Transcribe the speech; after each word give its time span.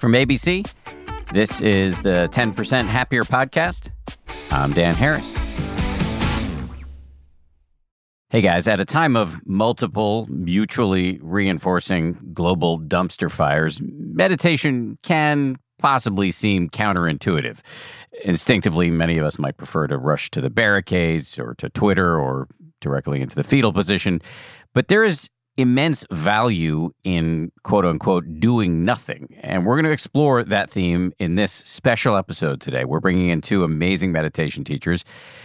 From 0.00 0.12
ABC, 0.12 0.66
this 1.34 1.60
is 1.60 2.00
the 2.00 2.30
10% 2.32 2.86
Happier 2.86 3.22
Podcast. 3.22 3.90
I'm 4.50 4.72
Dan 4.72 4.94
Harris. 4.94 5.36
Hey 8.30 8.40
guys, 8.40 8.66
at 8.66 8.80
a 8.80 8.86
time 8.86 9.14
of 9.14 9.46
multiple 9.46 10.26
mutually 10.30 11.18
reinforcing 11.20 12.16
global 12.32 12.80
dumpster 12.80 13.30
fires, 13.30 13.78
meditation 13.82 14.96
can 15.02 15.56
possibly 15.78 16.30
seem 16.30 16.70
counterintuitive. 16.70 17.58
Instinctively, 18.24 18.90
many 18.90 19.18
of 19.18 19.26
us 19.26 19.38
might 19.38 19.58
prefer 19.58 19.86
to 19.86 19.98
rush 19.98 20.30
to 20.30 20.40
the 20.40 20.48
barricades 20.48 21.38
or 21.38 21.54
to 21.56 21.68
Twitter 21.68 22.18
or 22.18 22.48
directly 22.80 23.20
into 23.20 23.36
the 23.36 23.44
fetal 23.44 23.74
position. 23.74 24.22
But 24.72 24.88
there 24.88 25.04
is 25.04 25.28
immense 25.56 26.06
value 26.10 26.92
in 27.04 27.52
quote 27.62 27.84
unquote 27.84 28.40
doing 28.40 28.84
nothing. 28.84 29.34
And 29.40 29.66
we're 29.66 29.76
going 29.76 29.84
to 29.84 29.90
explore 29.90 30.44
that 30.44 30.70
theme 30.70 31.12
in 31.18 31.34
this 31.34 31.52
special 31.52 32.16
episode 32.16 32.60
today. 32.60 32.84
We're 32.84 33.00
bringing 33.00 33.28
in 33.28 33.40
two 33.40 33.64
amazing 33.64 34.12
meditation 34.12 34.64
teachers, 34.64 35.04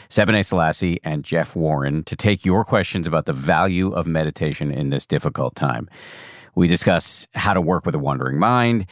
Sebene 0.09 0.45
Selassie 0.45 0.99
and 1.03 1.23
Jeff 1.23 1.55
Warren, 1.55 2.03
to 2.05 2.15
take 2.15 2.45
your 2.45 2.63
questions 2.63 3.07
about 3.07 3.25
the 3.25 3.33
value 3.33 3.91
of 3.91 4.07
meditation 4.07 4.71
in 4.71 4.89
this 4.89 5.05
difficult 5.05 5.55
time. 5.55 5.89
We 6.55 6.67
discuss 6.67 7.27
how 7.33 7.53
to 7.53 7.61
work 7.61 7.85
with 7.85 7.95
a 7.95 7.99
wandering 7.99 8.39
mind, 8.39 8.85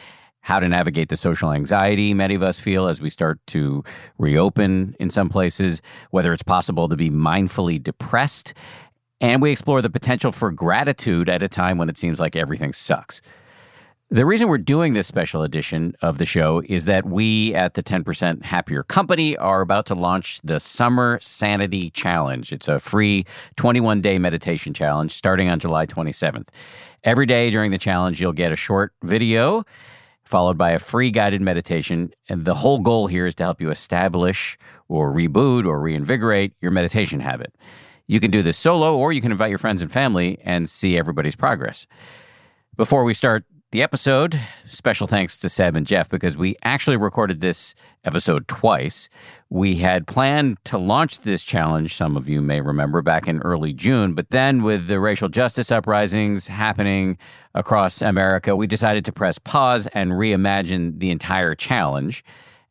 how 0.44 0.60
to 0.60 0.68
navigate 0.68 1.08
the 1.08 1.16
social 1.16 1.52
anxiety 1.52 2.12
many 2.12 2.34
of 2.34 2.42
us 2.42 2.60
feel 2.60 2.86
as 2.86 3.00
we 3.00 3.08
start 3.08 3.40
to 3.46 3.82
reopen 4.18 4.94
in 5.00 5.08
some 5.08 5.30
places, 5.30 5.80
whether 6.10 6.34
it's 6.34 6.42
possible 6.42 6.86
to 6.86 6.96
be 6.96 7.08
mindfully 7.08 7.82
depressed 7.82 8.52
and 9.20 9.40
we 9.40 9.50
explore 9.50 9.82
the 9.82 9.90
potential 9.90 10.32
for 10.32 10.50
gratitude 10.50 11.28
at 11.28 11.42
a 11.42 11.48
time 11.48 11.78
when 11.78 11.88
it 11.88 11.98
seems 11.98 12.20
like 12.20 12.36
everything 12.36 12.72
sucks. 12.72 13.20
The 14.10 14.26
reason 14.26 14.48
we're 14.48 14.58
doing 14.58 14.92
this 14.92 15.06
special 15.06 15.42
edition 15.42 15.96
of 16.02 16.18
the 16.18 16.26
show 16.26 16.62
is 16.66 16.84
that 16.84 17.06
we 17.06 17.54
at 17.54 17.74
the 17.74 17.82
10% 17.82 18.44
Happier 18.44 18.82
Company 18.82 19.36
are 19.36 19.60
about 19.60 19.86
to 19.86 19.94
launch 19.94 20.40
the 20.44 20.60
Summer 20.60 21.18
Sanity 21.22 21.90
Challenge. 21.90 22.52
It's 22.52 22.68
a 22.68 22.78
free 22.78 23.24
21 23.56 24.02
day 24.02 24.18
meditation 24.18 24.74
challenge 24.74 25.12
starting 25.12 25.48
on 25.48 25.58
July 25.58 25.86
27th. 25.86 26.48
Every 27.02 27.26
day 27.26 27.50
during 27.50 27.70
the 27.70 27.78
challenge, 27.78 28.20
you'll 28.20 28.32
get 28.32 28.52
a 28.52 28.56
short 28.56 28.92
video 29.02 29.64
followed 30.24 30.56
by 30.56 30.70
a 30.70 30.78
free 30.78 31.10
guided 31.10 31.40
meditation. 31.40 32.12
And 32.28 32.44
the 32.44 32.54
whole 32.54 32.80
goal 32.80 33.06
here 33.06 33.26
is 33.26 33.34
to 33.36 33.42
help 33.42 33.60
you 33.60 33.70
establish 33.70 34.58
or 34.88 35.12
reboot 35.12 35.66
or 35.66 35.80
reinvigorate 35.80 36.52
your 36.60 36.70
meditation 36.70 37.20
habit. 37.20 37.54
You 38.06 38.20
can 38.20 38.30
do 38.30 38.42
this 38.42 38.58
solo, 38.58 38.96
or 38.96 39.12
you 39.12 39.20
can 39.20 39.32
invite 39.32 39.50
your 39.50 39.58
friends 39.58 39.80
and 39.80 39.90
family 39.90 40.38
and 40.44 40.68
see 40.68 40.98
everybody's 40.98 41.36
progress. 41.36 41.86
Before 42.76 43.04
we 43.04 43.14
start 43.14 43.44
the 43.70 43.82
episode, 43.82 44.38
special 44.66 45.06
thanks 45.06 45.36
to 45.38 45.48
Seb 45.48 45.74
and 45.74 45.86
Jeff 45.86 46.08
because 46.08 46.36
we 46.36 46.54
actually 46.62 46.96
recorded 46.96 47.40
this 47.40 47.74
episode 48.04 48.46
twice. 48.46 49.08
We 49.48 49.76
had 49.76 50.06
planned 50.06 50.58
to 50.66 50.78
launch 50.78 51.20
this 51.20 51.42
challenge, 51.42 51.96
some 51.96 52.16
of 52.16 52.28
you 52.28 52.40
may 52.40 52.60
remember, 52.60 53.02
back 53.02 53.26
in 53.26 53.40
early 53.40 53.72
June, 53.72 54.14
but 54.14 54.30
then 54.30 54.62
with 54.62 54.86
the 54.86 55.00
racial 55.00 55.28
justice 55.28 55.72
uprisings 55.72 56.46
happening 56.46 57.18
across 57.54 58.02
America, 58.02 58.54
we 58.54 58.66
decided 58.66 59.04
to 59.06 59.12
press 59.12 59.38
pause 59.38 59.88
and 59.88 60.12
reimagine 60.12 61.00
the 61.00 61.10
entire 61.10 61.54
challenge, 61.54 62.24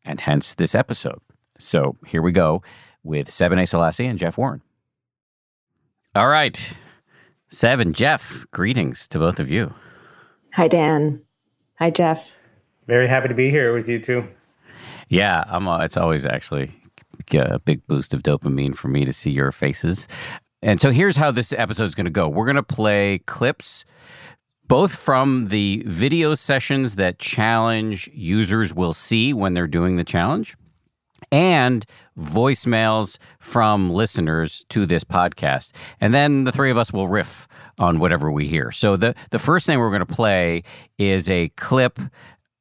and 0.06 0.20
hence 0.20 0.54
this 0.54 0.76
episode. 0.76 1.20
So 1.58 1.98
here 2.06 2.22
we 2.22 2.32
go 2.32 2.62
with 3.04 3.28
Sebene 3.28 3.68
Selassie 3.68 4.06
and 4.06 4.20
Jeff 4.20 4.38
Warren. 4.38 4.62
All 6.16 6.28
right. 6.28 6.74
Sebene, 7.50 7.92
Jeff, 7.92 8.46
greetings 8.52 9.08
to 9.08 9.18
both 9.18 9.40
of 9.40 9.50
you. 9.50 9.74
Hi, 10.54 10.68
Dan. 10.68 11.24
Hi, 11.80 11.90
Jeff. 11.90 12.36
Very 12.86 13.08
happy 13.08 13.30
to 13.30 13.34
be 13.34 13.50
here 13.50 13.74
with 13.74 13.90
you 13.90 14.00
too. 14.00 14.28
Yeah, 15.10 15.44
I'm. 15.48 15.68
Uh, 15.68 15.80
it's 15.80 15.98
always 15.98 16.24
actually 16.28 16.72
a 17.34 17.58
big 17.58 17.86
boost 17.88 18.14
of 18.14 18.22
dopamine 18.22 18.76
for 18.76 18.90
me 18.90 19.06
to 19.06 19.14
see 19.14 19.32
your 19.32 19.52
faces. 19.52 20.08
And 20.62 20.80
so 20.80 20.92
here's 20.92 21.18
how 21.18 21.32
this 21.32 21.52
episode 21.52 21.86
is 21.86 21.96
going 21.96 22.06
to 22.06 22.12
go. 22.12 22.30
We're 22.30 22.46
going 22.46 22.58
to 22.58 22.64
play 22.64 23.20
clips 23.26 23.84
both 24.68 24.96
from 24.96 25.48
the 25.48 25.84
video 25.88 26.36
sessions 26.36 26.96
that 26.96 27.18
challenge 27.18 28.08
users 28.14 28.72
will 28.72 28.94
see 28.94 29.34
when 29.34 29.56
they're 29.56 29.66
doing 29.66 29.96
the 29.96 30.04
challenge 30.04 30.56
and 31.32 31.86
voicemails 32.18 33.18
from 33.40 33.92
listeners 33.92 34.66
to 34.70 34.86
this 34.86 35.04
podcast. 35.04 35.72
And 36.00 36.14
then 36.14 36.44
the 36.44 36.52
three 36.52 36.72
of 36.72 36.78
us 36.78 36.94
will 36.94 37.08
riff 37.08 37.48
on 37.80 38.00
whatever 38.00 38.32
we 38.32 38.48
hear. 38.48 38.72
So 38.72 38.96
the, 38.96 39.16
the 39.32 39.40
first 39.40 39.66
thing 39.66 39.80
we're 39.80 39.90
going 39.90 40.06
to 40.06 40.06
play 40.06 40.64
is 40.98 41.30
a 41.30 41.50
clip 41.50 42.00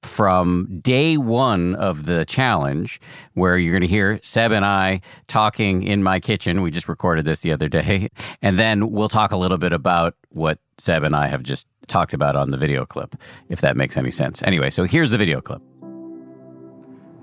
from 0.02 0.80
day 0.80 1.16
one 1.16 1.74
of 1.76 2.06
the 2.06 2.24
challenge, 2.24 3.00
where 3.34 3.56
you're 3.56 3.72
going 3.72 3.82
to 3.82 3.86
hear 3.86 4.18
Seb 4.22 4.50
and 4.50 4.64
I 4.64 5.00
talking 5.28 5.84
in 5.84 6.02
my 6.02 6.18
kitchen. 6.18 6.60
We 6.60 6.70
just 6.70 6.88
recorded 6.88 7.24
this 7.24 7.40
the 7.40 7.52
other 7.52 7.68
day. 7.68 8.10
And 8.44 8.58
then 8.58 8.90
we'll 8.90 9.08
talk 9.08 9.30
a 9.30 9.36
little 9.36 9.58
bit 9.58 9.72
about 9.72 10.16
what 10.30 10.58
Seb 10.76 11.04
and 11.04 11.14
I 11.14 11.28
have 11.28 11.44
just 11.44 11.68
talked 11.86 12.12
about 12.12 12.34
on 12.34 12.50
the 12.50 12.56
video 12.56 12.84
clip, 12.84 13.14
if 13.48 13.60
that 13.60 13.76
makes 13.76 13.96
any 13.96 14.10
sense. 14.10 14.42
Anyway, 14.42 14.68
so 14.70 14.82
here's 14.84 15.12
the 15.12 15.18
video 15.18 15.40
clip. 15.40 15.62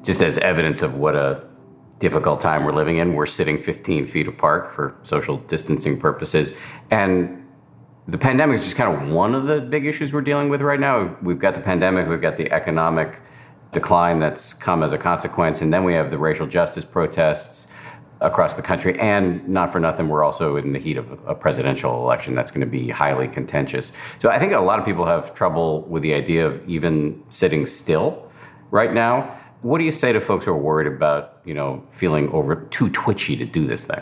Just 0.10 0.24
as 0.24 0.40
evidence 0.40 0.82
of 0.82 0.96
what 0.96 1.16
a 1.16 1.44
difficult 2.00 2.42
time 2.42 2.64
we're 2.64 2.74
living 2.74 2.98
in. 2.98 3.14
We're 3.14 3.28
sitting 3.28 3.60
15 3.60 4.08
feet 4.08 4.28
apart 4.28 4.68
for 4.68 4.96
social 5.04 5.38
distancing 5.38 6.00
purposes. 6.00 6.54
And 6.90 7.48
the 8.08 8.18
pandemic 8.18 8.56
is 8.56 8.64
just 8.64 8.76
kind 8.76 8.92
of 8.92 9.10
one 9.14 9.36
of 9.36 9.46
the 9.46 9.62
big 9.62 9.86
issues 9.86 10.12
we're 10.12 10.22
dealing 10.22 10.50
with 10.50 10.62
right 10.62 10.80
now. 10.80 11.16
We've 11.22 11.38
got 11.38 11.54
the 11.54 11.62
pandemic, 11.62 12.10
we've 12.10 12.24
got 12.24 12.38
the 12.38 12.52
economic 12.52 13.22
decline 13.72 14.20
that's 14.20 14.52
come 14.52 14.82
as 14.82 14.94
a 14.94 14.98
consequence, 14.98 15.62
and 15.62 15.72
then 15.72 15.84
we 15.84 15.94
have 15.94 16.10
the 16.10 16.18
racial 16.18 16.48
justice 16.48 16.86
protests 16.86 17.68
across 18.20 18.56
the 18.56 18.64
country. 18.64 19.00
And 19.00 19.48
not 19.48 19.72
for 19.72 19.80
nothing, 19.80 20.10
we're 20.10 20.24
also 20.24 20.56
in 20.56 20.72
the 20.72 20.80
heat 20.80 20.98
of 20.98 21.12
a 21.28 21.36
presidential 21.36 22.02
election 22.02 22.34
that's 22.34 22.50
going 22.50 22.62
to 22.62 22.66
be 22.66 22.90
highly 22.90 23.28
contentious. 23.28 23.92
So 24.18 24.32
I 24.32 24.40
think 24.40 24.54
a 24.54 24.60
lot 24.60 24.80
of 24.80 24.86
people 24.86 25.06
have 25.06 25.36
trouble 25.36 25.84
with 25.84 26.02
the 26.02 26.16
idea 26.16 26.48
of 26.48 26.68
even 26.68 27.24
sitting 27.30 27.68
still 27.68 28.28
right 28.72 28.92
now. 28.92 29.36
What 29.62 29.80
do 29.80 29.84
you 29.84 29.92
say 29.92 30.14
to 30.14 30.22
folks 30.22 30.46
who 30.46 30.52
are 30.52 30.58
worried 30.58 30.88
about, 30.88 31.40
you 31.44 31.54
know, 31.54 31.84
feeling 31.92 32.30
over 32.32 32.56
too 32.56 32.90
twitchy 32.90 33.36
to 33.36 33.46
do 33.46 33.68
this 33.68 33.86
thing? 33.86 34.02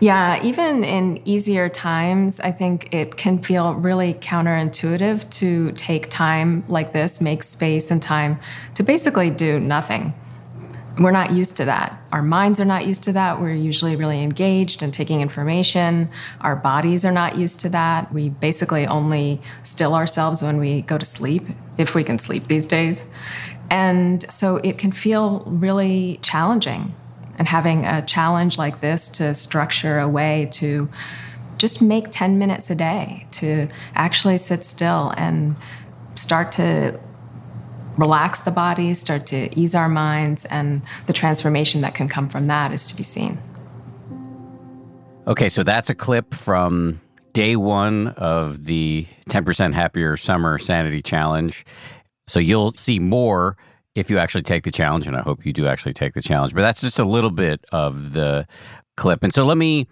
Yeah, 0.00 0.42
even 0.42 0.82
in 0.82 1.20
easier 1.26 1.68
times, 1.68 2.40
I 2.40 2.50
think 2.52 2.92
it 2.92 3.16
can 3.16 3.42
feel 3.42 3.74
really 3.74 4.14
counterintuitive 4.14 5.28
to 5.30 5.72
take 5.72 6.08
time 6.08 6.64
like 6.68 6.92
this, 6.92 7.20
make 7.20 7.42
space 7.42 7.90
and 7.90 8.02
time 8.02 8.40
to 8.74 8.82
basically 8.82 9.30
do 9.30 9.60
nothing. 9.60 10.14
We're 10.98 11.12
not 11.12 11.32
used 11.32 11.56
to 11.58 11.64
that. 11.66 12.00
Our 12.12 12.22
minds 12.22 12.60
are 12.60 12.64
not 12.64 12.86
used 12.86 13.04
to 13.04 13.12
that. 13.12 13.40
We're 13.40 13.54
usually 13.54 13.94
really 13.94 14.22
engaged 14.22 14.82
and 14.82 14.92
taking 14.92 15.20
information. 15.20 16.10
Our 16.40 16.56
bodies 16.56 17.04
are 17.04 17.12
not 17.12 17.36
used 17.36 17.60
to 17.60 17.68
that. 17.68 18.12
We 18.12 18.30
basically 18.30 18.86
only 18.86 19.40
still 19.62 19.94
ourselves 19.94 20.42
when 20.42 20.58
we 20.58 20.82
go 20.82 20.98
to 20.98 21.06
sleep, 21.06 21.46
if 21.78 21.94
we 21.94 22.04
can 22.04 22.18
sleep 22.18 22.48
these 22.48 22.66
days. 22.66 23.04
And 23.70 24.30
so 24.30 24.56
it 24.56 24.78
can 24.78 24.92
feel 24.92 25.44
really 25.46 26.18
challenging. 26.22 26.94
And 27.38 27.48
having 27.48 27.86
a 27.86 28.02
challenge 28.02 28.58
like 28.58 28.82
this 28.82 29.08
to 29.08 29.34
structure 29.34 29.98
a 29.98 30.08
way 30.08 30.48
to 30.52 30.90
just 31.56 31.80
make 31.80 32.10
10 32.10 32.38
minutes 32.38 32.68
a 32.68 32.74
day 32.74 33.26
to 33.32 33.68
actually 33.94 34.36
sit 34.36 34.64
still 34.64 35.14
and 35.16 35.56
start 36.16 36.52
to 36.52 36.98
relax 37.96 38.40
the 38.40 38.50
body, 38.50 38.92
start 38.94 39.26
to 39.26 39.58
ease 39.58 39.74
our 39.74 39.88
minds, 39.88 40.44
and 40.46 40.82
the 41.06 41.12
transformation 41.12 41.80
that 41.82 41.94
can 41.94 42.08
come 42.08 42.28
from 42.28 42.46
that 42.46 42.72
is 42.72 42.86
to 42.86 42.96
be 42.96 43.02
seen. 43.02 43.38
Okay, 45.26 45.48
so 45.48 45.62
that's 45.62 45.90
a 45.90 45.94
clip 45.94 46.34
from 46.34 47.00
day 47.32 47.56
one 47.56 48.08
of 48.08 48.64
the 48.64 49.06
10% 49.28 49.74
Happier 49.74 50.16
Summer 50.16 50.58
Sanity 50.58 51.02
Challenge. 51.02 51.64
So 52.30 52.40
you'll 52.40 52.72
see 52.72 52.98
more 52.98 53.56
if 53.94 54.08
you 54.08 54.18
actually 54.18 54.42
take 54.42 54.64
the 54.64 54.70
challenge, 54.70 55.06
and 55.06 55.16
I 55.16 55.20
hope 55.20 55.44
you 55.44 55.52
do 55.52 55.66
actually 55.66 55.94
take 55.94 56.14
the 56.14 56.22
challenge. 56.22 56.54
But 56.54 56.62
that's 56.62 56.80
just 56.80 56.98
a 56.98 57.04
little 57.04 57.30
bit 57.30 57.64
of 57.72 58.12
the 58.12 58.46
clip. 58.96 59.22
And 59.24 59.34
so 59.34 59.44
let 59.44 59.58
me 59.58 59.88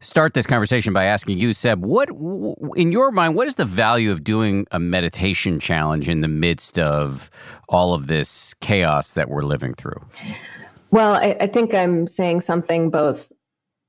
start 0.00 0.34
this 0.34 0.46
conversation 0.46 0.92
by 0.92 1.04
asking 1.04 1.38
you, 1.38 1.52
Seb, 1.52 1.84
what, 1.84 2.08
in 2.76 2.92
your 2.92 3.10
mind, 3.10 3.34
what 3.34 3.46
is 3.46 3.56
the 3.56 3.64
value 3.64 4.10
of 4.10 4.24
doing 4.24 4.66
a 4.72 4.80
meditation 4.80 5.60
challenge 5.60 6.08
in 6.08 6.22
the 6.22 6.28
midst 6.28 6.78
of 6.78 7.30
all 7.68 7.94
of 7.94 8.06
this 8.06 8.54
chaos 8.54 9.12
that 9.12 9.28
we're 9.28 9.44
living 9.44 9.74
through? 9.74 10.00
Well, 10.90 11.14
I, 11.14 11.36
I 11.40 11.46
think 11.46 11.74
I'm 11.74 12.06
saying 12.06 12.40
something 12.40 12.90
both 12.90 13.30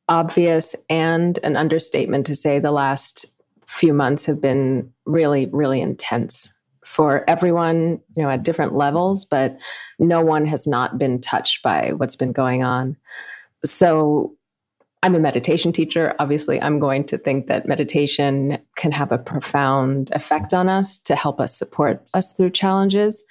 obvious 0.09 0.75
and 0.89 1.39
an 1.43 1.55
understatement 1.55 2.25
to 2.27 2.35
say 2.35 2.59
the 2.59 2.71
last 2.71 3.25
few 3.65 3.93
months 3.93 4.25
have 4.25 4.39
been 4.39 4.91
really, 5.05 5.47
really 5.47 5.81
intense 5.81 6.52
for 6.93 7.27
everyone, 7.27 7.99
you 8.15 8.21
know, 8.21 8.29
at 8.29 8.43
different 8.43 8.75
levels, 8.75 9.25
but 9.25 9.57
no 9.97 10.23
one 10.23 10.45
has 10.45 10.67
not 10.67 10.99
been 10.99 11.19
touched 11.19 11.63
by 11.63 11.91
what's 11.97 12.15
been 12.15 12.31
going 12.31 12.63
on. 12.63 12.95
So 13.65 14.35
I'm 15.01 15.15
a 15.15 15.19
meditation 15.19 15.71
teacher. 15.71 16.13
Obviously, 16.19 16.61
I'm 16.61 16.77
going 16.79 17.03
to 17.05 17.17
think 17.17 17.47
that 17.47 17.67
meditation 17.67 18.59
can 18.75 18.91
have 18.91 19.11
a 19.11 19.17
profound 19.17 20.11
effect 20.11 20.53
on 20.53 20.69
us 20.69 20.99
to 20.99 21.15
help 21.15 21.41
us 21.41 21.57
support 21.57 22.05
us 22.13 22.31
through 22.33 22.51
challenges. 22.51 23.23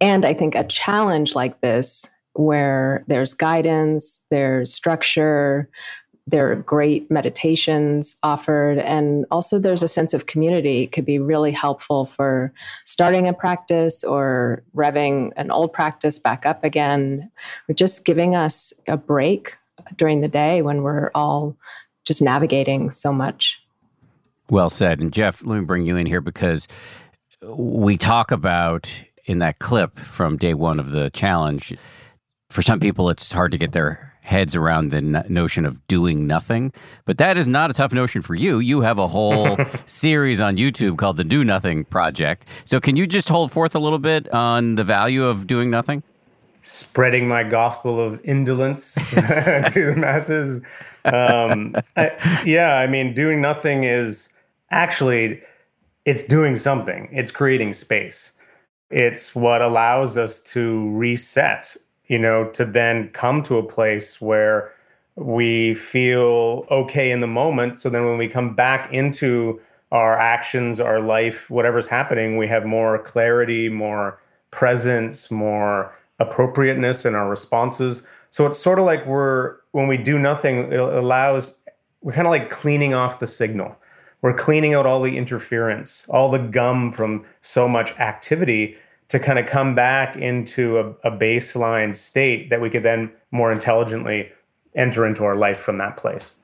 And 0.00 0.24
I 0.24 0.32
think 0.32 0.54
a 0.54 0.64
challenge 0.64 1.34
like 1.34 1.60
this, 1.60 2.08
where 2.34 3.04
there's 3.08 3.34
guidance, 3.34 4.22
there's 4.30 4.72
structure, 4.72 5.68
there 6.26 6.52
are 6.52 6.56
great 6.56 7.10
meditations 7.10 8.16
offered, 8.22 8.78
and 8.78 9.26
also 9.30 9.58
there's 9.58 9.82
a 9.82 9.88
sense 9.88 10.14
of 10.14 10.26
community, 10.26 10.86
could 10.86 11.04
be 11.04 11.18
really 11.18 11.50
helpful 11.50 12.04
for 12.04 12.52
starting 12.84 13.26
a 13.26 13.32
practice 13.32 14.04
or 14.04 14.62
revving 14.74 15.32
an 15.36 15.50
old 15.50 15.72
practice 15.72 16.18
back 16.18 16.46
up 16.46 16.62
again, 16.62 17.30
or 17.68 17.74
just 17.74 18.04
giving 18.04 18.36
us 18.36 18.72
a 18.86 18.96
break 18.96 19.56
during 19.96 20.20
the 20.20 20.28
day 20.28 20.62
when 20.62 20.82
we're 20.82 21.10
all 21.14 21.56
just 22.04 22.22
navigating 22.22 22.90
so 22.90 23.12
much. 23.12 23.58
Well 24.48 24.70
said. 24.70 25.00
And 25.00 25.12
Jeff, 25.12 25.44
let 25.44 25.58
me 25.58 25.64
bring 25.64 25.86
you 25.86 25.96
in 25.96 26.06
here 26.06 26.20
because 26.20 26.68
we 27.42 27.96
talk 27.96 28.30
about 28.30 28.92
in 29.24 29.38
that 29.38 29.58
clip 29.58 29.98
from 29.98 30.36
day 30.36 30.54
one 30.54 30.78
of 30.78 30.90
the 30.90 31.10
challenge. 31.10 31.74
For 32.50 32.62
some 32.62 32.78
people, 32.78 33.08
it's 33.08 33.32
hard 33.32 33.50
to 33.52 33.58
get 33.58 33.72
their 33.72 34.11
heads 34.22 34.56
around 34.56 34.90
the 34.90 35.00
notion 35.00 35.66
of 35.66 35.86
doing 35.86 36.26
nothing, 36.26 36.72
but 37.04 37.18
that 37.18 37.36
is 37.36 37.46
not 37.46 37.70
a 37.70 37.74
tough 37.74 37.92
notion 37.92 38.22
for 38.22 38.34
you. 38.34 38.58
You 38.58 38.80
have 38.80 38.98
a 38.98 39.06
whole 39.08 39.58
series 39.86 40.40
on 40.40 40.56
YouTube 40.56 40.96
called 40.96 41.16
the 41.18 41.24
Do 41.24 41.44
Nothing 41.44 41.84
Project. 41.84 42.46
So, 42.64 42.80
can 42.80 42.96
you 42.96 43.06
just 43.06 43.28
hold 43.28 43.52
forth 43.52 43.74
a 43.74 43.78
little 43.78 43.98
bit 43.98 44.32
on 44.32 44.76
the 44.76 44.84
value 44.84 45.24
of 45.24 45.46
doing 45.46 45.70
nothing? 45.70 46.02
spreading 46.62 47.26
my 47.26 47.42
gospel 47.42 48.00
of 48.00 48.20
indolence 48.24 48.94
to 49.10 49.92
the 49.92 49.94
masses. 49.96 50.62
Um, 51.04 51.74
I, 51.96 52.42
yeah, 52.46 52.76
I 52.76 52.86
mean, 52.86 53.14
doing 53.14 53.40
nothing 53.40 53.84
is 53.84 54.30
actually 54.70 55.42
it's 56.04 56.22
doing 56.22 56.56
something. 56.56 57.08
It's 57.12 57.30
creating 57.30 57.74
space. 57.74 58.32
It's 58.90 59.34
what 59.34 59.62
allows 59.62 60.16
us 60.16 60.40
to 60.40 60.90
reset. 60.90 61.76
You 62.12 62.18
know, 62.18 62.44
to 62.50 62.66
then 62.66 63.08
come 63.14 63.42
to 63.44 63.56
a 63.56 63.62
place 63.62 64.20
where 64.20 64.70
we 65.16 65.72
feel 65.72 66.66
okay 66.70 67.10
in 67.10 67.20
the 67.20 67.26
moment. 67.26 67.78
So 67.78 67.88
then 67.88 68.04
when 68.04 68.18
we 68.18 68.28
come 68.28 68.54
back 68.54 68.92
into 68.92 69.58
our 69.92 70.18
actions, 70.18 70.78
our 70.78 71.00
life, 71.00 71.48
whatever's 71.48 71.88
happening, 71.88 72.36
we 72.36 72.46
have 72.48 72.66
more 72.66 72.98
clarity, 72.98 73.70
more 73.70 74.20
presence, 74.50 75.30
more 75.30 75.96
appropriateness 76.18 77.06
in 77.06 77.14
our 77.14 77.30
responses. 77.30 78.02
So 78.28 78.46
it's 78.46 78.58
sort 78.58 78.78
of 78.78 78.84
like 78.84 79.06
we're 79.06 79.56
when 79.70 79.88
we 79.88 79.96
do 79.96 80.18
nothing, 80.18 80.70
it 80.70 80.80
allows 80.80 81.62
we're 82.02 82.12
kind 82.12 82.26
of 82.26 82.30
like 82.30 82.50
cleaning 82.50 82.92
off 82.92 83.20
the 83.20 83.26
signal. 83.26 83.74
We're 84.20 84.36
cleaning 84.36 84.74
out 84.74 84.84
all 84.84 85.00
the 85.00 85.16
interference, 85.16 86.06
all 86.10 86.30
the 86.30 86.38
gum 86.38 86.92
from 86.92 87.24
so 87.40 87.66
much 87.66 87.98
activity 87.98 88.76
to 89.12 89.18
kind 89.18 89.38
of 89.38 89.44
come 89.44 89.74
back 89.74 90.16
into 90.16 90.78
a, 90.78 90.88
a 91.08 91.10
baseline 91.14 91.94
state 91.94 92.48
that 92.48 92.62
we 92.62 92.70
could 92.70 92.82
then 92.82 93.12
more 93.30 93.52
intelligently 93.52 94.32
enter 94.74 95.06
into 95.06 95.22
our 95.22 95.36
life 95.36 95.58
from 95.58 95.76
that 95.76 95.98
place. 95.98 96.36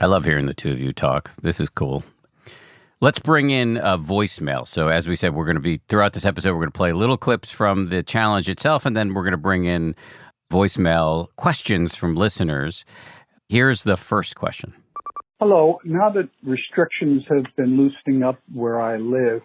I 0.00 0.06
love 0.06 0.24
hearing 0.24 0.46
the 0.46 0.54
two 0.54 0.70
of 0.70 0.80
you 0.80 0.92
talk. 0.92 1.32
This 1.42 1.58
is 1.58 1.68
cool. 1.68 2.04
Let's 3.00 3.18
bring 3.18 3.50
in 3.50 3.76
a 3.78 3.98
voicemail. 3.98 4.68
So, 4.68 4.86
as 4.86 5.08
we 5.08 5.16
said, 5.16 5.34
we're 5.34 5.46
going 5.46 5.56
to 5.56 5.60
be 5.60 5.80
throughout 5.88 6.12
this 6.12 6.24
episode, 6.24 6.50
we're 6.50 6.60
going 6.60 6.70
to 6.70 6.76
play 6.76 6.92
little 6.92 7.16
clips 7.16 7.50
from 7.50 7.88
the 7.88 8.04
challenge 8.04 8.48
itself, 8.48 8.86
and 8.86 8.96
then 8.96 9.14
we're 9.14 9.24
going 9.24 9.32
to 9.32 9.36
bring 9.36 9.64
in 9.64 9.96
voicemail 10.48 11.26
questions 11.34 11.96
from 11.96 12.14
listeners. 12.14 12.84
Here's 13.48 13.82
the 13.82 13.96
first 13.96 14.36
question 14.36 14.74
Hello. 15.40 15.80
Now 15.84 16.08
that 16.10 16.28
restrictions 16.44 17.24
have 17.28 17.46
been 17.56 17.76
loosening 17.76 18.22
up 18.22 18.38
where 18.54 18.80
I 18.80 18.96
live, 18.96 19.42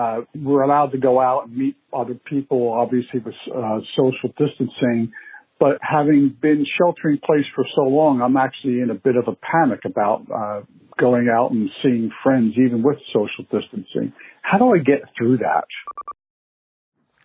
uh, 0.00 0.20
we're 0.34 0.62
allowed 0.62 0.92
to 0.92 0.98
go 0.98 1.20
out 1.20 1.46
and 1.46 1.56
meet 1.56 1.76
other 1.92 2.14
people, 2.14 2.72
obviously 2.72 3.20
with 3.20 3.34
uh, 3.54 3.80
social 3.94 4.30
distancing. 4.38 5.12
But 5.58 5.76
having 5.82 6.34
been 6.40 6.64
sheltering 6.78 7.16
in 7.16 7.20
place 7.20 7.44
for 7.54 7.66
so 7.76 7.82
long, 7.82 8.22
I'm 8.22 8.38
actually 8.38 8.80
in 8.80 8.88
a 8.88 8.94
bit 8.94 9.16
of 9.16 9.28
a 9.28 9.36
panic 9.36 9.80
about 9.84 10.26
uh, 10.34 10.62
going 10.98 11.28
out 11.28 11.50
and 11.50 11.68
seeing 11.82 12.10
friends, 12.22 12.54
even 12.56 12.82
with 12.82 12.96
social 13.08 13.44
distancing. 13.50 14.14
How 14.40 14.56
do 14.56 14.72
I 14.74 14.78
get 14.78 15.02
through 15.18 15.38
that? 15.38 15.64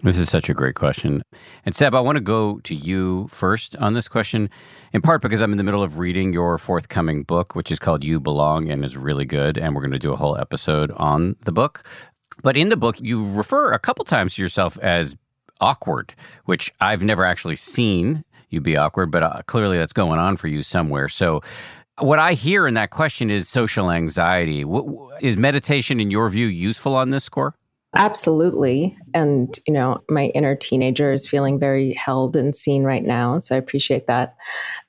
This 0.04 0.20
is 0.20 0.30
such 0.30 0.50
a 0.50 0.54
great 0.54 0.76
question. 0.76 1.24
And 1.66 1.74
Seb, 1.74 1.96
I 1.96 2.02
want 2.02 2.18
to 2.18 2.22
go 2.22 2.60
to 2.60 2.76
you 2.76 3.30
first 3.32 3.78
on 3.78 3.94
this 3.94 4.10
question, 4.10 4.50
in 4.92 5.02
part 5.02 5.22
because 5.22 5.42
I'm 5.42 5.54
in 5.54 5.58
the 5.58 5.64
middle 5.64 5.82
of 5.82 5.98
reading 5.98 6.34
your 6.34 6.58
forthcoming 6.58 7.24
book, 7.24 7.56
which 7.56 7.72
is 7.72 7.80
called 7.80 8.04
You 8.04 8.20
Belong 8.20 8.70
and 8.70 8.84
is 8.84 8.98
really 8.98 9.26
good. 9.26 9.58
And 9.58 9.74
we're 9.74 9.82
going 9.82 9.92
to 9.92 10.00
do 10.00 10.12
a 10.12 10.18
whole 10.18 10.38
episode 10.38 10.92
on 10.98 11.38
the 11.46 11.54
book. 11.54 11.84
But 12.42 12.58
in 12.58 12.70
the 12.70 12.78
book, 12.78 13.00
you 13.00 13.26
refer 13.34 13.72
a 13.72 13.80
couple 13.80 14.06
times 14.06 14.36
to 14.36 14.42
yourself 14.42 14.78
as 14.80 15.16
awkward, 15.62 16.14
which 16.46 16.72
I've 16.82 17.04
never 17.04 17.26
actually 17.26 17.56
seen 17.56 18.24
you 18.50 18.62
be 18.62 18.78
awkward, 18.78 19.12
but 19.12 19.24
uh, 19.24 19.42
clearly 19.48 19.78
that's 19.78 19.94
going 19.94 20.20
on 20.20 20.38
for 20.38 20.48
you 20.48 20.64
somewhere. 20.64 21.10
So, 21.10 21.42
what 22.00 22.20
I 22.20 22.34
hear 22.34 22.68
in 22.68 22.74
that 22.74 22.90
question 22.90 23.30
is 23.30 23.48
social 23.48 23.90
anxiety. 23.90 24.66
Is 25.22 25.38
meditation, 25.38 26.02
in 26.02 26.12
your 26.12 26.30
view, 26.30 26.48
useful 26.48 26.94
on 26.94 27.10
this 27.10 27.24
score? 27.24 27.56
Absolutely. 27.96 28.98
And, 29.14 29.58
you 29.66 29.74
know, 29.74 30.04
my 30.10 30.26
inner 30.28 30.56
teenager 30.56 31.14
is 31.14 31.26
feeling 31.26 31.58
very 31.58 31.94
held 31.94 32.36
and 32.36 32.54
seen 32.54 32.84
right 32.84 33.04
now. 33.04 33.40
So 33.40 33.56
I 33.56 33.58
appreciate 33.58 34.08
that. 34.08 34.36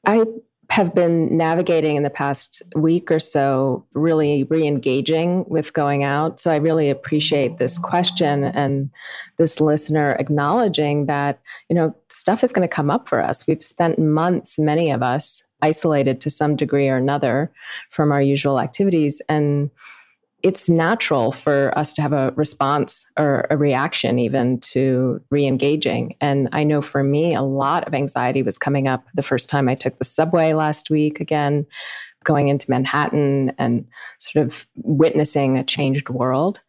I 0.04 0.24
have 0.70 0.94
been 0.94 1.36
navigating 1.36 1.96
in 1.96 2.02
the 2.02 2.10
past 2.10 2.62
week 2.74 3.10
or 3.10 3.20
so, 3.20 3.84
really 3.94 4.44
re 4.44 4.66
engaging 4.66 5.44
with 5.48 5.72
going 5.72 6.02
out. 6.02 6.40
So 6.40 6.50
I 6.50 6.56
really 6.56 6.90
appreciate 6.90 7.58
this 7.58 7.78
question 7.78 8.44
and 8.44 8.90
this 9.36 9.60
listener 9.60 10.16
acknowledging 10.18 11.06
that, 11.06 11.40
you 11.68 11.76
know, 11.76 11.94
stuff 12.08 12.42
is 12.42 12.52
going 12.52 12.66
to 12.66 12.74
come 12.74 12.90
up 12.90 13.08
for 13.08 13.22
us. 13.22 13.46
We've 13.46 13.62
spent 13.62 13.98
months, 13.98 14.58
many 14.58 14.90
of 14.90 15.02
us, 15.02 15.42
isolated 15.62 16.20
to 16.20 16.30
some 16.30 16.56
degree 16.56 16.88
or 16.88 16.96
another 16.96 17.52
from 17.90 18.12
our 18.12 18.22
usual 18.22 18.60
activities. 18.60 19.22
And 19.28 19.70
it's 20.46 20.68
natural 20.68 21.32
for 21.32 21.76
us 21.76 21.92
to 21.92 22.00
have 22.00 22.12
a 22.12 22.32
response 22.36 23.10
or 23.18 23.48
a 23.50 23.56
reaction 23.56 24.20
even 24.20 24.60
to 24.60 25.20
re-engaging. 25.30 26.14
And 26.20 26.48
i 26.52 26.62
know 26.62 26.80
for 26.80 27.02
me 27.02 27.34
a 27.34 27.42
lot 27.42 27.86
of 27.86 27.94
anxiety 27.94 28.42
was 28.42 28.56
coming 28.56 28.86
up 28.86 29.04
the 29.14 29.22
first 29.22 29.48
time 29.48 29.68
i 29.68 29.74
took 29.74 29.98
the 29.98 30.04
subway 30.04 30.52
last 30.52 30.88
week 30.88 31.20
again 31.20 31.66
going 32.26 32.48
into 32.48 32.70
manhattan 32.70 33.52
and 33.56 33.86
sort 34.18 34.44
of 34.44 34.66
witnessing 34.76 35.56
a 35.56 35.64
changed 35.64 36.10
world. 36.10 36.60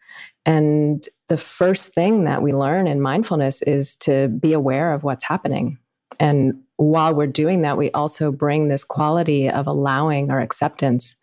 And 0.45 1.05
the 1.27 1.35
first 1.35 1.93
thing 1.93 2.23
that 2.23 2.41
we 2.41 2.53
learn 2.53 2.87
in 2.87 3.01
mindfulness 3.01 3.63
is 3.63 3.95
to 3.97 4.29
be 4.29 4.53
aware 4.53 4.93
of 4.93 5.03
what's 5.03 5.25
happening. 5.25 5.77
And 6.19 6.61
while 6.77 7.13
we're 7.13 7.27
doing 7.27 7.63
that, 7.63 7.77
we 7.77 7.91
also 7.91 8.31
bring 8.31 8.67
this 8.67 8.83
quality 8.83 9.49
of 9.49 9.67
allowing 9.67 10.31
our 10.31 10.39
acceptance. 10.39 11.15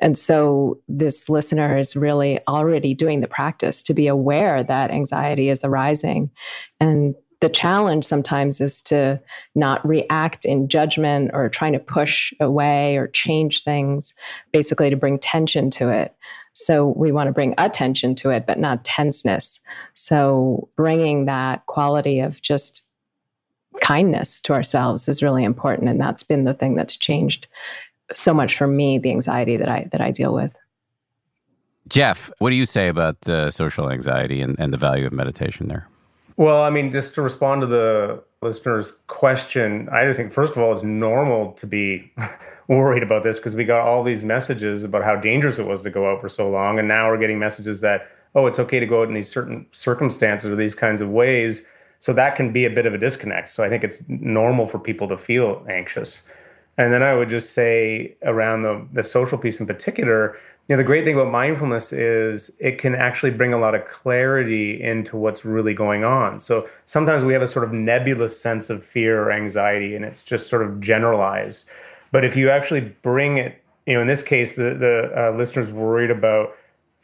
And 0.00 0.18
so 0.18 0.80
this 0.88 1.28
listener 1.28 1.78
is 1.78 1.96
really 1.96 2.40
already 2.48 2.94
doing 2.94 3.20
the 3.20 3.28
practice 3.28 3.82
to 3.84 3.94
be 3.94 4.08
aware 4.08 4.62
that 4.62 4.90
anxiety 4.90 5.48
is 5.48 5.64
arising. 5.64 6.30
And 6.80 7.14
the 7.40 7.48
challenge 7.48 8.04
sometimes 8.04 8.60
is 8.60 8.82
to 8.82 9.20
not 9.54 9.86
react 9.86 10.44
in 10.44 10.68
judgment 10.68 11.30
or 11.32 11.48
trying 11.48 11.72
to 11.72 11.78
push 11.78 12.32
away 12.40 12.96
or 12.96 13.06
change 13.06 13.62
things, 13.62 14.12
basically 14.52 14.90
to 14.90 14.96
bring 14.96 15.20
tension 15.20 15.70
to 15.70 15.88
it. 15.88 16.16
So 16.54 16.88
we 16.96 17.12
want 17.12 17.28
to 17.28 17.32
bring 17.32 17.54
attention 17.56 18.16
to 18.16 18.30
it, 18.30 18.44
but 18.44 18.58
not 18.58 18.84
tenseness. 18.84 19.60
So 19.94 20.68
bringing 20.76 21.26
that 21.26 21.64
quality 21.66 22.18
of 22.18 22.42
just 22.42 22.87
kindness 23.80 24.40
to 24.42 24.52
ourselves 24.52 25.08
is 25.08 25.22
really 25.22 25.44
important 25.44 25.88
and 25.88 26.00
that's 26.00 26.22
been 26.22 26.44
the 26.44 26.54
thing 26.54 26.74
that's 26.74 26.96
changed 26.96 27.46
so 28.12 28.32
much 28.32 28.56
for 28.56 28.66
me 28.66 28.98
the 28.98 29.10
anxiety 29.10 29.56
that 29.56 29.68
i 29.68 29.86
that 29.92 30.00
i 30.00 30.10
deal 30.10 30.34
with. 30.34 30.56
Jeff 31.88 32.30
what 32.38 32.50
do 32.50 32.56
you 32.56 32.66
say 32.66 32.88
about 32.88 33.20
the 33.22 33.50
social 33.50 33.90
anxiety 33.90 34.40
and, 34.40 34.58
and 34.58 34.72
the 34.72 34.76
value 34.76 35.06
of 35.06 35.12
meditation 35.12 35.68
there? 35.68 35.88
Well 36.36 36.62
i 36.62 36.70
mean 36.70 36.92
just 36.92 37.14
to 37.14 37.22
respond 37.22 37.62
to 37.62 37.66
the 37.66 38.22
listener's 38.42 38.92
question 39.08 39.88
i 39.90 40.04
just 40.04 40.16
think 40.16 40.32
first 40.32 40.52
of 40.52 40.58
all 40.62 40.72
it's 40.72 40.82
normal 40.82 41.52
to 41.52 41.66
be 41.66 42.12
worried 42.68 43.02
about 43.02 43.22
this 43.22 43.38
because 43.38 43.54
we 43.54 43.64
got 43.64 43.80
all 43.80 44.04
these 44.04 44.22
messages 44.22 44.84
about 44.84 45.02
how 45.02 45.16
dangerous 45.16 45.58
it 45.58 45.66
was 45.66 45.82
to 45.82 45.90
go 45.90 46.10
out 46.10 46.20
for 46.20 46.28
so 46.28 46.48
long 46.48 46.78
and 46.78 46.86
now 46.86 47.08
we're 47.08 47.18
getting 47.18 47.38
messages 47.38 47.80
that 47.80 48.08
oh 48.34 48.46
it's 48.46 48.58
okay 48.58 48.78
to 48.78 48.86
go 48.86 49.02
out 49.02 49.08
in 49.08 49.14
these 49.14 49.28
certain 49.30 49.66
circumstances 49.72 50.50
or 50.50 50.56
these 50.56 50.74
kinds 50.74 51.00
of 51.00 51.08
ways 51.08 51.64
so 51.98 52.12
that 52.12 52.36
can 52.36 52.52
be 52.52 52.64
a 52.64 52.70
bit 52.70 52.86
of 52.86 52.94
a 52.94 52.98
disconnect. 52.98 53.50
So 53.50 53.64
I 53.64 53.68
think 53.68 53.84
it's 53.84 53.98
normal 54.08 54.66
for 54.66 54.78
people 54.78 55.08
to 55.08 55.18
feel 55.18 55.64
anxious. 55.68 56.24
And 56.76 56.92
then 56.92 57.02
I 57.02 57.14
would 57.14 57.28
just 57.28 57.52
say 57.52 58.16
around 58.22 58.62
the, 58.62 58.86
the 58.92 59.02
social 59.02 59.36
piece 59.36 59.58
in 59.58 59.66
particular, 59.66 60.36
you 60.68 60.76
know, 60.76 60.82
the 60.82 60.86
great 60.86 61.04
thing 61.04 61.14
about 61.14 61.32
mindfulness 61.32 61.92
is 61.92 62.52
it 62.60 62.78
can 62.78 62.94
actually 62.94 63.30
bring 63.30 63.54
a 63.54 63.58
lot 63.58 63.74
of 63.74 63.86
clarity 63.86 64.80
into 64.80 65.16
what's 65.16 65.44
really 65.44 65.72
going 65.72 66.04
on. 66.04 66.40
So 66.40 66.68
sometimes 66.84 67.24
we 67.24 67.32
have 67.32 67.40
a 67.42 67.48
sort 67.48 67.64
of 67.64 67.72
nebulous 67.72 68.38
sense 68.38 68.68
of 68.68 68.84
fear 68.84 69.22
or 69.22 69.32
anxiety, 69.32 69.96
and 69.96 70.04
it's 70.04 70.22
just 70.22 70.46
sort 70.48 70.62
of 70.62 70.78
generalized. 70.78 71.66
But 72.12 72.24
if 72.24 72.36
you 72.36 72.50
actually 72.50 72.80
bring 72.80 73.38
it, 73.38 73.62
you 73.86 73.94
know, 73.94 74.02
in 74.02 74.06
this 74.06 74.22
case, 74.22 74.56
the 74.56 74.74
the 74.74 75.10
uh, 75.16 75.36
listeners 75.36 75.72
worried 75.72 76.10
about 76.10 76.54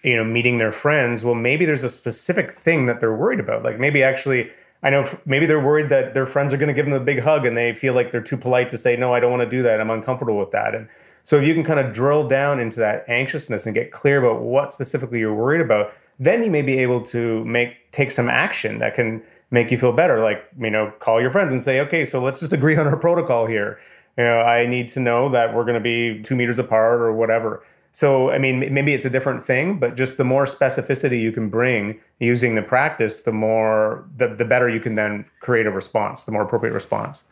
you 0.03 0.15
know 0.15 0.25
meeting 0.25 0.59
their 0.59 0.73
friends. 0.73 1.25
Well, 1.25 1.35
maybe 1.35 1.65
there's 1.65 1.85
a 1.85 1.91
specific 1.91 2.53
thing 2.53 2.85
that 2.87 3.01
they're 3.01 3.17
worried 3.17 3.41
about. 3.41 3.65
Like 3.65 3.81
maybe 3.81 4.03
actually. 4.03 4.51
I 4.85 4.91
know 4.91 5.09
maybe 5.25 5.47
they're 5.47 5.65
worried 5.65 5.89
that 5.89 6.13
their 6.13 6.27
friends 6.27 6.53
are 6.53 6.59
going 6.59 6.69
to 6.69 6.75
give 6.75 6.85
them 6.85 6.95
a 6.95 7.01
big 7.01 7.21
hug 7.21 7.47
and 7.47 7.57
they 7.57 7.73
feel 7.73 7.95
like 7.95 8.13
they're 8.13 8.21
too 8.21 8.37
polite 8.37 8.69
to 8.71 8.79
say, 8.79 8.97
no, 8.97 9.15
I 9.15 9.19
don't 9.19 9.31
want 9.31 9.43
to 9.43 9.49
do 9.49 9.63
that. 9.63 9.81
I'm 9.81 9.91
uncomfortable 9.91 10.39
with 10.39 10.51
that. 10.51 10.75
And 10.75 10.89
so 11.23 11.39
if 11.39 11.49
you 11.49 11.55
can 11.55 11.65
kind 11.65 11.81
of 11.81 11.95
drill 11.95 12.29
down 12.29 12.61
into 12.61 12.81
that 12.81 13.09
anxiousness 13.09 13.65
and 13.65 13.75
get 13.75 13.93
clear 13.93 14.23
about 14.23 14.43
what 14.43 14.71
specifically 14.71 15.21
you're 15.21 15.35
worried 15.35 15.63
about, 15.63 15.95
then 16.21 16.45
you 16.45 16.51
may 16.51 16.61
be 16.61 16.79
able 16.79 17.01
to 17.07 17.45
make 17.47 17.91
take 17.93 18.11
some 18.11 18.29
action 18.29 18.79
that 18.79 18.95
can 18.95 19.23
make 19.51 19.71
you 19.71 19.79
feel 19.79 19.93
better. 19.93 20.21
Like, 20.21 20.45
you 20.61 20.71
know, 20.71 20.93
call 21.01 21.19
your 21.19 21.31
friends 21.31 21.53
and 21.53 21.63
say, 21.63 21.81
okay, 21.81 22.05
so 22.05 22.21
let's 22.21 22.41
just 22.41 22.53
agree 22.53 22.77
on 22.77 22.87
our 22.87 22.97
protocol 22.97 23.47
here. 23.47 23.81
You 24.19 24.25
know, 24.25 24.41
I 24.41 24.67
need 24.67 24.89
to 24.91 25.01
know 25.01 25.31
that 25.31 25.55
we're 25.55 25.65
going 25.65 25.75
to 25.75 25.81
be 25.81 26.23
two 26.23 26.37
meters 26.37 26.59
apart 26.59 27.01
or 27.01 27.13
whatever. 27.13 27.65
So, 27.95 28.33
I 28.33 28.39
mean, 28.39 28.75
maybe 28.75 28.93
it's 28.93 29.05
a 29.05 29.11
different 29.11 29.45
thing, 29.45 29.79
but 29.79 29.95
just 29.95 30.17
the 30.17 30.25
more 30.25 30.47
specificity 30.47 31.21
you 31.21 31.31
can 31.31 31.49
bring 31.49 32.01
using 32.19 32.57
the 32.57 32.63
practice, 32.63 33.21
the 33.21 33.31
more, 33.31 34.05
the, 34.17 34.27
the 34.35 34.45
better 34.45 34.69
you 34.69 34.81
can 34.81 34.97
then 34.97 35.27
create 35.39 35.65
a 35.65 35.71
response, 35.71 36.25
the 36.25 36.33
more 36.33 36.43
appropriate 36.43 36.73
response. 36.73 37.23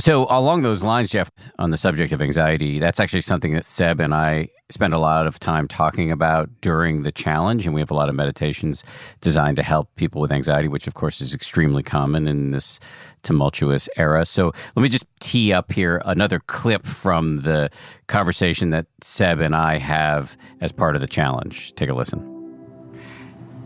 So, 0.00 0.26
along 0.28 0.62
those 0.62 0.82
lines, 0.82 1.10
Jeff, 1.10 1.30
on 1.56 1.70
the 1.70 1.76
subject 1.76 2.12
of 2.12 2.20
anxiety, 2.20 2.80
that's 2.80 2.98
actually 2.98 3.20
something 3.20 3.54
that 3.54 3.64
Seb 3.64 4.00
and 4.00 4.12
I 4.12 4.48
spend 4.68 4.92
a 4.92 4.98
lot 4.98 5.28
of 5.28 5.38
time 5.38 5.68
talking 5.68 6.10
about 6.10 6.50
during 6.60 7.04
the 7.04 7.12
challenge. 7.12 7.64
And 7.64 7.74
we 7.76 7.80
have 7.80 7.92
a 7.92 7.94
lot 7.94 8.08
of 8.08 8.16
meditations 8.16 8.82
designed 9.20 9.56
to 9.56 9.62
help 9.62 9.94
people 9.94 10.20
with 10.20 10.32
anxiety, 10.32 10.66
which, 10.66 10.88
of 10.88 10.94
course, 10.94 11.20
is 11.20 11.32
extremely 11.32 11.84
common 11.84 12.26
in 12.26 12.50
this 12.50 12.80
tumultuous 13.22 13.88
era. 13.96 14.24
So, 14.24 14.52
let 14.74 14.82
me 14.82 14.88
just 14.88 15.06
tee 15.20 15.52
up 15.52 15.70
here 15.70 16.02
another 16.04 16.40
clip 16.40 16.84
from 16.84 17.42
the 17.42 17.70
conversation 18.08 18.70
that 18.70 18.86
Seb 19.00 19.38
and 19.38 19.54
I 19.54 19.78
have 19.78 20.36
as 20.60 20.72
part 20.72 20.96
of 20.96 21.02
the 21.02 21.08
challenge. 21.08 21.72
Take 21.74 21.88
a 21.88 21.94
listen. 21.94 22.43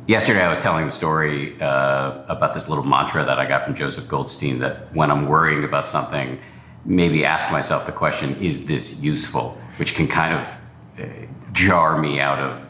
Yesterday, 0.09 0.43
I 0.43 0.49
was 0.49 0.59
telling 0.61 0.87
the 0.87 0.91
story 0.91 1.61
uh, 1.61 2.23
about 2.29 2.55
this 2.55 2.71
little 2.71 2.83
mantra 2.83 3.27
that 3.27 3.39
I 3.39 3.47
got 3.47 3.63
from 3.67 3.75
Joseph 3.75 4.09
Goldstein 4.09 4.59
that 4.61 4.91
when 4.95 5.11
I'm 5.11 5.27
worrying 5.27 5.65
about 5.65 5.87
something, 5.87 6.41
maybe 6.87 7.27
ask 7.27 7.53
myself 7.53 7.85
the 7.85 7.93
question, 7.93 8.35
is 8.43 8.65
this 8.65 9.03
useful? 9.03 9.59
Which 9.77 9.95
can 9.95 10.09
kind 10.09 10.35
of 10.35 10.61
uh, 10.99 11.27
jar 11.53 11.99
me 11.99 12.21
out 12.21 12.39
of 12.39 12.67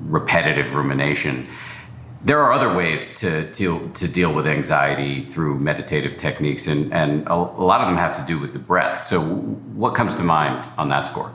repetitive 0.00 0.74
rumination. 0.74 1.46
There 2.24 2.40
are 2.40 2.52
other 2.52 2.74
ways 2.74 3.20
to, 3.20 3.48
to, 3.52 3.88
to 3.94 4.08
deal 4.08 4.34
with 4.34 4.48
anxiety 4.48 5.24
through 5.24 5.60
meditative 5.60 6.16
techniques, 6.16 6.66
and, 6.66 6.92
and 6.92 7.24
a, 7.28 7.34
a 7.34 7.64
lot 7.64 7.82
of 7.82 7.86
them 7.86 7.96
have 7.96 8.16
to 8.16 8.26
do 8.26 8.40
with 8.40 8.52
the 8.52 8.58
breath. 8.58 9.00
So, 9.00 9.20
what 9.20 9.94
comes 9.94 10.16
to 10.16 10.24
mind 10.24 10.68
on 10.76 10.88
that 10.88 11.06
score? 11.06 11.32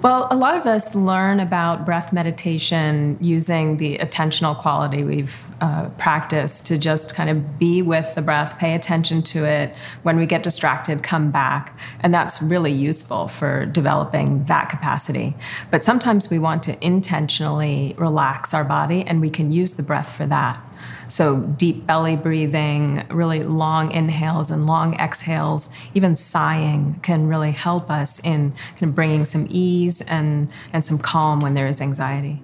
Well, 0.00 0.28
a 0.30 0.36
lot 0.36 0.56
of 0.56 0.64
us 0.64 0.94
learn 0.94 1.40
about 1.40 1.84
breath 1.84 2.12
meditation 2.12 3.18
using 3.20 3.78
the 3.78 3.98
attentional 3.98 4.56
quality 4.56 5.02
we've 5.02 5.44
uh, 5.60 5.88
practiced 5.98 6.68
to 6.68 6.78
just 6.78 7.16
kind 7.16 7.28
of 7.28 7.58
be 7.58 7.82
with 7.82 8.14
the 8.14 8.22
breath, 8.22 8.58
pay 8.58 8.76
attention 8.76 9.22
to 9.24 9.44
it. 9.44 9.74
When 10.04 10.16
we 10.16 10.24
get 10.24 10.44
distracted, 10.44 11.02
come 11.02 11.32
back. 11.32 11.76
And 11.98 12.14
that's 12.14 12.40
really 12.40 12.70
useful 12.70 13.26
for 13.26 13.66
developing 13.66 14.44
that 14.44 14.70
capacity. 14.70 15.34
But 15.72 15.82
sometimes 15.82 16.30
we 16.30 16.38
want 16.38 16.62
to 16.64 16.84
intentionally 16.84 17.96
relax 17.98 18.54
our 18.54 18.64
body, 18.64 19.02
and 19.04 19.20
we 19.20 19.30
can 19.30 19.50
use 19.50 19.74
the 19.74 19.82
breath 19.82 20.14
for 20.14 20.26
that. 20.26 20.60
So, 21.08 21.40
deep 21.40 21.86
belly 21.86 22.16
breathing, 22.16 23.06
really 23.10 23.42
long 23.42 23.90
inhales 23.92 24.50
and 24.50 24.66
long 24.66 24.94
exhales, 24.94 25.70
even 25.94 26.16
sighing 26.16 27.00
can 27.02 27.26
really 27.26 27.52
help 27.52 27.90
us 27.90 28.20
in 28.20 28.52
kind 28.76 28.84
of 28.84 28.94
bringing 28.94 29.24
some 29.24 29.46
ease 29.48 30.00
and, 30.02 30.50
and 30.72 30.84
some 30.84 30.98
calm 30.98 31.40
when 31.40 31.54
there 31.54 31.66
is 31.66 31.80
anxiety. 31.80 32.42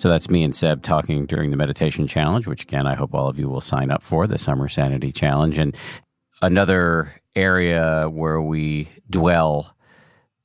So 0.00 0.08
that's 0.08 0.30
me 0.30 0.42
and 0.42 0.54
Seb 0.54 0.82
talking 0.82 1.26
during 1.26 1.50
the 1.50 1.58
meditation 1.58 2.06
challenge, 2.06 2.46
which 2.46 2.62
again, 2.62 2.86
I 2.86 2.94
hope 2.94 3.12
all 3.12 3.28
of 3.28 3.38
you 3.38 3.50
will 3.50 3.60
sign 3.60 3.90
up 3.90 4.02
for 4.02 4.26
the 4.26 4.38
Summer 4.38 4.66
Sanity 4.66 5.12
Challenge. 5.12 5.58
And 5.58 5.76
another 6.40 7.20
area 7.36 8.08
where 8.08 8.40
we 8.40 8.88
dwell, 9.10 9.76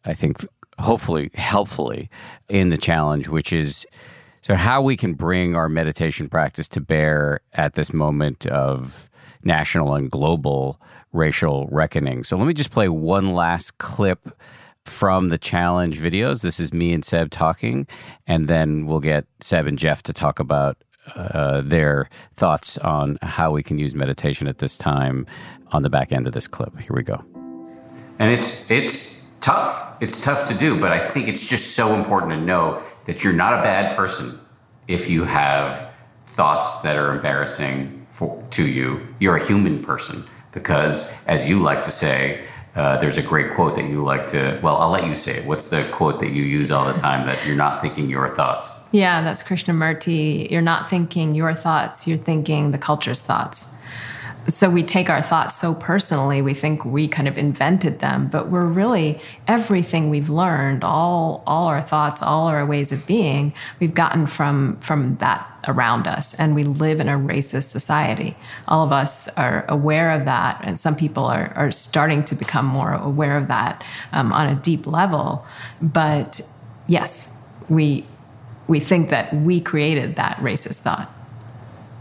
I 0.03 0.13
think, 0.13 0.45
hopefully, 0.77 1.31
helpfully 1.35 2.09
in 2.49 2.69
the 2.69 2.77
challenge, 2.77 3.29
which 3.29 3.53
is 3.53 3.87
so, 4.45 4.53
how 4.53 4.79
we 4.79 4.95
can 4.95 5.15
bring 5.15 5.55
our 5.55 5.67
meditation 5.67 6.29
practice 6.29 6.67
to 6.67 6.79
bear 6.79 7.39
at 7.53 7.73
this 7.73 7.91
moment 7.91 8.45
of 8.45 9.09
national 9.43 9.95
and 9.95 10.11
global 10.11 10.79
racial 11.13 11.67
reckoning. 11.71 12.23
So, 12.23 12.37
let 12.37 12.45
me 12.45 12.53
just 12.53 12.69
play 12.69 12.87
one 12.87 13.33
last 13.33 13.79
clip 13.79 14.37
from 14.85 15.29
the 15.29 15.39
challenge 15.39 15.99
videos. 15.99 16.43
This 16.43 16.59
is 16.59 16.71
me 16.71 16.93
and 16.93 17.03
Seb 17.03 17.31
talking, 17.31 17.87
and 18.27 18.47
then 18.47 18.85
we'll 18.85 18.99
get 18.99 19.25
Seb 19.39 19.65
and 19.65 19.79
Jeff 19.79 20.03
to 20.03 20.13
talk 20.13 20.39
about 20.39 20.77
uh, 21.15 21.61
their 21.61 22.07
thoughts 22.35 22.77
on 22.77 23.17
how 23.23 23.49
we 23.49 23.63
can 23.63 23.79
use 23.79 23.95
meditation 23.95 24.47
at 24.47 24.59
this 24.59 24.77
time 24.77 25.25
on 25.71 25.81
the 25.81 25.89
back 25.89 26.11
end 26.11 26.27
of 26.27 26.33
this 26.33 26.47
clip. 26.47 26.77
Here 26.77 26.95
we 26.95 27.01
go. 27.01 27.19
And 28.19 28.31
it's 28.31 28.69
it's 28.69 29.25
tough. 29.41 29.97
It's 30.01 30.21
tough 30.21 30.47
to 30.49 30.53
do, 30.53 30.79
but 30.79 30.91
I 30.91 31.07
think 31.09 31.29
it's 31.29 31.47
just 31.47 31.71
so 31.75 31.95
important 31.95 32.31
to 32.33 32.39
know 32.39 32.83
that 33.05 33.23
you're 33.23 33.33
not 33.33 33.53
a 33.53 33.61
bad 33.61 33.95
person 33.95 34.39
if 34.87 35.09
you 35.09 35.23
have 35.23 35.91
thoughts 36.25 36.81
that 36.81 36.97
are 36.97 37.15
embarrassing 37.15 38.05
for, 38.09 38.43
to 38.51 38.67
you. 38.67 39.07
You're 39.19 39.37
a 39.37 39.45
human 39.45 39.83
person 39.83 40.25
because, 40.51 41.11
as 41.27 41.49
you 41.49 41.61
like 41.61 41.83
to 41.83 41.91
say, 41.91 42.45
uh, 42.75 42.97
there's 42.97 43.17
a 43.17 43.21
great 43.21 43.53
quote 43.55 43.75
that 43.75 43.85
you 43.85 44.03
like 44.03 44.27
to. 44.27 44.59
Well, 44.61 44.75
I'll 44.77 44.89
let 44.89 45.05
you 45.05 45.15
say 45.15 45.37
it. 45.37 45.45
What's 45.45 45.69
the 45.69 45.87
quote 45.93 46.19
that 46.19 46.31
you 46.31 46.43
use 46.43 46.71
all 46.71 46.91
the 46.91 46.99
time 46.99 47.25
that 47.25 47.45
you're 47.45 47.55
not 47.55 47.81
thinking 47.81 48.09
your 48.09 48.35
thoughts? 48.35 48.79
Yeah, 48.91 49.21
that's 49.21 49.41
Krishnamurti. 49.41 50.51
You're 50.51 50.61
not 50.61 50.89
thinking 50.89 51.35
your 51.35 51.53
thoughts. 51.53 52.05
You're 52.05 52.17
thinking 52.17 52.71
the 52.71 52.77
culture's 52.77 53.21
thoughts 53.21 53.74
so 54.47 54.69
we 54.69 54.83
take 54.83 55.09
our 55.09 55.21
thoughts 55.21 55.55
so 55.55 55.73
personally 55.73 56.41
we 56.41 56.53
think 56.53 56.85
we 56.85 57.07
kind 57.07 57.27
of 57.27 57.37
invented 57.37 57.99
them 57.99 58.27
but 58.27 58.49
we're 58.49 58.65
really 58.65 59.19
everything 59.47 60.09
we've 60.09 60.29
learned 60.29 60.83
all 60.83 61.43
all 61.47 61.67
our 61.67 61.81
thoughts 61.81 62.21
all 62.21 62.47
our 62.47 62.65
ways 62.65 62.91
of 62.91 63.05
being 63.07 63.53
we've 63.79 63.93
gotten 63.93 64.27
from 64.27 64.77
from 64.81 65.15
that 65.17 65.49
around 65.67 66.05
us 66.07 66.35
and 66.35 66.53
we 66.53 66.63
live 66.63 66.99
in 66.99 67.09
a 67.09 67.17
racist 67.17 67.69
society 67.69 68.37
all 68.67 68.85
of 68.85 68.91
us 68.91 69.27
are 69.29 69.65
aware 69.67 70.11
of 70.11 70.25
that 70.25 70.59
and 70.63 70.79
some 70.79 70.95
people 70.95 71.25
are, 71.25 71.51
are 71.55 71.71
starting 71.71 72.23
to 72.23 72.35
become 72.35 72.65
more 72.65 72.93
aware 72.93 73.37
of 73.37 73.47
that 73.47 73.83
um, 74.11 74.31
on 74.31 74.47
a 74.47 74.55
deep 74.55 74.85
level 74.85 75.45
but 75.81 76.41
yes 76.87 77.31
we 77.67 78.05
we 78.67 78.79
think 78.79 79.09
that 79.09 79.33
we 79.33 79.59
created 79.59 80.15
that 80.15 80.37
racist 80.37 80.77
thought 80.77 81.11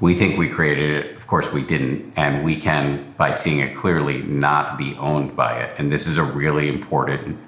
we 0.01 0.15
think 0.15 0.37
we 0.39 0.49
created 0.49 0.91
it. 0.91 1.13
Of 1.25 1.28
course, 1.28 1.50
we 1.54 1.62
didn't. 1.62 2.12
And 2.16 2.45
we 2.45 2.54
can, 2.54 3.14
by 3.16 3.31
seeing 3.31 3.61
it 3.61 3.75
clearly, 3.75 4.21
not 4.25 4.76
be 4.76 4.95
owned 4.97 5.35
by 5.35 5.59
it. 5.59 5.75
And 5.78 5.90
this 5.90 6.07
is 6.07 6.19
a 6.19 6.23
really 6.23 6.69
important, 6.69 7.38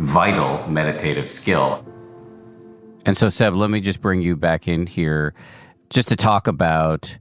vital 0.00 0.66
meditative 0.66 1.30
skill. 1.30 1.86
And 3.06 3.16
so, 3.16 3.28
Seb, 3.28 3.54
let 3.54 3.70
me 3.70 3.80
just 3.80 4.00
bring 4.00 4.20
you 4.20 4.34
back 4.34 4.66
in 4.66 4.84
here 4.84 5.32
just 5.90 6.08
to 6.08 6.16
talk 6.16 6.48
about, 6.48 7.16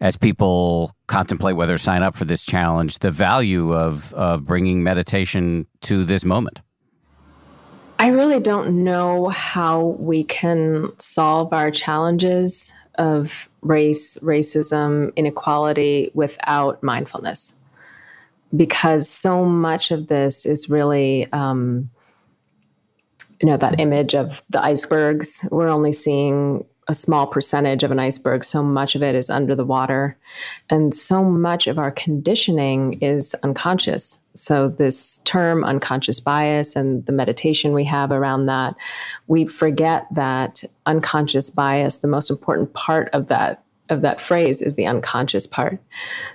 as 0.00 0.16
people 0.16 0.90
contemplate 1.06 1.54
whether 1.54 1.76
to 1.76 1.82
sign 1.82 2.02
up 2.02 2.16
for 2.16 2.24
this 2.24 2.44
challenge, 2.44 2.98
the 2.98 3.12
value 3.12 3.72
of, 3.72 4.12
of 4.14 4.44
bringing 4.44 4.82
meditation 4.82 5.68
to 5.82 6.04
this 6.04 6.24
moment. 6.24 6.62
I 8.02 8.08
really 8.08 8.40
don't 8.40 8.82
know 8.82 9.28
how 9.28 9.96
we 10.00 10.24
can 10.24 10.88
solve 10.98 11.52
our 11.52 11.70
challenges 11.70 12.72
of 12.96 13.48
race, 13.60 14.16
racism, 14.16 15.14
inequality 15.14 16.10
without 16.12 16.82
mindfulness. 16.82 17.54
Because 18.56 19.08
so 19.08 19.44
much 19.44 19.92
of 19.92 20.08
this 20.08 20.44
is 20.44 20.68
really, 20.68 21.32
um, 21.32 21.88
you 23.40 23.48
know, 23.48 23.56
that 23.56 23.78
image 23.78 24.16
of 24.16 24.42
the 24.50 24.60
icebergs. 24.60 25.46
We're 25.52 25.68
only 25.68 25.92
seeing 25.92 26.64
a 26.88 26.94
small 26.94 27.28
percentage 27.28 27.84
of 27.84 27.92
an 27.92 28.00
iceberg. 28.00 28.42
So 28.42 28.64
much 28.64 28.96
of 28.96 29.04
it 29.04 29.14
is 29.14 29.30
under 29.30 29.54
the 29.54 29.64
water. 29.64 30.18
And 30.70 30.92
so 30.92 31.22
much 31.22 31.68
of 31.68 31.78
our 31.78 31.92
conditioning 31.92 32.94
is 32.94 33.36
unconscious. 33.44 34.18
So, 34.34 34.68
this 34.68 35.18
term 35.24 35.64
unconscious 35.64 36.20
bias 36.20 36.74
and 36.74 37.04
the 37.06 37.12
meditation 37.12 37.72
we 37.72 37.84
have 37.84 38.10
around 38.10 38.46
that, 38.46 38.74
we 39.26 39.46
forget 39.46 40.06
that 40.12 40.64
unconscious 40.86 41.50
bias, 41.50 41.98
the 41.98 42.08
most 42.08 42.30
important 42.30 42.72
part 42.74 43.08
of 43.12 43.28
that. 43.28 43.64
Of 43.88 44.00
that 44.02 44.22
phrase 44.22 44.62
is 44.62 44.76
the 44.76 44.86
unconscious 44.86 45.46
part. 45.46 45.78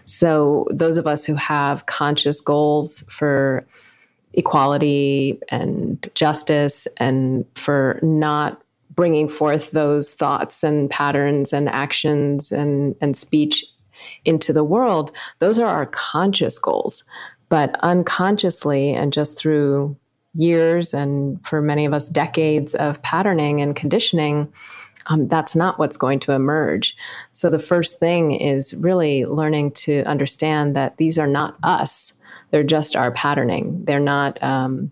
So, 0.06 0.68
those 0.70 0.98
of 0.98 1.08
us 1.08 1.25
who 1.25 1.34
have 1.36 1.88
conscious 1.88 2.39
goals 2.39 3.04
for 3.10 3.66
equality 4.34 5.39
and 5.50 6.08
justice 6.13 6.88
and 6.98 7.46
for 7.56 8.00
not 8.04 8.62
bringing 8.92 9.30
forth 9.30 9.72
those 9.72 10.13
thoughts 10.13 10.63
and 10.63 10.89
patterns 10.89 11.54
and 11.54 11.70
actions 11.70 12.51
and, 12.51 12.96
and 13.01 13.16
speech 13.16 13.66
into 14.25 14.54
the 14.54 14.63
world, 14.63 15.12
those 15.39 15.58
are 15.58 15.68
our 15.68 15.86
conscious 15.86 16.60
goals. 16.60 17.04
But 17.50 17.80
unconsciously 17.82 18.94
and 18.94 19.13
just 19.13 19.38
through 19.38 19.96
years 20.34 20.94
and 20.94 21.44
for 21.46 21.62
many 21.62 21.86
of 21.86 21.94
us, 21.94 22.10
decades 22.10 22.75
of 22.75 23.01
patterning 23.01 23.62
and 23.62 23.75
conditioning, 23.75 24.51
um, 25.08 25.27
that's 25.27 25.56
not 25.56 25.80
what's 25.80 25.98
going 25.98 26.20
to 26.20 26.34
emerge. 26.34 26.96
So 27.32 27.50
the 27.50 27.60
first 27.60 28.00
thing 28.00 28.34
is 28.34 28.74
really 28.75 29.25
learning 29.25 29.72
to 29.72 30.04
understand 30.04 30.75
that 30.75 30.98
these 30.98 31.18
are 31.18 31.27
not 31.27 31.56
us. 31.63 32.13
They're 32.51 32.63
just 32.63 32.96
our 32.96 33.12
patterning. 33.12 33.84
They're 33.86 34.00
not 34.00 34.42
um, 34.44 34.92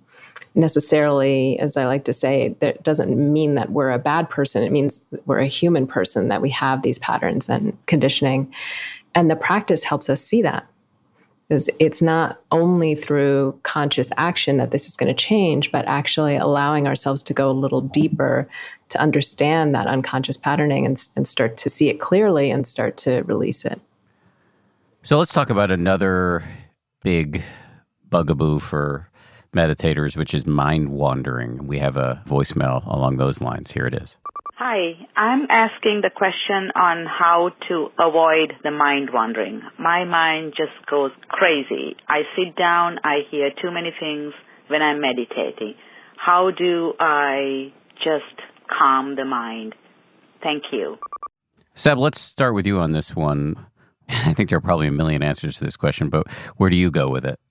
necessarily, 0.56 1.60
as 1.60 1.76
I 1.78 1.86
like 1.86 2.06
to 2.06 2.14
say, 2.14 2.56
that 2.60 2.84
doesn't 2.84 3.34
mean 3.34 3.56
that 3.56 3.72
we're 3.72 3.92
a 3.92 4.00
bad 4.00 4.30
person. 4.30 4.64
It 4.64 4.72
means 4.72 5.02
we're 5.26 5.40
a 5.40 5.48
human 5.48 5.86
person, 5.86 6.30
that 6.30 6.42
we 6.42 6.50
have 6.52 6.82
these 6.82 7.00
patterns 7.00 7.50
and 7.50 7.78
conditioning. 7.86 8.52
And 9.14 9.30
the 9.30 9.36
practice 9.36 9.84
helps 9.84 10.10
us 10.10 10.22
see 10.22 10.42
that. 10.42 10.66
Because 11.48 11.70
it's 11.78 12.02
not 12.02 12.42
only 12.52 12.96
through 12.96 13.60
conscious 13.64 14.10
action 14.18 14.58
that 14.58 14.72
this 14.72 14.88
is 14.88 14.98
going 14.98 15.14
to 15.14 15.24
change, 15.24 15.72
but 15.72 15.86
actually 15.88 16.36
allowing 16.36 16.88
ourselves 16.88 17.22
to 17.24 17.34
go 17.34 17.50
a 17.50 17.54
little 17.54 17.82
deeper 17.82 18.48
to 18.90 19.00
understand 19.00 19.76
that 19.76 19.86
unconscious 19.86 20.38
patterning 20.38 20.86
and, 20.86 21.08
and 21.16 21.28
start 21.28 21.56
to 21.58 21.70
see 21.70 21.90
it 21.90 22.00
clearly 22.00 22.50
and 22.50 22.66
start 22.66 22.98
to 22.98 23.22
release 23.24 23.64
it. 23.64 23.80
So 25.04 25.20
let's 25.20 25.34
talk 25.34 25.52
about 25.52 25.70
another 25.70 26.44
big 27.04 27.44
bugaboo 28.10 28.58
for 28.58 29.08
meditators, 29.56 30.18
which 30.18 30.34
is 30.34 30.48
mind 30.48 30.90
wandering. 30.90 31.68
We 31.68 31.78
have 31.78 31.96
a 31.96 32.22
voicemail 32.26 32.86
along 32.88 33.18
those 33.18 33.40
lines. 33.40 33.72
Here 33.72 33.86
it 33.86 33.94
is. 33.94 34.18
Hi, 34.58 34.94
I'm 35.18 35.48
asking 35.50 36.00
the 36.02 36.10
question 36.16 36.72
on 36.76 37.06
how 37.06 37.52
to 37.68 37.90
avoid 38.00 38.54
the 38.64 38.72
mind 38.72 39.10
wandering. 39.12 39.62
My 39.78 40.06
mind 40.06 40.54
just 40.56 40.90
goes 40.90 41.12
crazy. 41.28 41.98
I 42.08 42.22
sit 42.38 42.56
down, 42.56 43.00
I 43.04 43.24
hear 43.30 43.50
too 43.50 43.70
many 43.70 43.92
things 44.00 44.34
when 44.70 44.82
I'm 44.82 45.02
meditating. 45.02 45.74
How 46.16 46.52
do 46.58 46.94
I 46.98 47.74
just 47.98 48.40
calm 48.70 49.18
the 49.18 49.26
mind? 49.26 49.76
Thank 50.42 50.64
you. 50.72 51.00
Seb, 51.74 51.98
let's 51.98 52.22
start 52.22 52.54
with 52.54 52.66
you 52.66 52.80
on 52.80 52.94
this 52.94 53.14
one. 53.14 53.58
I 54.08 54.34
think 54.34 54.48
there 54.48 54.58
are 54.60 54.62
probably 54.62 54.88
a 54.88 54.92
million 54.94 55.22
answers 55.22 55.58
to 55.58 55.66
this 55.66 55.76
question, 55.76 56.08
but 56.08 56.32
where 56.56 56.70
do 56.70 56.78
you 56.78 56.92
go 56.92 57.10
with 57.10 57.26
it? 57.26 57.42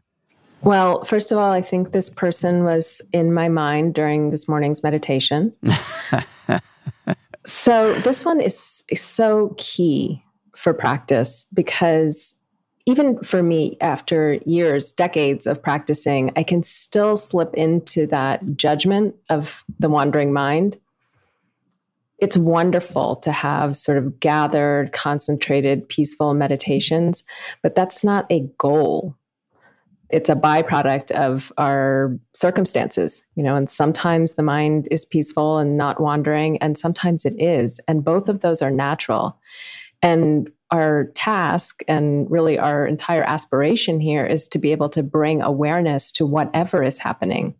Well, 0.64 1.04
first 1.04 1.30
of 1.30 1.36
all, 1.36 1.52
I 1.52 1.60
think 1.60 1.92
this 1.92 2.08
person 2.08 2.64
was 2.64 3.02
in 3.12 3.34
my 3.34 3.50
mind 3.50 3.94
during 3.94 4.30
this 4.30 4.48
morning's 4.48 4.82
meditation. 4.82 5.52
so, 7.44 7.92
this 8.00 8.24
one 8.24 8.40
is, 8.40 8.82
is 8.88 9.02
so 9.02 9.54
key 9.58 10.24
for 10.56 10.72
practice 10.72 11.44
because 11.52 12.34
even 12.86 13.18
for 13.22 13.42
me, 13.42 13.76
after 13.82 14.38
years, 14.46 14.90
decades 14.90 15.46
of 15.46 15.62
practicing, 15.62 16.32
I 16.34 16.42
can 16.42 16.62
still 16.62 17.18
slip 17.18 17.52
into 17.52 18.06
that 18.06 18.56
judgment 18.56 19.14
of 19.28 19.64
the 19.80 19.90
wandering 19.90 20.32
mind. 20.32 20.78
It's 22.18 22.38
wonderful 22.38 23.16
to 23.16 23.32
have 23.32 23.76
sort 23.76 23.98
of 23.98 24.18
gathered, 24.18 24.92
concentrated, 24.92 25.86
peaceful 25.90 26.32
meditations, 26.32 27.22
but 27.62 27.74
that's 27.74 28.02
not 28.02 28.24
a 28.30 28.48
goal 28.56 29.14
it's 30.14 30.30
a 30.30 30.36
byproduct 30.36 31.10
of 31.10 31.52
our 31.58 32.16
circumstances, 32.32 33.24
you 33.34 33.42
know, 33.42 33.56
and 33.56 33.68
sometimes 33.68 34.34
the 34.34 34.44
mind 34.44 34.86
is 34.92 35.04
peaceful 35.04 35.58
and 35.58 35.76
not 35.76 36.00
wandering, 36.00 36.56
and 36.58 36.78
sometimes 36.78 37.24
it 37.24 37.34
is. 37.36 37.80
And 37.88 38.04
both 38.04 38.28
of 38.28 38.38
those 38.38 38.62
are 38.62 38.70
natural. 38.70 39.36
And 40.02 40.48
our 40.70 41.06
task 41.16 41.82
and 41.88 42.30
really 42.30 42.56
our 42.60 42.86
entire 42.86 43.24
aspiration 43.24 43.98
here 43.98 44.24
is 44.24 44.46
to 44.48 44.58
be 44.60 44.70
able 44.70 44.88
to 44.90 45.02
bring 45.02 45.42
awareness 45.42 46.12
to 46.12 46.24
whatever 46.24 46.84
is 46.84 46.96
happening. 46.96 47.52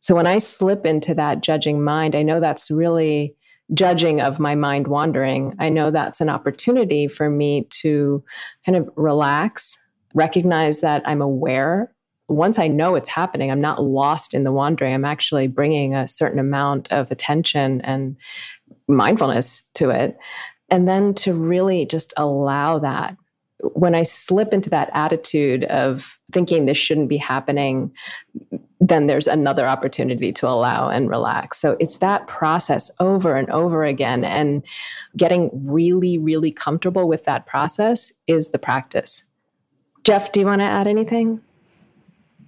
So 0.00 0.14
when 0.14 0.26
I 0.26 0.38
slip 0.38 0.86
into 0.86 1.14
that 1.14 1.42
judging 1.42 1.84
mind, 1.84 2.14
I 2.14 2.22
know 2.22 2.40
that's 2.40 2.70
really 2.70 3.36
judging 3.74 4.22
of 4.22 4.38
my 4.38 4.54
mind 4.54 4.86
wandering. 4.86 5.54
I 5.58 5.68
know 5.68 5.90
that's 5.90 6.22
an 6.22 6.30
opportunity 6.30 7.06
for 7.06 7.28
me 7.28 7.64
to 7.82 8.24
kind 8.64 8.76
of 8.78 8.88
relax 8.96 9.76
recognize 10.16 10.80
that 10.80 11.02
I'm 11.04 11.22
aware. 11.22 11.92
Once 12.28 12.58
I 12.58 12.66
know 12.66 12.96
it's 12.96 13.08
happening, 13.08 13.52
I'm 13.52 13.60
not 13.60 13.84
lost 13.84 14.34
in 14.34 14.42
the 14.42 14.50
wandering. 14.50 14.94
I'm 14.94 15.04
actually 15.04 15.46
bringing 15.46 15.94
a 15.94 16.08
certain 16.08 16.40
amount 16.40 16.90
of 16.90 17.10
attention 17.12 17.82
and 17.82 18.16
mindfulness 18.88 19.62
to 19.74 19.90
it. 19.90 20.16
And 20.70 20.88
then 20.88 21.14
to 21.14 21.34
really 21.34 21.86
just 21.86 22.12
allow 22.16 22.80
that. 22.80 23.16
When 23.74 23.94
I 23.94 24.02
slip 24.02 24.52
into 24.52 24.70
that 24.70 24.90
attitude 24.92 25.64
of 25.64 26.18
thinking 26.32 26.66
this 26.66 26.76
shouldn't 26.76 27.08
be 27.08 27.16
happening, 27.16 27.92
then 28.80 29.06
there's 29.06 29.28
another 29.28 29.66
opportunity 29.66 30.32
to 30.32 30.48
allow 30.48 30.88
and 30.88 31.08
relax. 31.08 31.58
So 31.58 31.76
it's 31.78 31.98
that 31.98 32.26
process 32.26 32.90
over 33.00 33.36
and 33.36 33.48
over 33.50 33.84
again. 33.84 34.24
And 34.24 34.64
getting 35.16 35.50
really, 35.52 36.18
really 36.18 36.50
comfortable 36.50 37.06
with 37.06 37.24
that 37.24 37.46
process 37.46 38.12
is 38.26 38.48
the 38.48 38.58
practice. 38.58 39.22
Jeff, 40.06 40.30
do 40.30 40.38
you 40.38 40.46
want 40.46 40.60
to 40.60 40.64
add 40.64 40.86
anything? 40.86 41.40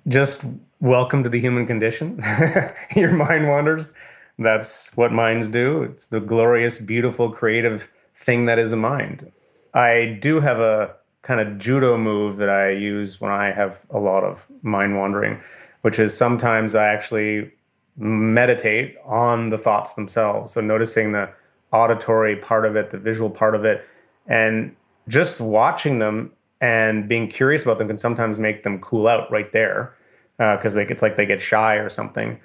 Just 0.06 0.44
welcome 0.78 1.24
to 1.24 1.28
the 1.28 1.40
human 1.40 1.66
condition. 1.66 2.22
Your 2.94 3.10
mind 3.10 3.48
wanders. 3.48 3.94
That's 4.38 4.96
what 4.96 5.12
minds 5.12 5.48
do. 5.48 5.82
It's 5.82 6.06
the 6.06 6.20
glorious, 6.20 6.78
beautiful, 6.78 7.32
creative 7.32 7.90
thing 8.14 8.46
that 8.46 8.60
is 8.60 8.70
a 8.70 8.76
mind. 8.76 9.32
I 9.74 10.18
do 10.22 10.38
have 10.38 10.60
a 10.60 10.94
kind 11.22 11.40
of 11.40 11.58
judo 11.58 11.98
move 11.98 12.36
that 12.36 12.48
I 12.48 12.70
use 12.70 13.20
when 13.20 13.32
I 13.32 13.50
have 13.50 13.84
a 13.90 13.98
lot 13.98 14.22
of 14.22 14.46
mind 14.62 14.96
wandering, 14.96 15.40
which 15.80 15.98
is 15.98 16.16
sometimes 16.16 16.76
I 16.76 16.86
actually 16.86 17.50
meditate 17.96 18.98
on 19.04 19.50
the 19.50 19.58
thoughts 19.58 19.94
themselves. 19.94 20.52
So 20.52 20.60
noticing 20.60 21.10
the 21.10 21.28
auditory 21.72 22.36
part 22.36 22.64
of 22.64 22.76
it, 22.76 22.90
the 22.90 22.98
visual 22.98 23.30
part 23.30 23.56
of 23.56 23.64
it, 23.64 23.84
and 24.28 24.76
just 25.08 25.40
watching 25.40 25.98
them 25.98 26.30
and 26.60 27.08
being 27.08 27.28
curious 27.28 27.62
about 27.62 27.78
them 27.78 27.88
can 27.88 27.98
sometimes 27.98 28.38
make 28.38 28.62
them 28.62 28.80
cool 28.80 29.06
out 29.06 29.30
right 29.30 29.52
there 29.52 29.94
because 30.36 30.76
uh, 30.76 30.80
it's 30.80 31.02
like 31.02 31.16
they 31.16 31.26
get 31.26 31.40
shy 31.40 31.74
or 31.74 31.88
something. 31.88 32.40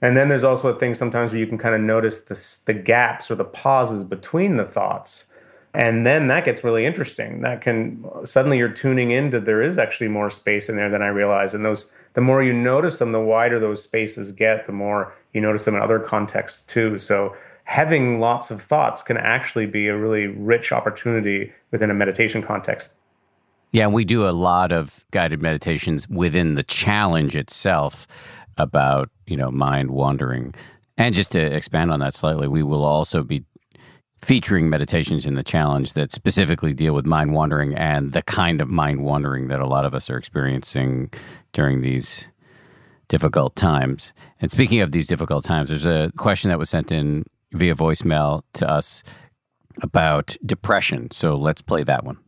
And 0.00 0.16
then 0.16 0.28
there's 0.28 0.44
also 0.44 0.68
a 0.68 0.78
thing 0.78 0.94
sometimes 0.94 1.32
where 1.32 1.40
you 1.40 1.46
can 1.46 1.58
kind 1.58 1.74
of 1.74 1.80
notice 1.80 2.20
the, 2.20 2.72
the 2.72 2.78
gaps 2.78 3.30
or 3.30 3.34
the 3.34 3.44
pauses 3.44 4.04
between 4.04 4.56
the 4.56 4.64
thoughts. 4.64 5.24
And 5.74 6.06
then 6.06 6.28
that 6.28 6.44
gets 6.44 6.64
really 6.64 6.86
interesting. 6.86 7.42
That 7.42 7.60
can 7.60 8.04
suddenly 8.24 8.58
you're 8.58 8.68
tuning 8.68 9.10
into 9.10 9.40
there 9.40 9.62
is 9.62 9.76
actually 9.76 10.08
more 10.08 10.30
space 10.30 10.68
in 10.68 10.76
there 10.76 10.90
than 10.90 11.02
I 11.02 11.08
realized. 11.08 11.54
And 11.54 11.64
those 11.64 11.90
the 12.14 12.20
more 12.20 12.42
you 12.42 12.52
notice 12.52 12.98
them, 12.98 13.12
the 13.12 13.20
wider 13.20 13.58
those 13.58 13.82
spaces 13.82 14.32
get, 14.32 14.66
the 14.66 14.72
more 14.72 15.14
you 15.34 15.40
notice 15.40 15.64
them 15.64 15.74
in 15.74 15.82
other 15.82 15.98
contexts 15.98 16.64
too. 16.64 16.96
So 16.98 17.36
having 17.64 18.18
lots 18.18 18.50
of 18.50 18.62
thoughts 18.62 19.02
can 19.02 19.18
actually 19.18 19.66
be 19.66 19.88
a 19.88 19.96
really 19.96 20.26
rich 20.26 20.72
opportunity 20.72 21.52
within 21.70 21.90
a 21.90 21.94
meditation 21.94 22.42
context 22.42 22.94
yeah, 23.72 23.86
we 23.86 24.04
do 24.04 24.26
a 24.26 24.30
lot 24.30 24.72
of 24.72 25.04
guided 25.10 25.42
meditations 25.42 26.08
within 26.08 26.54
the 26.54 26.62
challenge 26.62 27.36
itself 27.36 28.06
about, 28.56 29.10
you 29.26 29.36
know, 29.36 29.50
mind 29.50 29.90
wandering. 29.90 30.54
And 30.96 31.14
just 31.14 31.32
to 31.32 31.40
expand 31.40 31.92
on 31.92 32.00
that 32.00 32.14
slightly, 32.14 32.48
we 32.48 32.62
will 32.62 32.84
also 32.84 33.22
be 33.22 33.44
featuring 34.22 34.68
meditations 34.68 35.26
in 35.26 35.34
the 35.34 35.44
challenge 35.44 35.92
that 35.92 36.10
specifically 36.10 36.72
deal 36.72 36.92
with 36.92 37.06
mind 37.06 37.32
wandering 37.32 37.74
and 37.74 38.12
the 38.12 38.22
kind 38.22 38.60
of 38.60 38.68
mind 38.68 39.04
wandering 39.04 39.48
that 39.48 39.60
a 39.60 39.66
lot 39.66 39.84
of 39.84 39.94
us 39.94 40.10
are 40.10 40.16
experiencing 40.16 41.10
during 41.52 41.82
these 41.82 42.26
difficult 43.06 43.54
times. 43.54 44.12
And 44.40 44.50
speaking 44.50 44.80
of 44.80 44.92
these 44.92 45.06
difficult 45.06 45.44
times, 45.44 45.68
there's 45.68 45.86
a 45.86 46.12
question 46.16 46.48
that 46.50 46.58
was 46.58 46.68
sent 46.68 46.90
in 46.90 47.24
via 47.52 47.74
voicemail 47.74 48.42
to 48.54 48.68
us 48.68 49.02
about 49.82 50.36
depression. 50.44 51.10
So 51.12 51.36
let's 51.36 51.62
play 51.62 51.84
that 51.84 52.04
one. 52.04 52.18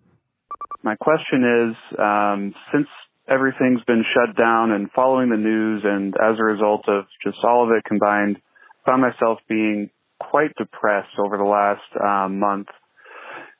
My 0.83 0.97
question 0.97 1.71
is, 1.71 1.99
um, 1.99 2.55
since 2.73 2.88
everything's 3.29 3.83
been 3.87 4.05
shut 4.14 4.37
down 4.37 4.71
and 4.73 4.90
following 4.93 5.31
the 5.31 5.37
news 5.37 5.83
and 5.85 6.14
as 6.14 6.38
a 6.38 6.45
result 6.45 6.88
of 6.88 7.05
just 7.23 7.38
all 7.45 7.64
of 7.64 7.71
it 7.77 7.85
combined, 7.85 8.38
found 8.87 9.03
myself 9.03 9.38
being 9.49 9.90
quite 10.19 10.55
depressed 10.57 11.19
over 11.19 11.37
the 11.37 11.45
last 11.45 11.83
uh, 12.03 12.29
month. 12.29 12.69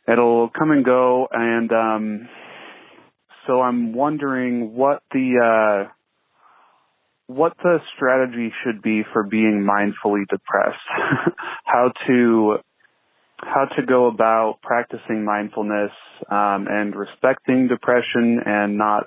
It'll 0.09 0.49
come 0.49 0.71
and 0.71 0.85
go 0.85 1.29
and 1.31 1.71
um, 1.73 2.29
so 3.47 3.61
I'm 3.61 3.93
wondering 3.93 4.75
what 4.75 5.03
the 5.13 5.87
uh, 5.87 5.91
what 7.27 7.53
the 7.63 7.79
strategy 7.95 8.53
should 8.65 8.83
be 8.83 9.03
for 9.13 9.23
being 9.23 9.67
mindfully 9.69 10.27
depressed. 10.29 10.79
How 11.65 11.93
to 12.07 12.59
how 13.43 13.65
to 13.77 13.83
go 13.85 14.07
about 14.07 14.59
practicing 14.63 15.25
mindfulness 15.25 15.91
um, 16.31 16.67
and 16.69 16.95
respecting 16.95 17.69
depression 17.69 18.41
and 18.45 18.77
not 18.77 19.07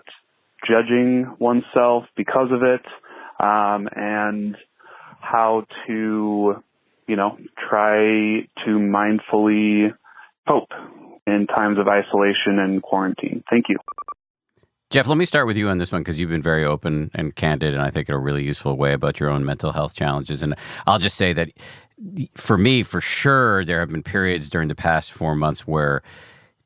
judging 0.67 1.35
oneself 1.39 2.05
because 2.15 2.49
of 2.51 2.63
it, 2.63 2.85
um, 3.39 3.87
and 3.95 4.55
how 5.19 5.65
to, 5.87 6.63
you 7.07 7.15
know, 7.15 7.37
try 7.69 8.41
to 8.65 8.69
mindfully 8.69 9.93
cope 10.47 10.71
in 11.25 11.47
times 11.47 11.77
of 11.79 11.87
isolation 11.87 12.59
and 12.59 12.81
quarantine. 12.81 13.43
Thank 13.49 13.65
you. 13.69 13.77
Jeff, 14.89 15.07
let 15.07 15.17
me 15.17 15.25
start 15.25 15.47
with 15.47 15.57
you 15.57 15.69
on 15.69 15.79
this 15.79 15.91
one 15.91 16.01
because 16.01 16.19
you've 16.19 16.29
been 16.29 16.43
very 16.43 16.63
open 16.63 17.09
and 17.15 17.35
candid, 17.35 17.73
and 17.73 17.81
I 17.81 17.89
think 17.89 18.09
in 18.09 18.13
a 18.13 18.19
really 18.19 18.43
useful 18.43 18.77
way 18.77 18.93
about 18.93 19.19
your 19.19 19.29
own 19.29 19.43
mental 19.43 19.71
health 19.71 19.95
challenges. 19.95 20.43
And 20.43 20.53
I'll 20.85 20.99
just 20.99 21.17
say 21.17 21.33
that 21.33 21.49
for 22.35 22.57
me, 22.57 22.83
for 22.83 23.01
sure, 23.01 23.65
there 23.65 23.79
have 23.79 23.89
been 23.89 24.03
periods 24.03 24.49
during 24.49 24.67
the 24.67 24.75
past 24.75 25.11
four 25.11 25.35
months 25.35 25.67
where 25.67 26.01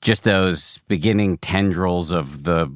just 0.01 0.23
those 0.23 0.79
beginning 0.87 1.37
tendrils 1.37 2.11
of 2.11 2.43
the 2.43 2.71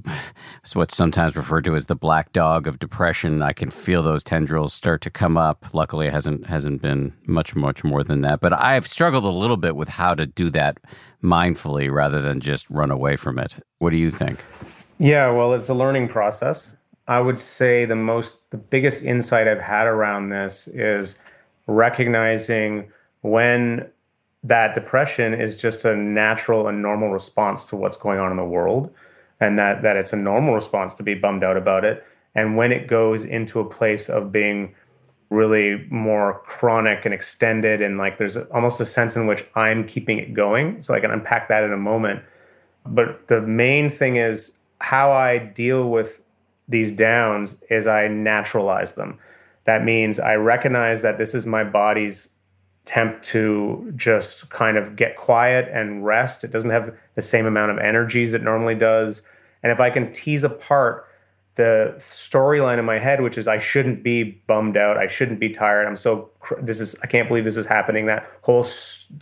what's 0.74 0.96
sometimes 0.96 1.36
referred 1.36 1.64
to 1.64 1.76
as 1.76 1.86
the 1.86 1.96
black 1.96 2.34
dog 2.34 2.66
of 2.66 2.80
depression 2.80 3.42
i 3.42 3.54
can 3.54 3.70
feel 3.70 4.02
those 4.02 4.24
tendrils 4.24 4.74
start 4.74 5.02
to 5.02 5.10
come 5.10 5.38
up. 5.38 5.66
Luckily 5.74 6.08
it 6.08 6.14
hasn't 6.14 6.48
hasn't 6.48 6.82
been 6.82 7.14
much 7.28 7.56
much 7.56 7.84
more 7.84 8.04
than 8.04 8.22
that. 8.22 8.40
But 8.40 8.54
i've 8.54 8.88
struggled 8.88 9.24
a 9.24 9.30
little 9.30 9.58
bit 9.58 9.76
with 9.76 9.90
how 9.90 10.16
to 10.16 10.26
do 10.26 10.50
that 10.52 10.80
mindfully 11.24 11.92
rather 11.92 12.22
than 12.22 12.40
just 12.40 12.70
run 12.70 12.90
away 12.90 13.16
from 13.16 13.38
it. 13.38 13.56
What 13.78 13.92
do 13.92 13.98
you 13.98 14.12
think? 14.12 14.44
Yeah 14.98 15.32
well 15.32 15.54
it's 15.54 15.70
a 15.70 15.74
learning 15.76 16.08
process. 16.08 16.76
I 17.08 17.20
would 17.20 17.38
say 17.38 17.86
the 17.86 17.96
most 17.96 18.50
the 18.52 18.58
biggest 18.58 19.04
insight 19.04 19.48
i've 19.48 19.62
had 19.62 19.86
around 19.86 20.30
this 20.30 20.68
is 20.68 21.18
recognizing 21.68 22.92
when 23.22 23.88
that 24.44 24.74
depression 24.74 25.34
is 25.34 25.56
just 25.56 25.86
a 25.86 25.96
natural 25.96 26.68
and 26.68 26.82
normal 26.82 27.10
response 27.10 27.70
to 27.70 27.76
what's 27.76 27.96
going 27.96 28.20
on 28.20 28.32
in 28.32 28.38
the 28.38 28.44
world 28.44 28.94
and 29.40 29.58
that 29.60 29.84
that 29.84 29.96
it's 29.96 30.14
a 30.14 30.16
normal 30.16 30.56
response 30.56 30.94
to 30.96 31.04
be 31.04 31.14
bummed 31.14 31.44
out 31.44 31.58
about 31.58 31.86
it 31.86 32.04
and 32.34 32.58
when 32.58 32.72
it 32.72 32.88
goes 32.88 33.24
into 33.26 33.60
a 33.60 33.66
place 33.70 34.10
of 34.10 34.32
being 34.32 34.74
really 35.32 35.88
more 35.90 36.42
chronic 36.46 37.06
and 37.06 37.14
extended 37.14 37.82
and 37.82 37.98
like 37.98 38.18
there's 38.18 38.36
almost 38.38 38.82
a 38.82 38.86
sense 38.86 39.16
in 39.16 39.26
which 39.28 39.46
I'm 39.56 39.88
keeping 39.88 40.18
it 40.18 40.34
going 40.34 40.82
so 40.82 40.94
I 40.94 41.00
can 41.00 41.10
unpack 41.10 41.48
that 41.48 41.64
in 41.64 41.72
a 41.72 41.78
moment. 41.78 42.22
But 42.86 43.28
the 43.30 43.42
main 43.42 43.90
thing 43.90 44.18
is 44.18 44.58
how 44.80 45.12
I 45.12 45.38
deal 45.38 45.90
with 45.90 46.22
these 46.68 46.92
downs 46.92 47.56
is 47.70 47.88
I 47.88 48.10
naturalize 48.10 48.94
them 48.94 49.20
that 49.66 49.84
means 49.84 50.20
I 50.20 50.36
recognize 50.36 51.02
that 51.02 51.18
this 51.18 51.34
is 51.34 51.46
my 51.46 51.64
body's 51.64 52.30
attempt 52.86 53.24
to 53.24 53.92
just 53.96 54.50
kind 54.50 54.78
of 54.78 54.96
get 54.96 55.16
quiet 55.16 55.70
and 55.72 56.06
rest. 56.06 56.44
It 56.44 56.52
doesn't 56.52 56.72
have 56.72 56.96
the 57.16 57.22
same 57.22 57.46
amount 57.46 57.72
of 57.72 57.78
energy 57.78 58.24
as 58.24 58.34
it 58.34 58.44
normally 58.44 58.76
does. 58.76 59.22
And 59.64 59.72
if 59.72 59.80
I 59.80 59.90
can 59.90 60.12
tease 60.12 60.44
apart 60.44 61.08
the 61.56 61.94
storyline 62.00 62.80
in 62.80 62.86
my 62.86 62.98
head, 62.98 63.22
which 63.22 63.38
is 63.38 63.48
I 63.48 63.60
shouldn't 63.60 64.04
be 64.04 64.24
bummed 64.24 64.78
out, 64.78 64.98
I 64.98 65.08
shouldn't 65.08 65.40
be 65.40 65.50
tired. 65.50 65.86
I'm 65.86 65.98
so 65.98 66.30
this 66.62 66.80
is 66.80 66.96
I 67.04 67.08
can't 67.08 67.28
believe 67.28 67.44
this 67.44 67.58
is 67.58 67.68
happening. 67.68 68.06
That 68.06 68.26
whole 68.42 68.66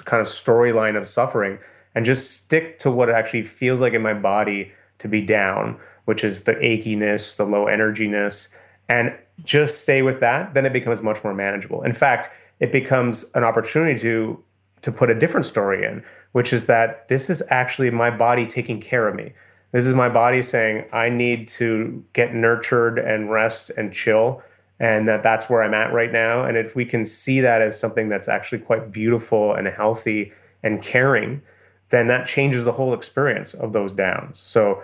kind 0.06 0.22
of 0.22 0.28
storyline 0.28 0.96
of 0.96 1.08
suffering, 1.08 1.60
and 1.96 2.06
just 2.06 2.44
stick 2.44 2.80
to 2.80 2.92
what 2.92 3.10
it 3.10 3.16
actually 3.16 3.44
feels 3.44 3.82
like 3.82 3.94
in 3.94 4.02
my 4.02 4.14
body 4.14 4.72
to 5.00 5.08
be 5.08 5.22
down, 5.22 5.78
which 6.06 6.24
is 6.24 6.44
the 6.44 6.54
achiness, 6.56 7.36
the 7.36 7.46
low 7.46 7.68
energiness, 7.68 8.50
and 8.88 9.14
just 9.44 9.82
stay 9.82 10.02
with 10.02 10.20
that. 10.20 10.54
Then 10.54 10.66
it 10.66 10.74
becomes 10.74 11.02
much 11.02 11.24
more 11.24 11.34
manageable. 11.34 11.84
In 11.84 11.94
fact, 11.94 12.30
it 12.60 12.72
becomes 12.72 13.26
an 13.36 13.44
opportunity 13.44 14.00
to 14.02 14.44
to 14.82 14.92
put 14.94 15.10
a 15.10 15.16
different 15.16 15.46
story 15.46 15.86
in, 15.86 16.02
which 16.32 16.54
is 16.54 16.66
that 16.68 17.08
this 17.10 17.30
is 17.30 17.44
actually 17.50 17.90
my 17.90 18.10
body 18.10 18.48
taking 18.48 18.80
care 18.80 19.08
of 19.10 19.16
me. 19.16 19.34
This 19.72 19.86
is 19.86 19.94
my 19.94 20.08
body 20.08 20.42
saying 20.42 20.86
I 20.94 21.10
need 21.10 21.50
to 21.50 22.04
get 22.14 22.34
nurtured 22.34 22.98
and 22.98 23.30
rest 23.30 23.72
and 23.78 23.94
chill 23.94 24.42
and 24.80 25.08
that 25.10 25.22
that's 25.22 25.50
where 25.50 25.62
I'm 25.62 25.74
at 25.74 25.92
right 25.92 26.12
now 26.12 26.44
and 26.44 26.56
if 26.56 26.76
we 26.76 26.86
can 26.86 27.06
see 27.06 27.42
that 27.42 27.62
as 27.62 27.78
something 27.78 28.08
that's 28.08 28.30
actually 28.30 28.60
quite 28.60 28.92
beautiful 28.92 29.54
and 29.54 29.68
healthy 29.68 30.32
and 30.64 30.82
caring, 30.82 31.42
then 31.90 32.08
that 32.08 32.28
changes 32.28 32.64
the 32.64 32.72
whole 32.72 32.94
experience 32.94 33.54
of 33.54 33.74
those 33.74 33.94
downs. 33.94 34.40
So 34.40 34.82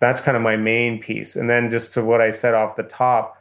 that's 0.00 0.20
kind 0.20 0.36
of 0.36 0.42
my 0.42 0.56
main 0.56 1.00
piece. 1.00 1.36
And 1.36 1.48
then 1.48 1.70
just 1.70 1.92
to 1.94 2.02
what 2.02 2.20
I 2.20 2.30
said 2.30 2.54
off 2.54 2.76
the 2.76 2.82
top, 2.82 3.39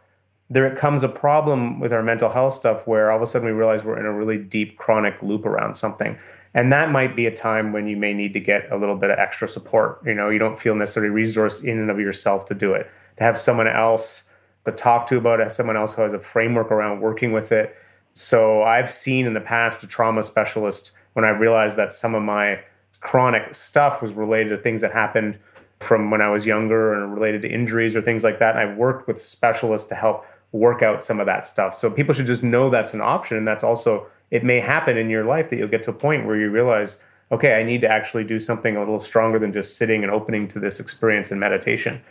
there 0.50 0.66
it 0.66 0.78
comes 0.78 1.04
a 1.04 1.10
problem 1.10 1.80
with 1.80 1.94
our 1.94 2.02
mental 2.02 2.30
health 2.30 2.54
stuff 2.54 2.88
where 2.88 3.12
all 3.12 3.18
of 3.18 3.24
a 3.24 3.28
sudden 3.28 3.48
we 3.48 3.54
realize 3.54 3.84
we're 3.84 4.00
in 4.00 4.06
a 4.06 4.14
really 4.14 4.38
deep 4.38 4.78
chronic 4.78 5.22
loop 5.22 5.46
around 5.46 5.76
something. 5.76 6.18
And 6.56 6.74
that 6.74 6.92
might 6.92 7.16
be 7.16 7.28
a 7.28 7.36
time 7.36 7.72
when 7.72 7.88
you 7.88 7.96
may 7.96 8.14
need 8.14 8.34
to 8.34 8.40
get 8.40 8.72
a 8.72 8.78
little 8.78 8.96
bit 8.96 9.12
of 9.12 9.20
extra 9.20 9.48
support. 9.48 10.02
You 10.06 10.16
know 10.16 10.30
you 10.30 10.40
don't 10.40 10.60
feel 10.60 10.76
necessarily 10.76 11.14
resourced 11.14 11.64
in 11.64 11.78
and 11.78 11.92
of 11.92 12.00
yourself 12.00 12.46
to 12.48 12.56
do 12.56 12.74
it. 12.74 12.90
To 13.18 13.24
have 13.24 13.38
someone 13.38 13.68
else 13.68 14.24
to 14.66 14.72
talk 14.72 15.08
to 15.08 15.18
about 15.18 15.40
it 15.40 15.52
someone 15.52 15.78
else 15.78 15.94
who 15.94 16.02
has 16.02 16.14
a 16.14 16.20
framework 16.20 16.72
around 16.72 17.02
working 17.02 17.32
with 17.32 17.52
it. 17.52 17.76
So 18.14 18.64
i've 18.64 18.92
seen 18.92 19.26
in 19.26 19.34
the 19.34 19.42
past 19.42 19.84
a 19.84 19.88
trauma 19.88 20.24
specialist 20.24 20.92
when 21.14 21.26
i 21.26 21.30
realized 21.30 21.78
that 21.78 21.94
some 21.94 22.16
of 22.16 22.24
my 22.24 22.60
chronic 23.00 23.56
stuff 23.56 24.02
was 24.02 24.14
related 24.14 24.50
to 24.50 24.58
things 24.58 24.82
that 24.82 24.92
happened 24.92 25.38
from 25.80 26.12
when 26.12 26.22
i 26.22 26.30
was 26.30 26.46
younger 26.46 26.94
and 26.94 27.14
related 27.14 27.42
to 27.44 27.50
injuries 27.50 27.96
or 27.96 28.02
things 28.02 28.24
like 28.24 28.40
that. 28.40 28.56
And 28.56 28.70
i've 28.70 28.78
worked 28.78 29.08
with 29.08 29.22
specialists 29.22 29.88
to 29.90 29.96
help 29.96 30.26
work 30.52 30.82
out 30.82 31.04
some 31.04 31.20
of 31.20 31.26
that 31.26 31.46
stuff. 31.46 31.78
So 31.78 31.90
people 31.90 32.14
should 32.14 32.26
just 32.26 32.44
know 32.44 32.70
that's 32.70 32.94
an 32.94 33.02
option. 33.02 33.38
And 33.38 33.48
that's 33.48 33.64
also, 33.64 34.08
it 34.32 34.44
may 34.44 34.60
happen 34.60 34.98
in 34.98 35.10
your 35.10 35.26
life 35.26 35.50
that 35.50 35.58
you'll 35.58 35.68
get 35.68 35.84
to 35.84 35.92
a 35.92 35.94
point 35.94 36.26
where 36.26 36.36
you 36.36 36.50
realize, 36.50 37.02
okay, 37.32 37.60
I 37.60 37.64
need 37.64 37.82
to 37.82 37.88
actually 37.88 38.24
do 38.24 38.40
something 38.40 38.76
a 38.76 38.80
little 38.80 39.00
stronger 39.00 39.38
than 39.38 39.54
just 39.54 39.78
sitting 39.78 40.04
and 40.04 40.12
opening 40.12 40.48
to 40.50 40.60
this 40.60 40.80
experience 40.80 41.32
in 41.32 41.40
meditation. 41.40 42.02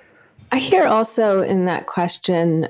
I 0.52 0.58
hear 0.58 0.86
also 0.86 1.42
in 1.42 1.64
that 1.64 1.86
question 1.86 2.68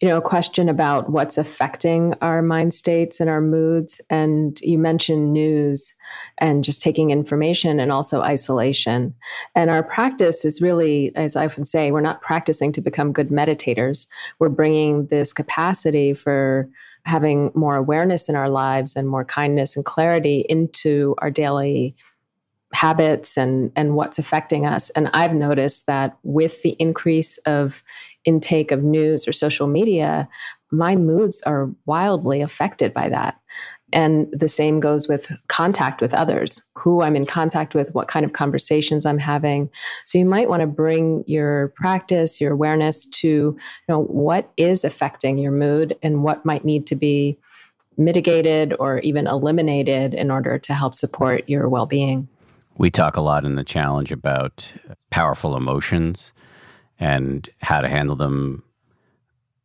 you 0.00 0.08
know, 0.08 0.16
a 0.16 0.22
question 0.22 0.70
about 0.70 1.10
what's 1.10 1.36
affecting 1.36 2.14
our 2.22 2.40
mind 2.40 2.72
states 2.72 3.20
and 3.20 3.28
our 3.28 3.42
moods. 3.42 4.00
And 4.08 4.58
you 4.62 4.78
mentioned 4.78 5.34
news 5.34 5.92
and 6.38 6.64
just 6.64 6.80
taking 6.80 7.10
information 7.10 7.78
and 7.78 7.92
also 7.92 8.22
isolation. 8.22 9.14
And 9.54 9.68
our 9.68 9.82
practice 9.82 10.46
is 10.46 10.62
really, 10.62 11.14
as 11.16 11.36
I 11.36 11.44
often 11.44 11.66
say, 11.66 11.92
we're 11.92 12.00
not 12.00 12.22
practicing 12.22 12.72
to 12.72 12.80
become 12.80 13.12
good 13.12 13.28
meditators. 13.28 14.06
We're 14.38 14.48
bringing 14.48 15.06
this 15.06 15.34
capacity 15.34 16.14
for 16.14 16.66
having 17.04 17.50
more 17.54 17.76
awareness 17.76 18.28
in 18.28 18.36
our 18.36 18.48
lives 18.48 18.96
and 18.96 19.08
more 19.08 19.24
kindness 19.24 19.76
and 19.76 19.84
clarity 19.84 20.46
into 20.48 21.14
our 21.18 21.30
daily 21.30 21.94
habits 22.72 23.36
and 23.36 23.72
and 23.74 23.96
what's 23.96 24.18
affecting 24.18 24.64
us. 24.66 24.90
And 24.90 25.10
i've 25.12 25.34
noticed 25.34 25.86
that 25.86 26.16
with 26.22 26.62
the 26.62 26.76
increase 26.78 27.36
of 27.38 27.82
intake 28.24 28.70
of 28.70 28.84
news 28.84 29.26
or 29.26 29.32
social 29.32 29.66
media 29.66 30.28
my 30.70 30.94
moods 30.94 31.42
are 31.42 31.68
wildly 31.86 32.40
affected 32.40 32.94
by 32.94 33.08
that. 33.08 33.40
And 33.92 34.28
the 34.32 34.46
same 34.46 34.78
goes 34.78 35.08
with 35.08 35.32
contact 35.48 36.00
with 36.00 36.14
others 36.14 36.60
who 36.76 37.02
i'm 37.02 37.16
in 37.16 37.26
contact 37.26 37.74
with 37.74 37.92
what 37.92 38.06
kind 38.06 38.24
of 38.24 38.34
conversations 38.34 39.04
i'm 39.04 39.18
having. 39.18 39.68
So 40.04 40.18
you 40.18 40.26
might 40.26 40.48
want 40.48 40.60
to 40.60 40.68
bring 40.68 41.24
your 41.26 41.72
practice 41.74 42.40
your 42.40 42.52
awareness 42.52 43.04
to 43.06 43.28
you 43.28 43.58
know 43.88 44.04
what 44.04 44.52
is 44.56 44.84
affecting 44.84 45.38
your 45.38 45.52
mood 45.52 45.98
and 46.04 46.22
what 46.22 46.44
might 46.44 46.64
need 46.64 46.86
to 46.86 46.94
be 46.94 47.36
mitigated 47.96 48.74
or 48.78 49.00
even 49.00 49.26
eliminated 49.26 50.14
in 50.14 50.30
order 50.30 50.56
to 50.56 50.72
help 50.72 50.94
support 50.94 51.48
your 51.48 51.68
well-being 51.68 52.28
we 52.80 52.90
talk 52.90 53.18
a 53.18 53.20
lot 53.20 53.44
in 53.44 53.56
the 53.56 53.62
challenge 53.62 54.10
about 54.10 54.72
powerful 55.10 55.54
emotions 55.54 56.32
and 56.98 57.50
how 57.60 57.82
to 57.82 57.88
handle 57.90 58.16
them 58.16 58.62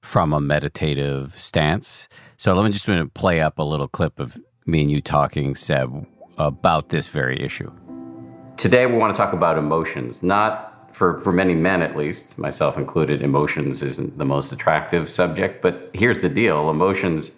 from 0.02 0.34
a 0.34 0.42
meditative 0.42 1.34
stance. 1.40 2.10
So 2.36 2.54
let 2.54 2.66
me 2.66 2.72
just 2.74 3.14
play 3.14 3.40
up 3.40 3.58
a 3.58 3.64
little 3.64 3.88
clip 3.88 4.20
of 4.20 4.38
me 4.66 4.82
and 4.82 4.92
you 4.92 5.00
talking, 5.00 5.56
Seb, 5.56 6.06
about 6.38 6.90
this 6.90 7.08
very 7.08 7.42
issue. 7.42 7.72
Today, 8.58 8.86
we 8.86 8.98
want 8.98 9.16
to 9.16 9.18
talk 9.18 9.32
about 9.32 9.58
emotions, 9.58 10.22
not 10.22 10.94
for, 10.94 11.18
for 11.22 11.32
many 11.32 11.56
men 11.56 11.82
at 11.82 11.96
least, 11.96 12.38
myself 12.38 12.78
included, 12.78 13.22
emotions 13.22 13.82
isn't 13.82 14.18
the 14.18 14.26
most 14.26 14.52
attractive 14.52 15.10
subject. 15.10 15.62
But 15.62 15.90
here's 15.94 16.22
the 16.22 16.28
deal 16.28 16.70
emotions 16.70 17.32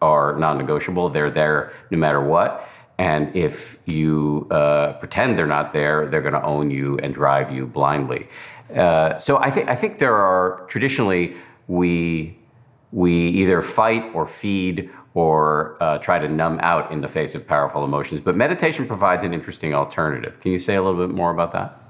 are 0.00 0.36
non 0.38 0.56
negotiable, 0.56 1.08
they're 1.08 1.32
there 1.32 1.72
no 1.90 1.98
matter 1.98 2.20
what. 2.20 2.68
And 2.98 3.34
if 3.36 3.78
you 3.84 4.46
uh, 4.50 4.94
pretend 4.94 5.36
they're 5.36 5.46
not 5.46 5.72
there, 5.72 6.06
they're 6.06 6.22
going 6.22 6.34
to 6.34 6.42
own 6.42 6.70
you 6.70 6.98
and 6.98 7.12
drive 7.12 7.52
you 7.52 7.66
blindly. 7.66 8.28
Uh, 8.74 9.18
so 9.18 9.36
I 9.38 9.50
think 9.50 9.68
I 9.68 9.76
think 9.76 9.98
there 9.98 10.16
are 10.16 10.64
traditionally 10.68 11.36
we 11.68 12.38
we 12.92 13.12
either 13.12 13.62
fight 13.62 14.04
or 14.14 14.26
feed 14.26 14.90
or 15.14 15.76
uh, 15.82 15.98
try 15.98 16.18
to 16.18 16.28
numb 16.28 16.58
out 16.62 16.92
in 16.92 17.00
the 17.00 17.08
face 17.08 17.34
of 17.34 17.46
powerful 17.46 17.84
emotions. 17.84 18.20
But 18.20 18.36
meditation 18.36 18.86
provides 18.86 19.24
an 19.24 19.32
interesting 19.32 19.74
alternative. 19.74 20.38
Can 20.40 20.52
you 20.52 20.58
say 20.58 20.74
a 20.74 20.82
little 20.82 21.06
bit 21.06 21.14
more 21.14 21.30
about 21.30 21.52
that? 21.52 21.85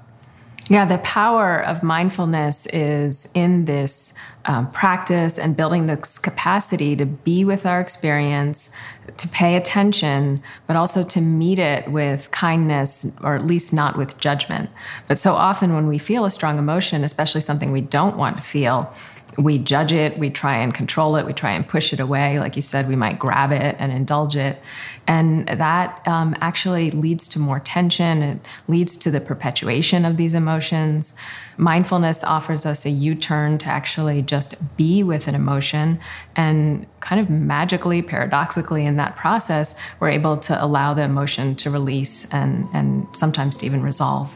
Yeah, 0.69 0.85
the 0.85 0.97
power 0.97 1.63
of 1.63 1.81
mindfulness 1.81 2.65
is 2.67 3.29
in 3.33 3.65
this 3.65 4.13
um, 4.45 4.69
practice 4.71 5.39
and 5.39 5.55
building 5.55 5.87
this 5.87 6.17
capacity 6.17 6.95
to 6.97 7.05
be 7.05 7.45
with 7.45 7.65
our 7.65 7.79
experience, 7.79 8.69
to 9.15 9.27
pay 9.29 9.55
attention, 9.55 10.41
but 10.67 10.75
also 10.75 11.05
to 11.05 11.21
meet 11.21 11.57
it 11.57 11.89
with 11.89 12.31
kindness, 12.31 13.13
or 13.21 13.35
at 13.35 13.45
least 13.45 13.73
not 13.73 13.97
with 13.97 14.17
judgment. 14.19 14.69
But 15.07 15.17
so 15.17 15.33
often 15.33 15.73
when 15.73 15.87
we 15.87 15.97
feel 15.97 16.25
a 16.25 16.31
strong 16.31 16.57
emotion, 16.57 17.05
especially 17.05 17.41
something 17.41 17.71
we 17.71 17.81
don't 17.81 18.17
want 18.17 18.37
to 18.37 18.43
feel, 18.43 18.93
we 19.37 19.59
judge 19.59 19.91
it, 19.91 20.17
we 20.17 20.31
try 20.31 20.57
and 20.57 20.73
control 20.73 21.15
it, 21.15 21.25
we 21.25 21.31
try 21.31 21.51
and 21.51 21.67
push 21.67 21.93
it 21.93 21.99
away. 21.99 22.39
Like 22.39 22.55
you 22.55 22.61
said, 22.63 22.89
we 22.89 22.95
might 22.95 23.19
grab 23.19 23.51
it 23.51 23.75
and 23.77 23.91
indulge 23.91 24.35
it. 24.35 24.59
And 25.05 25.47
that 25.47 26.05
um, 26.07 26.35
actually 26.41 26.89
leads 26.91 27.27
to 27.29 27.39
more 27.39 27.59
tension. 27.59 28.23
It 28.23 28.39
leads 28.67 28.97
to 28.97 29.11
the 29.11 29.21
perpetuation 29.21 30.05
of 30.05 30.17
these 30.17 30.33
emotions. 30.33 31.15
Mindfulness 31.57 32.23
offers 32.23 32.65
us 32.65 32.85
a 32.85 32.89
U 32.89 33.13
turn 33.13 33.59
to 33.59 33.67
actually 33.67 34.23
just 34.23 34.55
be 34.75 35.03
with 35.03 35.27
an 35.27 35.35
emotion. 35.35 35.99
And 36.35 36.87
kind 36.99 37.21
of 37.21 37.29
magically, 37.29 38.01
paradoxically, 38.01 38.85
in 38.85 38.97
that 38.97 39.15
process, 39.15 39.75
we're 39.99 40.09
able 40.09 40.37
to 40.37 40.63
allow 40.63 40.95
the 40.95 41.03
emotion 41.03 41.55
to 41.57 41.69
release 41.69 42.31
and, 42.33 42.67
and 42.73 43.07
sometimes 43.13 43.57
to 43.57 43.67
even 43.67 43.83
resolve. 43.83 44.35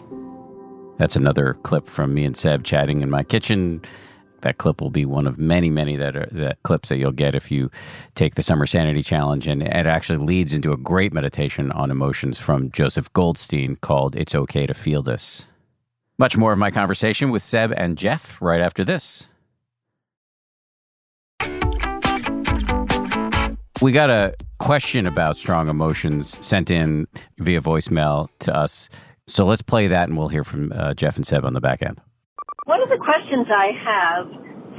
That's 0.97 1.15
another 1.15 1.55
clip 1.63 1.87
from 1.87 2.13
me 2.13 2.23
and 2.23 2.37
Seb 2.37 2.63
chatting 2.63 3.01
in 3.01 3.09
my 3.09 3.23
kitchen 3.23 3.81
that 4.41 4.57
clip 4.57 4.81
will 4.81 4.89
be 4.89 5.05
one 5.05 5.27
of 5.27 5.37
many, 5.37 5.69
many 5.69 5.97
that 5.97 6.15
are 6.15 6.27
that 6.31 6.61
clips 6.63 6.89
that 6.89 6.97
you'll 6.97 7.11
get 7.11 7.35
if 7.35 7.51
you 7.51 7.69
take 8.15 8.35
the 8.35 8.43
Summer 8.43 8.65
Sanity 8.65 9.03
Challenge, 9.03 9.47
and 9.47 9.61
it 9.61 9.85
actually 9.85 10.19
leads 10.19 10.53
into 10.53 10.71
a 10.71 10.77
great 10.77 11.13
meditation 11.13 11.71
on 11.71 11.91
emotions 11.91 12.39
from 12.39 12.71
Joseph 12.71 13.11
Goldstein 13.13 13.77
called 13.77 14.15
"It's 14.15 14.35
Okay 14.35 14.65
to 14.65 14.73
Feel 14.73 15.01
This." 15.03 15.45
Much 16.17 16.37
more 16.37 16.53
of 16.53 16.59
my 16.59 16.69
conversation 16.69 17.31
with 17.31 17.41
Seb 17.41 17.71
and 17.75 17.97
Jeff 17.97 18.39
right 18.41 18.61
after 18.61 18.83
this. 18.83 19.25
We 23.81 23.91
got 23.91 24.11
a 24.11 24.35
question 24.59 25.07
about 25.07 25.37
strong 25.37 25.67
emotions 25.67 26.37
sent 26.45 26.69
in 26.69 27.07
via 27.39 27.61
voicemail 27.61 28.27
to 28.39 28.55
us. 28.55 28.89
So 29.25 29.45
let's 29.45 29.63
play 29.63 29.87
that 29.87 30.07
and 30.07 30.15
we'll 30.15 30.27
hear 30.27 30.43
from 30.43 30.71
uh, 30.71 30.93
Jeff 30.93 31.15
and 31.15 31.25
Seb 31.25 31.43
on 31.43 31.53
the 31.53 31.61
back 31.61 31.81
end. 31.81 31.99
Questions 33.11 33.43
I 33.51 33.75
have 33.75 34.25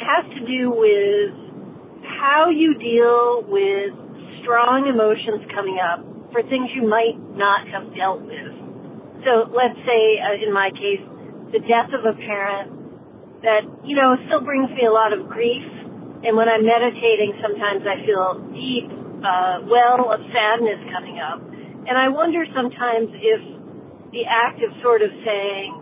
has 0.01 0.25
to 0.33 0.41
do 0.49 0.73
with 0.73 1.37
how 2.17 2.49
you 2.49 2.73
deal 2.81 3.45
with 3.45 3.93
strong 4.41 4.89
emotions 4.89 5.45
coming 5.53 5.77
up 5.77 6.01
for 6.33 6.41
things 6.41 6.73
you 6.73 6.89
might 6.89 7.21
not 7.37 7.69
have 7.69 7.93
dealt 7.93 8.25
with. 8.25 8.57
So 9.29 9.53
let's 9.53 9.77
say, 9.85 10.17
uh, 10.17 10.49
in 10.49 10.49
my 10.49 10.73
case, 10.73 11.05
the 11.53 11.61
death 11.61 11.93
of 11.93 12.09
a 12.09 12.17
parent 12.17 13.45
that, 13.45 13.69
you 13.85 14.01
know, 14.01 14.17
still 14.25 14.41
brings 14.41 14.73
me 14.73 14.89
a 14.89 14.95
lot 14.97 15.13
of 15.13 15.29
grief. 15.29 15.69
And 16.25 16.33
when 16.33 16.49
I'm 16.49 16.65
meditating, 16.65 17.37
sometimes 17.37 17.85
I 17.85 18.01
feel 18.01 18.41
deep 18.57 18.89
uh, 19.29 19.61
well 19.69 20.09
of 20.09 20.25
sadness 20.33 20.81
coming 20.89 21.21
up. 21.21 21.45
And 21.85 22.01
I 22.01 22.09
wonder 22.09 22.49
sometimes 22.57 23.13
if 23.13 23.45
the 24.17 24.25
act 24.25 24.65
of 24.65 24.73
sort 24.81 25.05
of 25.05 25.13
saying, 25.21 25.82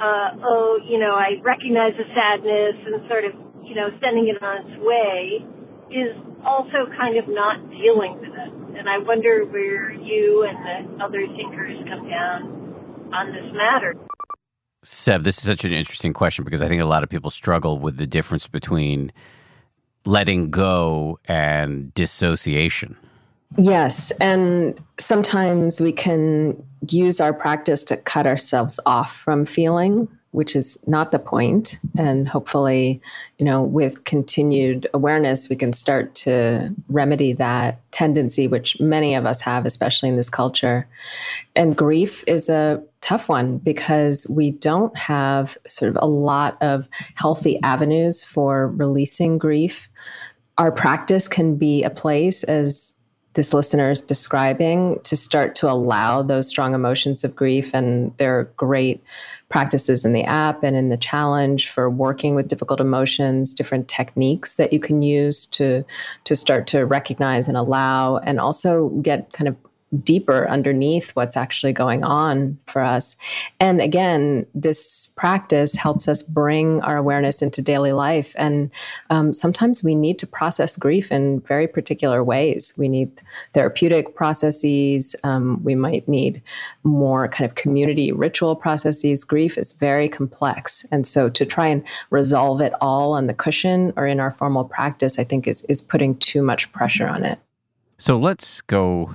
uh, 0.00 0.36
oh, 0.44 0.78
you 0.84 0.98
know, 0.98 1.14
I 1.14 1.40
recognize 1.42 1.92
the 1.96 2.04
sadness 2.12 2.76
and 2.84 3.08
sort 3.08 3.24
of, 3.24 3.32
you 3.64 3.74
know, 3.74 3.88
sending 4.00 4.28
it 4.28 4.42
on 4.42 4.66
its 4.66 4.76
way 4.82 5.44
is 5.90 6.12
also 6.44 6.90
kind 6.96 7.16
of 7.16 7.28
not 7.28 7.58
dealing 7.70 8.18
with 8.20 8.34
it. 8.34 8.78
And 8.78 8.88
I 8.88 8.98
wonder 8.98 9.44
where 9.46 9.92
you 9.92 10.44
and 10.44 10.58
the 10.98 11.04
other 11.04 11.26
thinkers 11.36 11.76
come 11.88 12.08
down 12.08 13.10
on 13.12 13.32
this 13.32 13.52
matter. 13.54 13.94
Seb, 14.82 15.24
this 15.24 15.38
is 15.38 15.44
such 15.44 15.64
an 15.64 15.72
interesting 15.72 16.12
question 16.12 16.44
because 16.44 16.62
I 16.62 16.68
think 16.68 16.82
a 16.82 16.86
lot 16.86 17.02
of 17.02 17.08
people 17.08 17.30
struggle 17.30 17.78
with 17.78 17.96
the 17.96 18.06
difference 18.06 18.46
between 18.46 19.12
letting 20.04 20.50
go 20.50 21.18
and 21.24 21.92
dissociation. 21.94 22.96
Yes. 23.56 24.10
And 24.20 24.78
sometimes 24.98 25.80
we 25.80 25.92
can 25.92 26.62
use 26.88 27.20
our 27.20 27.32
practice 27.32 27.82
to 27.84 27.96
cut 27.96 28.26
ourselves 28.26 28.78
off 28.86 29.16
from 29.16 29.46
feeling, 29.46 30.08
which 30.32 30.54
is 30.54 30.76
not 30.86 31.10
the 31.10 31.18
point. 31.18 31.78
And 31.96 32.28
hopefully, 32.28 33.00
you 33.38 33.46
know, 33.46 33.62
with 33.62 34.04
continued 34.04 34.86
awareness, 34.92 35.48
we 35.48 35.56
can 35.56 35.72
start 35.72 36.14
to 36.16 36.74
remedy 36.88 37.32
that 37.34 37.80
tendency, 37.92 38.46
which 38.46 38.78
many 38.80 39.14
of 39.14 39.24
us 39.24 39.40
have, 39.40 39.64
especially 39.64 40.10
in 40.10 40.16
this 40.16 40.28
culture. 40.28 40.86
And 41.54 41.76
grief 41.76 42.22
is 42.26 42.50
a 42.50 42.82
tough 43.00 43.28
one 43.28 43.58
because 43.58 44.26
we 44.28 44.50
don't 44.50 44.96
have 44.98 45.56
sort 45.66 45.88
of 45.88 45.98
a 46.02 46.08
lot 46.08 46.58
of 46.60 46.88
healthy 47.14 47.58
avenues 47.62 48.22
for 48.22 48.68
releasing 48.68 49.38
grief. 49.38 49.88
Our 50.58 50.72
practice 50.72 51.28
can 51.28 51.56
be 51.56 51.82
a 51.82 51.90
place 51.90 52.42
as 52.44 52.92
this 53.36 53.52
listener 53.52 53.90
is 53.90 54.00
describing 54.00 54.98
to 55.04 55.14
start 55.14 55.54
to 55.56 55.70
allow 55.70 56.22
those 56.22 56.48
strong 56.48 56.74
emotions 56.74 57.22
of 57.22 57.36
grief. 57.36 57.72
And 57.74 58.16
there 58.16 58.38
are 58.38 58.44
great 58.56 59.04
practices 59.50 60.04
in 60.04 60.14
the 60.14 60.24
app 60.24 60.64
and 60.64 60.74
in 60.74 60.88
the 60.88 60.96
challenge 60.96 61.68
for 61.68 61.88
working 61.88 62.34
with 62.34 62.48
difficult 62.48 62.80
emotions, 62.80 63.54
different 63.54 63.88
techniques 63.88 64.56
that 64.56 64.72
you 64.72 64.80
can 64.80 65.02
use 65.02 65.46
to 65.46 65.84
to 66.24 66.34
start 66.34 66.66
to 66.68 66.84
recognize 66.84 67.46
and 67.46 67.56
allow 67.56 68.16
and 68.18 68.40
also 68.40 68.88
get 69.02 69.32
kind 69.32 69.46
of 69.46 69.56
deeper 70.02 70.48
underneath 70.48 71.10
what's 71.10 71.36
actually 71.36 71.72
going 71.72 72.02
on 72.02 72.58
for 72.66 72.82
us. 72.82 73.16
And 73.60 73.80
again, 73.80 74.46
this 74.54 75.08
practice 75.16 75.76
helps 75.76 76.08
us 76.08 76.22
bring 76.22 76.80
our 76.82 76.96
awareness 76.96 77.40
into 77.40 77.62
daily 77.62 77.92
life. 77.92 78.34
And 78.36 78.70
um, 79.10 79.32
sometimes 79.32 79.84
we 79.84 79.94
need 79.94 80.18
to 80.18 80.26
process 80.26 80.76
grief 80.76 81.12
in 81.12 81.40
very 81.40 81.68
particular 81.68 82.24
ways. 82.24 82.74
We 82.76 82.88
need 82.88 83.22
therapeutic 83.54 84.16
processes. 84.16 85.14
Um, 85.22 85.62
we 85.62 85.74
might 85.76 86.08
need 86.08 86.42
more 86.82 87.28
kind 87.28 87.48
of 87.48 87.54
community 87.54 88.10
ritual 88.10 88.56
processes. 88.56 89.22
Grief 89.22 89.56
is 89.56 89.72
very 89.72 90.08
complex. 90.08 90.84
And 90.90 91.06
so 91.06 91.28
to 91.30 91.46
try 91.46 91.68
and 91.68 91.84
resolve 92.10 92.60
it 92.60 92.72
all 92.80 93.12
on 93.12 93.28
the 93.28 93.34
cushion 93.34 93.92
or 93.96 94.06
in 94.06 94.18
our 94.18 94.32
formal 94.32 94.64
practice, 94.64 95.18
I 95.18 95.24
think 95.24 95.46
is, 95.46 95.62
is 95.62 95.80
putting 95.80 96.16
too 96.18 96.42
much 96.42 96.70
pressure 96.72 97.06
on 97.06 97.24
it. 97.24 97.38
So 97.98 98.18
let's 98.18 98.60
go 98.60 99.14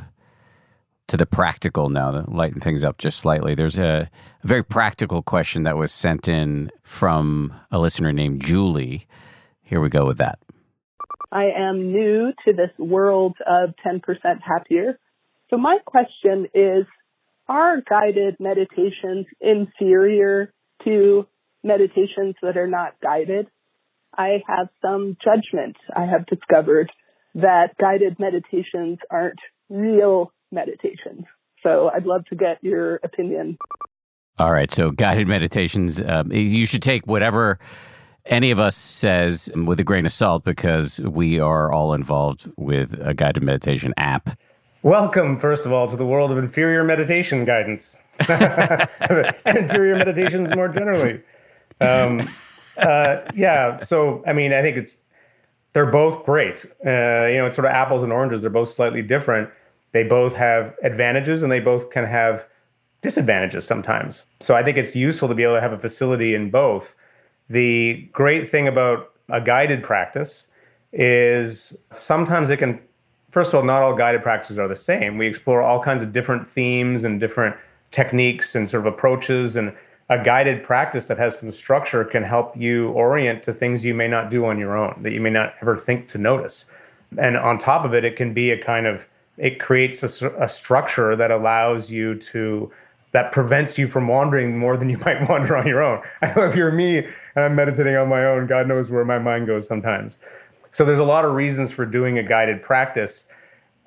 to 1.12 1.18
the 1.18 1.26
practical 1.26 1.90
now 1.90 2.10
to 2.12 2.24
lighten 2.32 2.62
things 2.62 2.86
up 2.86 2.98
just 2.98 3.20
slightly. 3.20 3.54
There's 3.54 3.78
a, 3.78 4.10
a, 4.44 4.48
very 4.48 4.64
practical 4.64 5.22
question 5.22 5.64
that 5.64 5.76
was 5.76 5.92
sent 5.92 6.30
in 6.30 6.72
from 6.84 7.54
a 7.70 7.80
listener 7.80 8.14
named 8.14 8.42
Julie. 8.42 9.08
Here 9.62 9.82
we 9.82 9.90
go 9.90 10.06
with 10.06 10.20
that. 10.20 10.40
I 11.30 11.50
am 11.58 11.92
new 11.92 12.32
to 12.46 12.54
this 12.54 12.72
world 12.80 13.36
of 13.46 13.74
10% 13.86 14.02
happier. 14.42 14.98
So 15.50 15.58
my 15.58 15.80
question 15.86 16.48
is, 16.54 16.86
are 17.50 17.82
guided 17.82 18.38
meditations 18.40 19.26
inferior 19.42 20.54
to 20.86 21.28
meditations 21.62 22.36
that 22.42 22.56
are 22.56 22.68
not 22.68 22.94
guided? 23.04 23.48
I 24.18 24.42
have 24.48 24.70
some 24.82 25.18
judgment. 25.22 25.76
I 25.94 26.06
have 26.06 26.26
discovered 26.26 26.90
that 27.36 27.76
guided 27.78 28.18
meditations 28.18 29.00
aren't 29.10 29.40
real 29.70 30.32
meditation. 30.52 31.26
So 31.64 31.92
I'd 31.94 32.06
love 32.06 32.26
to 32.26 32.36
get 32.36 32.58
your 32.62 32.96
opinion. 33.04 33.58
All 34.40 34.52
right. 34.52 34.72
So 34.72 34.92
guided 34.92 35.28
meditations, 35.28 36.02
um, 36.06 36.32
you 36.32 36.66
should 36.66 36.82
take 36.82 37.06
whatever 37.06 37.60
any 38.26 38.52
of 38.52 38.60
us 38.60 38.76
says 38.76 39.50
with 39.56 39.80
a 39.80 39.84
grain 39.84 40.06
of 40.06 40.12
salt 40.12 40.44
because 40.44 41.00
we 41.00 41.40
are 41.40 41.72
all 41.72 41.94
involved 41.94 42.52
with 42.58 42.96
a 43.02 43.14
guided 43.14 43.44
meditation 43.44 43.94
app. 43.98 44.38
Welcome, 44.84 45.38
first 45.38 45.66
of 45.66 45.72
all, 45.72 45.88
to 45.88 45.96
the 45.96 46.06
world 46.06 46.32
of 46.32 46.40
inferior 46.40 46.84
meditation 46.84 47.46
guidance 47.46 48.00
and 48.28 48.90
inferior 49.46 49.96
meditations 49.96 50.56
more 50.56 50.70
generally. 50.70 51.22
Um, 51.80 52.28
uh, 52.78 53.22
yeah. 53.36 53.80
So, 53.82 54.24
I 54.26 54.34
mean, 54.34 54.54
I 54.54 54.62
think 54.62 54.78
it's 54.78 55.04
they're 55.74 55.92
both 55.92 56.26
great. 56.26 56.66
Uh, 56.86 57.28
you 57.30 57.38
know, 57.38 57.46
it's 57.46 57.56
sort 57.56 57.66
of 57.66 57.72
apples 57.72 58.02
and 58.04 58.12
oranges. 58.12 58.42
They're 58.42 58.50
both 58.50 58.70
slightly 58.70 59.02
different 59.02 59.50
they 59.92 60.04
both 60.04 60.36
have 60.36 60.76
advantages 60.84 61.44
and 61.44 61.52
they 61.52 61.60
both 61.60 61.90
can 61.90 62.06
have 62.06 62.48
disadvantages 63.02 63.66
sometimes. 63.66 64.28
So 64.40 64.56
I 64.56 64.64
think 64.64 64.78
it's 64.78 64.96
useful 64.96 65.28
to 65.28 65.36
be 65.36 65.44
able 65.44 65.56
to 65.56 65.62
have 65.62 65.74
a 65.74 65.80
facility 65.80 66.36
in 66.36 66.50
both. 66.52 66.96
The 67.50 68.08
great 68.14 68.50
thing 68.50 68.68
about 68.68 69.12
a 69.30 69.42
guided 69.42 69.84
practice 69.84 70.48
is 70.94 71.78
sometimes 71.92 72.50
it 72.50 72.58
can, 72.58 72.80
first 73.30 73.54
of 73.54 73.60
all, 73.60 73.66
not 73.66 73.82
all 73.82 73.96
guided 73.96 74.24
practices 74.24 74.60
are 74.60 74.68
the 74.68 74.76
same. 74.76 75.18
We 75.18 75.28
explore 75.28 75.62
all 75.62 75.82
kinds 75.82 76.02
of 76.02 76.14
different 76.14 76.48
themes 76.48 77.04
and 77.04 77.20
different 77.20 77.56
techniques 77.92 78.56
and 78.56 78.70
sort 78.70 78.86
of 78.86 78.94
approaches. 78.94 79.56
And 79.56 79.74
a 80.10 80.22
guided 80.24 80.64
practice 80.64 81.08
that 81.08 81.18
has 81.18 81.40
some 81.40 81.52
structure 81.52 82.04
can 82.04 82.24
help 82.24 82.56
you 82.56 82.90
orient 82.90 83.44
to 83.44 83.54
things 83.54 83.84
you 83.84 83.94
may 83.94 84.08
not 84.08 84.30
do 84.30 84.46
on 84.46 84.60
your 84.60 84.78
own, 84.78 85.02
that 85.04 85.12
you 85.12 85.22
may 85.22 85.30
not 85.30 85.56
ever 85.62 85.78
think 85.78 86.08
to 86.10 86.18
notice. 86.18 86.66
And 87.18 87.36
on 87.36 87.58
top 87.58 87.84
of 87.86 87.94
it, 87.94 88.06
it 88.06 88.16
can 88.16 88.34
be 88.34 88.52
a 88.52 88.62
kind 88.62 88.86
of 88.86 89.08
it 89.42 89.60
creates 89.60 90.04
a, 90.04 90.30
a 90.38 90.48
structure 90.48 91.16
that 91.16 91.32
allows 91.32 91.90
you 91.90 92.16
to 92.16 92.72
that 93.12 93.32
prevents 93.34 93.78
you 93.78 93.88
from 93.88 94.08
wandering 94.08 94.58
more 94.58 94.78
than 94.78 94.90
you 94.90 94.98
might 95.06 95.28
wander 95.28 95.58
on 95.58 95.68
your 95.68 95.84
own. 95.84 96.02
I 96.22 96.28
know 96.34 96.46
if 96.46 96.56
you're 96.56 96.72
me 96.72 97.00
and 97.00 97.46
I'm 97.46 97.56
meditating 97.56 97.96
on 97.96 98.08
my 98.08 98.24
own, 98.24 98.48
God 98.48 98.68
knows 98.68 98.90
where 98.90 99.04
my 99.04 99.20
mind 99.20 99.48
goes 99.48 99.68
sometimes. 99.68 100.20
So 100.70 100.86
there's 100.86 101.00
a 101.00 101.04
lot 101.04 101.26
of 101.26 101.34
reasons 101.34 101.72
for 101.72 101.86
doing 101.86 102.18
a 102.18 102.24
guided 102.24 102.62
practice. 102.62 103.28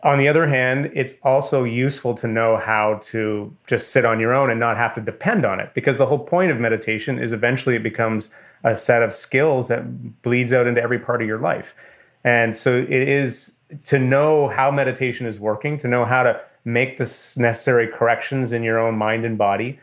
On 0.02 0.18
the 0.18 0.28
other 0.28 0.46
hand, 0.46 0.90
it's 0.92 1.14
also 1.22 1.64
useful 1.64 2.14
to 2.16 2.26
know 2.26 2.58
how 2.58 3.00
to 3.04 3.56
just 3.66 3.92
sit 3.92 4.04
on 4.04 4.20
your 4.20 4.34
own 4.34 4.50
and 4.50 4.60
not 4.60 4.76
have 4.76 4.92
to 4.96 5.00
depend 5.00 5.46
on 5.46 5.60
it 5.60 5.72
because 5.72 5.96
the 5.96 6.04
whole 6.04 6.18
point 6.18 6.50
of 6.50 6.58
meditation 6.58 7.18
is 7.18 7.32
eventually 7.32 7.76
it 7.76 7.82
becomes 7.82 8.28
a 8.64 8.76
set 8.76 9.02
of 9.02 9.14
skills 9.14 9.68
that 9.68 10.22
bleeds 10.22 10.52
out 10.52 10.66
into 10.66 10.82
every 10.82 10.98
part 10.98 11.22
of 11.22 11.28
your 11.28 11.38
life. 11.38 11.74
And 12.24 12.56
so 12.56 12.76
it 12.76 12.90
is 12.90 13.53
to 13.86 13.98
know 13.98 14.48
how 14.48 14.70
meditation 14.70 15.26
is 15.26 15.40
working, 15.40 15.78
to 15.78 15.88
know 15.88 16.04
how 16.04 16.22
to 16.22 16.40
make 16.64 16.96
the 16.96 17.04
necessary 17.36 17.86
corrections 17.86 18.52
in 18.52 18.62
your 18.62 18.78
own 18.78 18.96
mind 18.96 19.24
and 19.24 19.36
body 19.36 19.78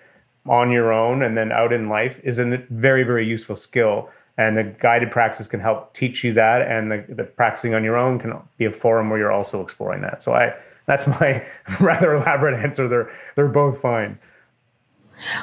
on 0.47 0.71
your 0.71 0.91
own 0.91 1.21
and 1.21 1.38
then 1.38 1.51
out 1.51 1.71
in 1.71 1.88
life 1.88 2.19
is 2.23 2.39
a 2.39 2.58
very, 2.69 3.04
very 3.04 3.25
useful 3.25 3.56
skill. 3.56 4.10
And 4.38 4.58
the 4.58 4.63
guided 4.63 5.12
practice 5.12 5.45
can 5.45 5.60
help 5.60 5.93
teach 5.93 6.23
you 6.23 6.34
that. 6.34 6.63
And 6.63 6.91
the, 6.91 7.06
the 7.10 7.23
practicing 7.23 7.75
on 7.75 7.84
your 7.84 7.97
own 7.97 8.17
can 8.17 8.34
be 8.58 8.65
a 8.65 8.71
forum 8.71 9.10
where 9.10 9.19
you're 9.19 9.32
also 9.32 9.62
exploring 9.62 10.01
that. 10.01 10.23
So 10.23 10.34
I, 10.34 10.56
that's 10.86 11.06
my 11.06 11.45
rather 11.80 12.15
elaborate 12.15 12.56
answer. 12.56 12.88
They're, 12.88 13.12
they're 13.36 13.47
both 13.47 13.80
fine. 13.80 14.17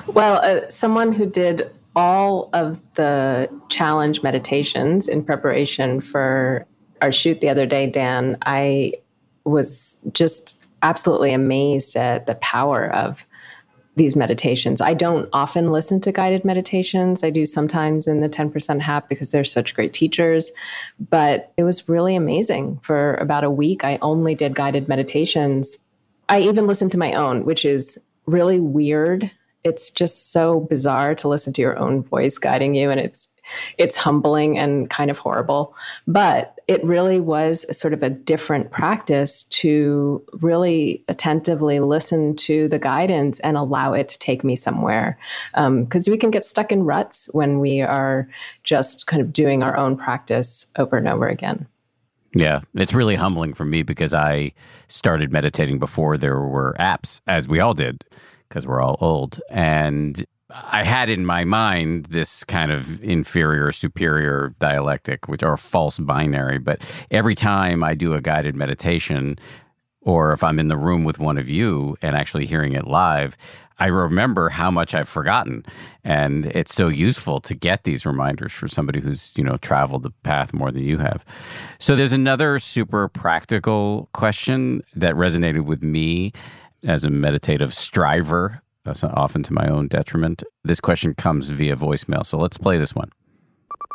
Well, 0.08 0.40
uh, 0.42 0.68
someone 0.68 1.12
who 1.12 1.26
did 1.26 1.70
all 1.94 2.50
of 2.52 2.82
the 2.94 3.48
challenge 3.68 4.22
meditations 4.22 5.06
in 5.06 5.22
preparation 5.24 6.00
for 6.00 6.66
our 7.00 7.12
shoot 7.12 7.40
the 7.40 7.48
other 7.48 7.66
day, 7.66 7.88
Dan, 7.88 8.36
I 8.46 8.94
was 9.44 9.96
just 10.12 10.58
absolutely 10.82 11.32
amazed 11.32 11.96
at 11.96 12.26
the 12.26 12.36
power 12.36 12.92
of 12.94 13.26
these 13.98 14.16
meditations. 14.16 14.80
I 14.80 14.94
don't 14.94 15.28
often 15.32 15.72
listen 15.72 16.00
to 16.02 16.12
guided 16.12 16.44
meditations. 16.44 17.22
I 17.22 17.30
do 17.30 17.44
sometimes 17.44 18.06
in 18.06 18.20
the 18.20 18.28
10% 18.28 18.80
Hap 18.80 19.08
because 19.08 19.32
they're 19.32 19.44
such 19.44 19.74
great 19.74 19.92
teachers. 19.92 20.52
But 21.10 21.52
it 21.56 21.64
was 21.64 21.88
really 21.88 22.16
amazing. 22.16 22.78
For 22.82 23.14
about 23.14 23.44
a 23.44 23.50
week, 23.50 23.84
I 23.84 23.98
only 24.00 24.34
did 24.34 24.54
guided 24.54 24.88
meditations. 24.88 25.76
I 26.28 26.40
even 26.40 26.66
listened 26.66 26.92
to 26.92 26.98
my 26.98 27.12
own, 27.12 27.44
which 27.44 27.64
is 27.64 27.98
really 28.26 28.60
weird. 28.60 29.30
It's 29.64 29.90
just 29.90 30.32
so 30.32 30.60
bizarre 30.60 31.14
to 31.16 31.28
listen 31.28 31.52
to 31.54 31.60
your 31.60 31.76
own 31.78 32.02
voice 32.02 32.38
guiding 32.38 32.74
you. 32.74 32.90
And 32.90 33.00
it's 33.00 33.28
it's 33.78 33.96
humbling 33.96 34.58
and 34.58 34.88
kind 34.90 35.10
of 35.10 35.18
horrible. 35.18 35.74
But 36.06 36.57
it 36.68 36.84
really 36.84 37.18
was 37.18 37.64
sort 37.76 37.94
of 37.94 38.02
a 38.02 38.10
different 38.10 38.70
practice 38.70 39.44
to 39.44 40.22
really 40.34 41.02
attentively 41.08 41.80
listen 41.80 42.36
to 42.36 42.68
the 42.68 42.78
guidance 42.78 43.40
and 43.40 43.56
allow 43.56 43.94
it 43.94 44.06
to 44.08 44.18
take 44.18 44.44
me 44.44 44.54
somewhere. 44.54 45.18
Because 45.54 46.08
um, 46.08 46.12
we 46.12 46.18
can 46.18 46.30
get 46.30 46.44
stuck 46.44 46.70
in 46.70 46.84
ruts 46.84 47.30
when 47.32 47.58
we 47.58 47.80
are 47.80 48.28
just 48.64 49.06
kind 49.06 49.22
of 49.22 49.32
doing 49.32 49.62
our 49.62 49.76
own 49.78 49.96
practice 49.96 50.66
over 50.76 50.98
and 50.98 51.08
over 51.08 51.26
again. 51.26 51.66
Yeah, 52.34 52.60
it's 52.74 52.92
really 52.92 53.14
humbling 53.14 53.54
for 53.54 53.64
me 53.64 53.82
because 53.82 54.12
I 54.12 54.52
started 54.88 55.32
meditating 55.32 55.78
before 55.78 56.18
there 56.18 56.40
were 56.40 56.76
apps, 56.78 57.22
as 57.26 57.48
we 57.48 57.60
all 57.60 57.72
did, 57.72 58.04
because 58.48 58.66
we're 58.66 58.82
all 58.82 58.98
old. 59.00 59.40
And 59.48 60.22
I 60.50 60.82
had 60.82 61.10
in 61.10 61.26
my 61.26 61.44
mind 61.44 62.06
this 62.06 62.42
kind 62.42 62.72
of 62.72 63.02
inferior 63.02 63.70
superior 63.70 64.54
dialectic, 64.58 65.28
which 65.28 65.42
are 65.42 65.56
false 65.58 65.98
binary. 65.98 66.58
But 66.58 66.80
every 67.10 67.34
time 67.34 67.84
I 67.84 67.94
do 67.94 68.14
a 68.14 68.22
guided 68.22 68.56
meditation, 68.56 69.38
or 70.00 70.32
if 70.32 70.42
I'm 70.42 70.58
in 70.58 70.68
the 70.68 70.78
room 70.78 71.04
with 71.04 71.18
one 71.18 71.36
of 71.36 71.48
you 71.50 71.96
and 72.00 72.16
actually 72.16 72.46
hearing 72.46 72.72
it 72.72 72.86
live, 72.86 73.36
I 73.78 73.86
remember 73.86 74.48
how 74.48 74.70
much 74.70 74.94
I've 74.94 75.08
forgotten. 75.08 75.64
And 76.02 76.46
it's 76.46 76.74
so 76.74 76.88
useful 76.88 77.40
to 77.42 77.54
get 77.54 77.84
these 77.84 78.06
reminders 78.06 78.52
for 78.52 78.68
somebody 78.68 79.00
who's, 79.00 79.32
you 79.36 79.44
know, 79.44 79.58
traveled 79.58 80.02
the 80.02 80.10
path 80.22 80.54
more 80.54 80.72
than 80.72 80.82
you 80.82 80.98
have. 80.98 81.24
So 81.78 81.94
there's 81.94 82.14
another 82.14 82.58
super 82.58 83.08
practical 83.08 84.08
question 84.14 84.82
that 84.96 85.14
resonated 85.14 85.64
with 85.66 85.82
me 85.82 86.32
as 86.84 87.04
a 87.04 87.10
meditative 87.10 87.74
striver 87.74 88.62
that's 88.84 89.04
often 89.04 89.42
to 89.44 89.52
my 89.52 89.68
own 89.68 89.88
detriment. 89.88 90.42
This 90.64 90.80
question 90.80 91.14
comes 91.14 91.50
via 91.50 91.76
voicemail, 91.76 92.24
so 92.24 92.38
let's 92.38 92.56
play 92.56 92.78
this 92.78 92.94
one. 92.94 93.10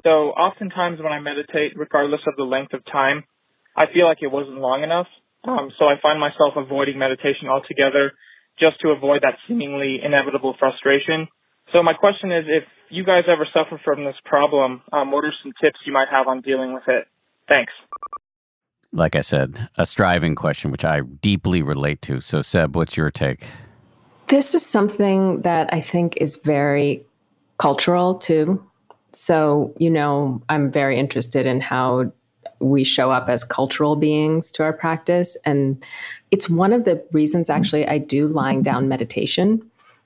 So, 0.03 0.29
oftentimes 0.31 0.99
when 1.01 1.13
I 1.13 1.19
meditate, 1.19 1.73
regardless 1.75 2.21
of 2.27 2.35
the 2.35 2.43
length 2.43 2.73
of 2.73 2.83
time, 2.85 3.23
I 3.75 3.85
feel 3.91 4.05
like 4.05 4.19
it 4.21 4.31
wasn't 4.31 4.57
long 4.57 4.83
enough. 4.83 5.07
Um, 5.45 5.71
so 5.77 5.85
I 5.85 5.95
find 6.01 6.19
myself 6.19 6.53
avoiding 6.55 6.97
meditation 6.97 7.47
altogether 7.49 8.13
just 8.59 8.79
to 8.81 8.89
avoid 8.89 9.23
that 9.23 9.35
seemingly 9.47 9.99
inevitable 10.03 10.55
frustration. 10.59 11.27
So 11.71 11.81
my 11.81 11.93
question 11.93 12.31
is, 12.31 12.45
if 12.47 12.63
you 12.89 13.03
guys 13.03 13.23
ever 13.27 13.47
suffer 13.53 13.81
from 13.83 14.05
this 14.05 14.15
problem, 14.25 14.81
um, 14.91 15.11
what 15.11 15.25
are 15.25 15.33
some 15.41 15.53
tips 15.61 15.79
you 15.85 15.93
might 15.93 16.07
have 16.11 16.27
on 16.27 16.41
dealing 16.41 16.73
with 16.73 16.83
it? 16.87 17.07
Thanks. 17.47 17.73
Like 18.91 19.15
I 19.15 19.21
said, 19.21 19.69
a 19.75 19.85
striving 19.85 20.35
question, 20.35 20.71
which 20.71 20.85
I 20.85 21.01
deeply 21.01 21.63
relate 21.63 22.01
to. 22.03 22.21
So, 22.21 22.41
Seb, 22.41 22.75
what's 22.75 22.95
your 22.95 23.09
take? 23.09 23.45
This 24.33 24.55
is 24.55 24.65
something 24.65 25.41
that 25.41 25.71
I 25.71 25.79
think 25.79 26.17
is 26.17 26.37
very 26.37 27.05
cultural 27.59 28.15
too. 28.15 28.59
So, 29.11 29.75
you 29.77 29.91
know, 29.91 30.41
I'm 30.49 30.71
very 30.71 30.97
interested 30.97 31.45
in 31.45 31.61
how 31.61 32.11
we 32.59 32.83
show 32.83 33.11
up 33.11 33.29
as 33.29 33.43
cultural 33.43 33.95
beings 33.95 34.49
to 34.53 34.63
our 34.63 34.73
practice. 34.73 35.37
And 35.45 35.85
it's 36.31 36.49
one 36.49 36.73
of 36.73 36.83
the 36.83 37.05
reasons 37.11 37.47
actually 37.47 37.87
I 37.87 37.99
do 37.99 38.27
lying 38.27 38.63
down 38.63 38.87
meditation 38.87 39.61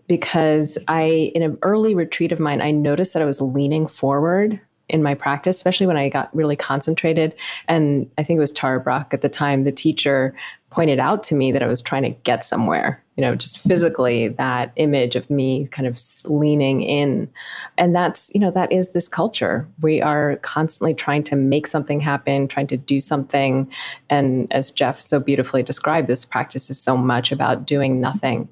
because 0.10 0.78
I, 0.90 1.32
in 1.34 1.42
an 1.42 1.58
early 1.62 1.96
retreat 1.96 2.34
of 2.34 2.40
mine, 2.42 2.62
I 2.62 2.72
noticed 2.72 3.14
that 3.14 3.22
I 3.22 3.26
was 3.26 3.40
leaning 3.40 3.88
forward 3.88 4.60
in 4.90 5.04
my 5.04 5.14
practice, 5.14 5.58
especially 5.58 5.88
when 5.88 5.98
I 5.98 6.10
got 6.10 6.34
really 6.36 6.56
concentrated. 6.56 7.36
And 7.68 8.10
I 8.18 8.24
think 8.24 8.38
it 8.38 8.42
was 8.42 8.52
Tara 8.52 8.80
Brach 8.80 9.14
at 9.14 9.22
the 9.22 9.30
time, 9.30 9.64
the 9.64 9.72
teacher 9.72 10.34
pointed 10.70 11.00
out 11.00 11.24
to 11.24 11.36
me 11.36 11.52
that 11.52 11.64
I 11.64 11.68
was 11.68 11.82
trying 11.82 12.04
to 12.04 12.10
get 12.10 12.44
somewhere, 12.44 13.02
you 13.16 13.22
know, 13.22 13.36
just 13.36 13.60
physically 13.60 14.28
that 14.28 14.74
image 14.76 15.16
of 15.16 15.30
me 15.30 15.68
kind 15.68 15.88
of 15.88 16.00
leaning 16.26 16.84
in. 16.84 17.30
And 17.78 17.96
that's, 17.96 18.32
you 18.34 18.40
know, 18.40 18.52
that 18.52 18.72
is 18.72 18.92
this 18.92 19.08
culture. 19.08 19.68
We 19.82 20.02
are 20.02 20.36
constantly 20.38 20.94
trying 20.94 21.24
to 21.24 21.36
make 21.36 21.68
something 21.68 22.00
happen, 22.00 22.48
trying 22.48 22.68
to 22.68 22.78
do 22.78 23.00
something. 23.00 23.72
And 24.10 24.52
as 24.52 24.70
Jeff 24.72 25.00
so 25.00 25.20
beautifully 25.20 25.64
described, 25.64 26.08
this 26.08 26.26
practice 26.26 26.70
is 26.70 26.80
so 26.80 26.98
much 26.98 27.32
about 27.32 27.66
doing 27.66 28.02
nothing. 28.02 28.50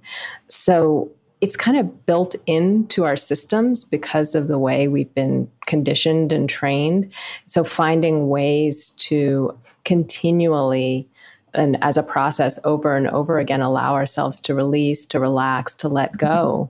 So 0.47 1.11
it's 1.45 1.55
kind 1.55 1.77
of 1.77 2.07
built 2.07 2.35
into 2.47 3.03
our 3.03 3.15
systems 3.15 3.83
because 3.85 4.33
of 4.33 4.47
the 4.47 4.57
way 4.57 4.87
we've 4.87 5.13
been 5.13 5.47
conditioned 5.67 6.31
and 6.31 6.49
trained. 6.49 7.07
So 7.45 7.63
finding 7.63 8.29
ways 8.29 8.89
to 9.09 9.55
continually 9.83 11.07
and 11.53 11.77
as 11.83 11.97
a 11.97 12.03
process 12.03 12.57
over 12.63 12.97
and 12.97 13.07
over 13.09 13.37
again 13.37 13.61
allow 13.61 13.93
ourselves 13.93 14.39
to 14.39 14.55
release, 14.55 15.05
to 15.05 15.19
relax, 15.19 15.75
to 15.75 15.87
let 15.87 16.17
go. 16.17 16.67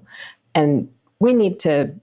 And 0.53 0.89
we 1.19 1.33
need 1.33 1.57
to 1.61 1.95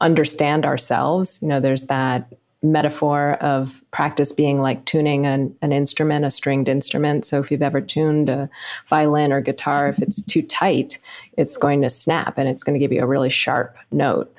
understand 0.00 0.66
ourselves. 0.66 1.38
You 1.40 1.46
know, 1.46 1.60
there's 1.60 1.84
that 1.84 2.34
metaphor 2.72 3.34
of 3.34 3.82
practice 3.90 4.32
being 4.32 4.60
like 4.60 4.84
tuning 4.84 5.26
an, 5.26 5.54
an 5.62 5.72
instrument, 5.72 6.24
a 6.24 6.30
stringed 6.30 6.68
instrument. 6.68 7.24
So 7.24 7.40
if 7.40 7.50
you've 7.50 7.62
ever 7.62 7.80
tuned 7.80 8.28
a 8.28 8.50
violin 8.88 9.32
or 9.32 9.40
guitar, 9.40 9.88
if 9.88 10.00
it's 10.00 10.20
too 10.20 10.42
tight, 10.42 10.98
it's 11.36 11.56
going 11.56 11.82
to 11.82 11.90
snap 11.90 12.38
and 12.38 12.48
it's 12.48 12.62
going 12.62 12.74
to 12.74 12.80
give 12.80 12.92
you 12.92 13.02
a 13.02 13.06
really 13.06 13.30
sharp 13.30 13.76
note. 13.92 14.32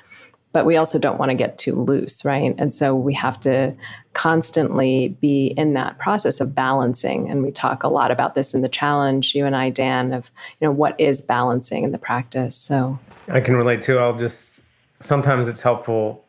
But 0.52 0.64
we 0.64 0.76
also 0.76 0.98
don't 0.98 1.18
want 1.18 1.30
to 1.30 1.36
get 1.36 1.58
too 1.58 1.74
loose, 1.74 2.24
right? 2.24 2.54
And 2.58 2.74
so 2.74 2.94
we 2.94 3.12
have 3.14 3.38
to 3.40 3.76
constantly 4.14 5.16
be 5.20 5.48
in 5.56 5.74
that 5.74 5.98
process 5.98 6.40
of 6.40 6.54
balancing. 6.54 7.30
And 7.30 7.42
we 7.42 7.50
talk 7.50 7.82
a 7.82 7.88
lot 7.88 8.10
about 8.10 8.34
this 8.34 8.54
in 8.54 8.62
the 8.62 8.68
challenge, 8.68 9.34
you 9.34 9.44
and 9.44 9.54
I, 9.54 9.70
Dan, 9.70 10.12
of 10.12 10.30
you 10.60 10.66
know 10.66 10.72
what 10.72 10.98
is 10.98 11.20
balancing 11.20 11.84
in 11.84 11.92
the 11.92 11.98
practice. 11.98 12.56
So 12.56 12.98
I 13.28 13.40
can 13.40 13.56
relate 13.56 13.82
too. 13.82 13.98
I'll 13.98 14.16
just 14.16 14.62
sometimes 15.00 15.48
it's 15.48 15.62
helpful 15.62 16.24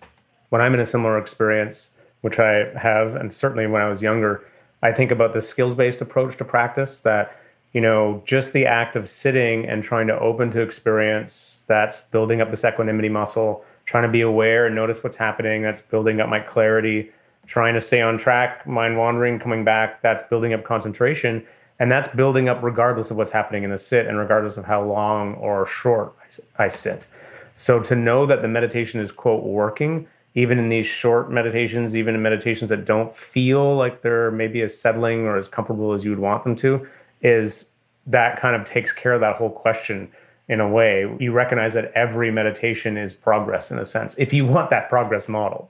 when 0.49 0.61
I'm 0.61 0.73
in 0.73 0.79
a 0.79 0.85
similar 0.85 1.17
experience, 1.17 1.91
which 2.21 2.39
I 2.39 2.71
have, 2.77 3.15
and 3.15 3.33
certainly 3.33 3.67
when 3.67 3.81
I 3.81 3.89
was 3.89 4.01
younger, 4.01 4.45
I 4.81 4.91
think 4.91 5.11
about 5.11 5.33
the 5.33 5.41
skills 5.41 5.75
based 5.75 6.01
approach 6.01 6.37
to 6.37 6.45
practice 6.45 7.01
that, 7.01 7.35
you 7.73 7.81
know, 7.81 8.21
just 8.25 8.53
the 8.53 8.65
act 8.65 8.95
of 8.95 9.07
sitting 9.09 9.65
and 9.65 9.83
trying 9.83 10.07
to 10.07 10.19
open 10.19 10.51
to 10.51 10.61
experience, 10.61 11.63
that's 11.67 12.01
building 12.01 12.41
up 12.41 12.49
this 12.49 12.65
equanimity 12.65 13.09
muscle, 13.09 13.63
trying 13.85 14.03
to 14.03 14.09
be 14.09 14.21
aware 14.21 14.65
and 14.65 14.75
notice 14.75 15.03
what's 15.03 15.15
happening, 15.15 15.61
that's 15.61 15.81
building 15.81 16.19
up 16.19 16.29
my 16.29 16.39
clarity, 16.39 17.11
trying 17.45 17.73
to 17.73 17.81
stay 17.81 18.01
on 18.01 18.17
track, 18.17 18.65
mind 18.67 18.97
wandering, 18.97 19.39
coming 19.39 19.63
back, 19.63 20.01
that's 20.01 20.23
building 20.23 20.53
up 20.53 20.63
concentration. 20.63 21.45
And 21.79 21.91
that's 21.91 22.09
building 22.09 22.49
up 22.49 22.61
regardless 22.61 23.09
of 23.09 23.17
what's 23.17 23.31
happening 23.31 23.63
in 23.63 23.69
the 23.69 23.77
sit 23.77 24.05
and 24.05 24.17
regardless 24.17 24.57
of 24.57 24.65
how 24.65 24.83
long 24.83 25.35
or 25.35 25.65
short 25.65 26.13
I 26.57 26.67
sit. 26.67 27.07
So 27.55 27.79
to 27.81 27.95
know 27.95 28.25
that 28.25 28.41
the 28.41 28.47
meditation 28.47 28.99
is, 28.99 29.11
quote, 29.11 29.43
working 29.43 30.07
even 30.39 30.57
in 30.57 30.69
these 30.69 30.85
short 30.85 31.29
meditations, 31.29 31.97
even 31.97 32.15
in 32.15 32.21
meditations 32.21 32.69
that 32.69 32.85
don't 32.85 33.13
feel 33.13 33.75
like 33.75 34.01
they're 34.01 34.31
maybe 34.31 34.61
as 34.61 34.79
settling 34.79 35.25
or 35.25 35.35
as 35.35 35.49
comfortable 35.49 35.91
as 35.91 36.05
you 36.05 36.11
would 36.11 36.19
want 36.19 36.45
them 36.45 36.55
to, 36.55 36.87
is 37.21 37.69
that 38.07 38.39
kind 38.39 38.55
of 38.55 38.65
takes 38.65 38.93
care 38.93 39.11
of 39.11 39.19
that 39.19 39.35
whole 39.35 39.49
question 39.49 40.09
in 40.47 40.61
a 40.61 40.67
way. 40.67 41.13
You 41.19 41.33
recognize 41.33 41.73
that 41.73 41.91
every 41.93 42.31
meditation 42.31 42.95
is 42.95 43.13
progress 43.13 43.69
in 43.69 43.79
a 43.79 43.85
sense, 43.85 44.17
if 44.17 44.31
you 44.31 44.45
want 44.45 44.69
that 44.69 44.87
progress 44.87 45.27
model. 45.27 45.69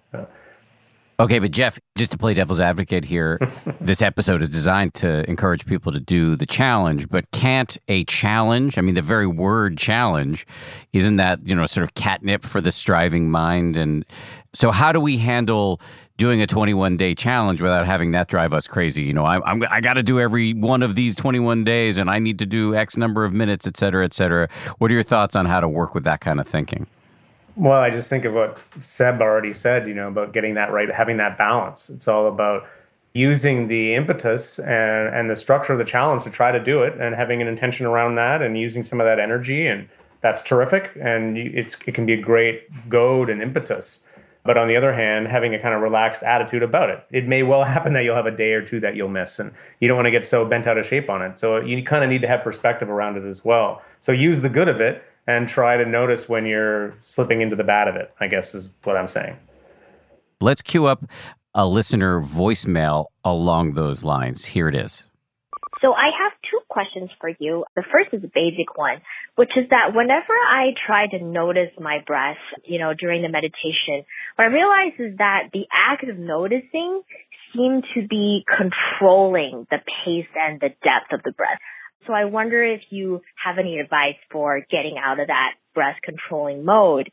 Okay, 1.20 1.40
but 1.40 1.52
Jeff, 1.52 1.78
just 1.98 2.12
to 2.12 2.18
play 2.18 2.34
devil's 2.34 2.62
advocate 2.62 3.04
here, 3.04 3.40
this 3.82 4.02
episode 4.02 4.42
is 4.42 4.50
designed 4.50 4.94
to 4.94 5.30
encourage 5.30 5.66
people 5.66 5.92
to 5.92 6.00
do 6.00 6.38
the 6.38 6.46
challenge, 6.46 7.10
but 7.10 7.30
can't 7.32 7.78
a 7.90 8.06
challenge, 8.06 8.78
I 8.78 8.82
mean, 8.82 8.96
the 8.96 9.02
very 9.02 9.28
word 9.28 9.78
challenge, 9.78 10.48
isn't 10.94 11.18
that, 11.18 11.46
you 11.46 11.56
know, 11.56 11.66
sort 11.66 11.84
of 11.84 11.94
catnip 11.96 12.46
for 12.46 12.62
the 12.62 12.72
striving 12.72 13.30
mind? 13.30 13.76
And 13.76 14.06
So, 14.54 14.72
how 14.72 14.92
do 14.92 15.00
we 15.00 15.18
handle 15.18 15.80
doing 16.18 16.42
a 16.42 16.48
21 16.48 16.98
day 16.98 17.14
challenge 17.14 17.62
without 17.62 17.86
having 17.86 18.12
that 18.12 18.28
drive 18.28 18.52
us 18.52 18.68
crazy? 18.68 19.04
You 19.04 19.14
know, 19.14 19.26
I, 19.26 19.40
I'm, 19.50 19.64
I 19.70 19.80
got 19.80 19.94
to 19.94 20.04
do 20.04 20.20
every 20.20 20.54
one 20.54 20.82
of 20.82 20.96
these 20.96 21.16
21 21.16 21.64
days 21.64 21.98
and 21.98 22.10
I 22.10 22.18
need 22.18 22.40
to 22.40 22.46
do 22.46 22.76
X 22.76 22.98
number 22.98 23.26
of 23.26 23.34
minutes, 23.34 23.68
et 23.68 23.78
cetera, 23.78 24.04
et 24.04 24.14
cetera. 24.14 24.50
What 24.80 24.90
are 24.90 24.94
your 24.94 25.04
thoughts 25.04 25.36
on 25.36 25.46
how 25.46 25.60
to 25.60 25.70
work 25.70 25.94
with 25.94 26.04
that 26.06 26.22
kind 26.22 26.40
of 26.40 26.48
thinking? 26.48 26.88
Well, 27.56 27.80
I 27.80 27.90
just 27.90 28.10
think 28.10 28.26
of 28.26 28.34
what 28.34 28.60
Seb 28.80 29.22
already 29.22 29.54
said, 29.54 29.88
you 29.88 29.94
know, 29.94 30.08
about 30.08 30.34
getting 30.34 30.56
that 30.56 30.72
right, 30.72 30.90
having 30.90 31.18
that 31.18 31.38
balance. 31.38 31.90
It's 31.90 32.08
all 32.08 32.28
about 32.28 32.66
using 33.14 33.68
the 33.68 33.96
impetus 33.96 34.60
and, 34.60 35.14
and 35.14 35.30
the 35.30 35.36
structure 35.36 35.74
of 35.74 35.80
the 35.80 35.86
challenge 35.86 36.24
to 36.24 36.30
try 36.30 36.52
to 36.52 36.60
do 36.60 36.82
it 36.84 37.00
and 37.00 37.14
having 37.16 37.42
an 37.42 37.48
intention 37.48 37.86
around 37.86 38.16
that 38.16 38.42
and 38.42 38.58
using 38.58 38.82
some 38.82 39.00
of 39.00 39.06
that 39.06 39.20
energy. 39.20 39.68
And 39.68 39.90
that's 40.22 40.42
terrific. 40.42 40.92
And 41.00 41.38
it's, 41.38 41.78
it 41.86 41.94
can 41.94 42.06
be 42.06 42.14
a 42.14 42.22
great 42.22 42.90
goad 42.90 43.30
and 43.30 43.42
impetus. 43.42 44.06
But 44.50 44.58
on 44.58 44.68
the 44.68 44.76
other 44.76 44.92
hand, 44.92 45.28
having 45.28 45.54
a 45.54 45.60
kind 45.60 45.76
of 45.76 45.82
relaxed 45.82 46.24
attitude 46.24 46.64
about 46.64 46.90
it. 46.90 47.06
It 47.12 47.28
may 47.28 47.44
well 47.44 47.64
happen 47.76 47.94
that 47.94 48.04
you'll 48.04 48.16
have 48.16 48.26
a 48.26 48.36
day 48.36 48.54
or 48.54 48.66
two 48.66 48.80
that 48.80 48.96
you'll 48.96 49.08
miss, 49.08 49.38
and 49.38 49.52
you 49.80 49.88
don't 49.88 49.96
want 49.96 50.08
to 50.08 50.12
get 50.12 50.26
so 50.26 50.44
bent 50.44 50.66
out 50.66 50.76
of 50.76 50.88
shape 50.88 51.08
on 51.08 51.22
it. 51.22 51.38
So 51.38 51.58
you 51.58 51.84
kind 51.84 52.04
of 52.04 52.10
need 52.10 52.24
to 52.24 52.28
have 52.28 52.42
perspective 52.42 52.90
around 52.90 53.16
it 53.16 53.30
as 53.30 53.46
well. 53.46 53.84
So 54.00 54.12
use 54.12 54.42
the 54.42 54.50
good 54.50 54.68
of 54.68 54.82
it 54.82 55.04
and 55.28 55.48
try 55.48 55.78
to 55.78 55.86
notice 55.86 56.28
when 56.28 56.48
you're 56.48 56.96
slipping 57.04 57.42
into 57.42 57.56
the 57.56 57.64
bad 57.64 57.88
of 57.88 57.96
it, 57.96 58.12
I 58.20 58.26
guess 58.26 58.56
is 58.56 58.74
what 58.86 58.98
I'm 58.98 59.08
saying. 59.08 59.38
Let's 60.42 60.64
cue 60.64 60.88
up 60.88 61.06
a 61.54 61.68
listener 61.68 62.20
voicemail 62.20 63.06
along 63.24 63.76
those 63.76 64.04
lines. 64.04 64.46
Here 64.46 64.68
it 64.68 64.74
is. 64.74 65.04
So 65.82 65.94
I 65.94 66.10
have 66.24 66.34
two 66.50 66.60
questions 66.68 67.10
for 67.22 67.30
you. 67.40 67.64
The 67.76 67.84
first 67.84 68.14
is 68.14 68.24
a 68.24 68.32
basic 68.34 68.78
one, 68.78 69.02
which 69.36 69.52
is 69.56 69.70
that 69.70 69.96
whenever 69.96 70.34
I 70.34 70.74
try 70.86 71.08
to 71.08 71.24
notice 71.24 71.72
my 71.80 72.00
breath, 72.06 72.38
you 72.66 72.80
know, 72.80 72.94
during 72.94 73.22
the 73.22 73.30
meditation, 73.30 74.04
what 74.40 74.46
I 74.46 74.52
realize 74.56 74.96
is 75.00 75.18
that 75.18 75.50
the 75.52 75.66
act 75.68 76.08
of 76.08 76.18
noticing 76.18 77.02
seemed 77.54 77.84
to 77.94 78.08
be 78.08 78.46
controlling 78.48 79.68
the 79.70 79.80
pace 79.84 80.32
and 80.34 80.62
the 80.62 80.70
depth 80.82 81.12
of 81.12 81.20
the 81.26 81.34
breath. 81.34 81.60
So 82.08 82.14
I 82.14 82.24
wonder 82.24 82.64
if 82.64 82.80
you 82.90 83.20
have 83.44 83.58
any 83.60 83.80
advice 83.80 84.16
for 84.32 84.62
getting 84.72 84.96
out 84.98 85.20
of 85.20 85.28
that 85.28 85.56
breath 85.76 85.98
controlling 86.02 86.64
mode. 86.64 87.12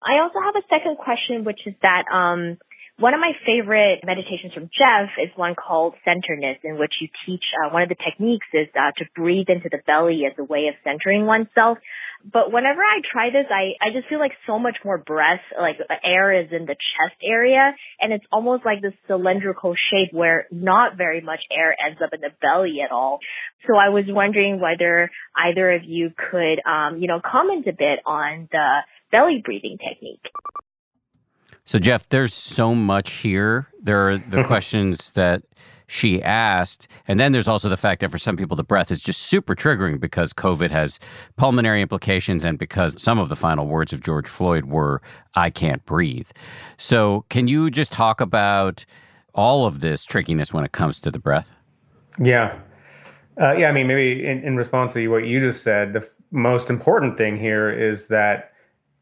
I 0.00 0.22
also 0.22 0.38
have 0.38 0.54
a 0.54 0.62
second 0.70 0.96
question, 0.96 1.42
which 1.42 1.58
is 1.66 1.74
that, 1.82 2.04
um, 2.06 2.56
one 3.00 3.14
of 3.14 3.20
my 3.20 3.32
favorite 3.46 4.04
meditations 4.04 4.52
from 4.52 4.68
Jeff 4.70 5.08
is 5.18 5.30
one 5.34 5.56
called 5.56 5.94
centeredness, 6.04 6.58
in 6.62 6.78
which 6.78 6.92
you 7.00 7.08
teach 7.26 7.42
uh, 7.64 7.72
one 7.72 7.82
of 7.82 7.88
the 7.88 7.96
techniques 7.96 8.46
is 8.52 8.68
uh, 8.78 8.92
to 8.98 9.06
breathe 9.16 9.48
into 9.48 9.70
the 9.72 9.80
belly 9.86 10.22
as 10.30 10.38
a 10.38 10.44
way 10.44 10.68
of 10.68 10.74
centering 10.84 11.24
oneself. 11.24 11.78
But 12.22 12.52
whenever 12.52 12.80
I 12.80 13.00
try 13.10 13.30
this, 13.30 13.46
I, 13.50 13.72
I 13.80 13.92
just 13.92 14.08
feel 14.08 14.18
like 14.18 14.32
so 14.46 14.58
much 14.58 14.76
more 14.84 14.98
breath, 14.98 15.40
like 15.58 15.76
air 16.04 16.38
is 16.38 16.48
in 16.52 16.66
the 16.66 16.74
chest 16.74 17.16
area, 17.24 17.74
and 17.98 18.12
it's 18.12 18.24
almost 18.30 18.64
like 18.64 18.82
this 18.82 18.92
cylindrical 19.06 19.74
shape 19.74 20.12
where 20.12 20.46
not 20.50 20.98
very 20.98 21.22
much 21.22 21.40
air 21.50 21.74
ends 21.84 22.00
up 22.04 22.10
in 22.12 22.20
the 22.20 22.30
belly 22.42 22.78
at 22.84 22.92
all. 22.92 23.20
So 23.66 23.76
I 23.76 23.88
was 23.88 24.04
wondering 24.06 24.60
whether 24.60 25.10
either 25.34 25.72
of 25.72 25.82
you 25.84 26.10
could, 26.10 26.60
um, 26.68 26.98
you 26.98 27.08
know, 27.08 27.20
comment 27.24 27.66
a 27.66 27.72
bit 27.72 28.00
on 28.04 28.48
the 28.52 28.80
belly 29.10 29.40
breathing 29.42 29.78
technique. 29.78 30.24
So, 31.64 31.78
Jeff, 31.78 32.08
there's 32.08 32.34
so 32.34 32.74
much 32.74 33.12
here. 33.12 33.68
There 33.82 34.10
are 34.10 34.18
the 34.18 34.44
questions 34.46 35.12
that 35.12 35.42
she 35.90 36.22
asked. 36.22 36.86
And 37.08 37.18
then 37.18 37.32
there's 37.32 37.48
also 37.48 37.68
the 37.68 37.76
fact 37.76 38.00
that 38.00 38.12
for 38.12 38.18
some 38.18 38.36
people, 38.36 38.56
the 38.56 38.62
breath 38.62 38.92
is 38.92 39.00
just 39.00 39.22
super 39.22 39.56
triggering 39.56 39.98
because 39.98 40.32
COVID 40.32 40.70
has 40.70 41.00
pulmonary 41.36 41.82
implications 41.82 42.44
and 42.44 42.56
because 42.56 42.94
some 43.02 43.18
of 43.18 43.28
the 43.28 43.34
final 43.34 43.66
words 43.66 43.92
of 43.92 44.00
George 44.00 44.28
Floyd 44.28 44.66
were, 44.66 45.02
I 45.34 45.50
can't 45.50 45.84
breathe. 45.86 46.28
So, 46.78 47.24
can 47.28 47.48
you 47.48 47.70
just 47.70 47.90
talk 47.90 48.20
about 48.20 48.84
all 49.34 49.66
of 49.66 49.80
this 49.80 50.04
trickiness 50.04 50.54
when 50.54 50.64
it 50.64 50.70
comes 50.70 51.00
to 51.00 51.10
the 51.10 51.18
breath? 51.18 51.50
Yeah. 52.20 52.56
Uh, 53.40 53.54
yeah, 53.54 53.68
I 53.68 53.72
mean, 53.72 53.88
maybe 53.88 54.24
in, 54.24 54.44
in 54.44 54.56
response 54.56 54.92
to 54.92 55.08
what 55.08 55.26
you 55.26 55.40
just 55.40 55.64
said, 55.64 55.92
the 55.92 56.02
f- 56.02 56.08
most 56.30 56.70
important 56.70 57.18
thing 57.18 57.36
here 57.36 57.68
is 57.68 58.06
that 58.08 58.52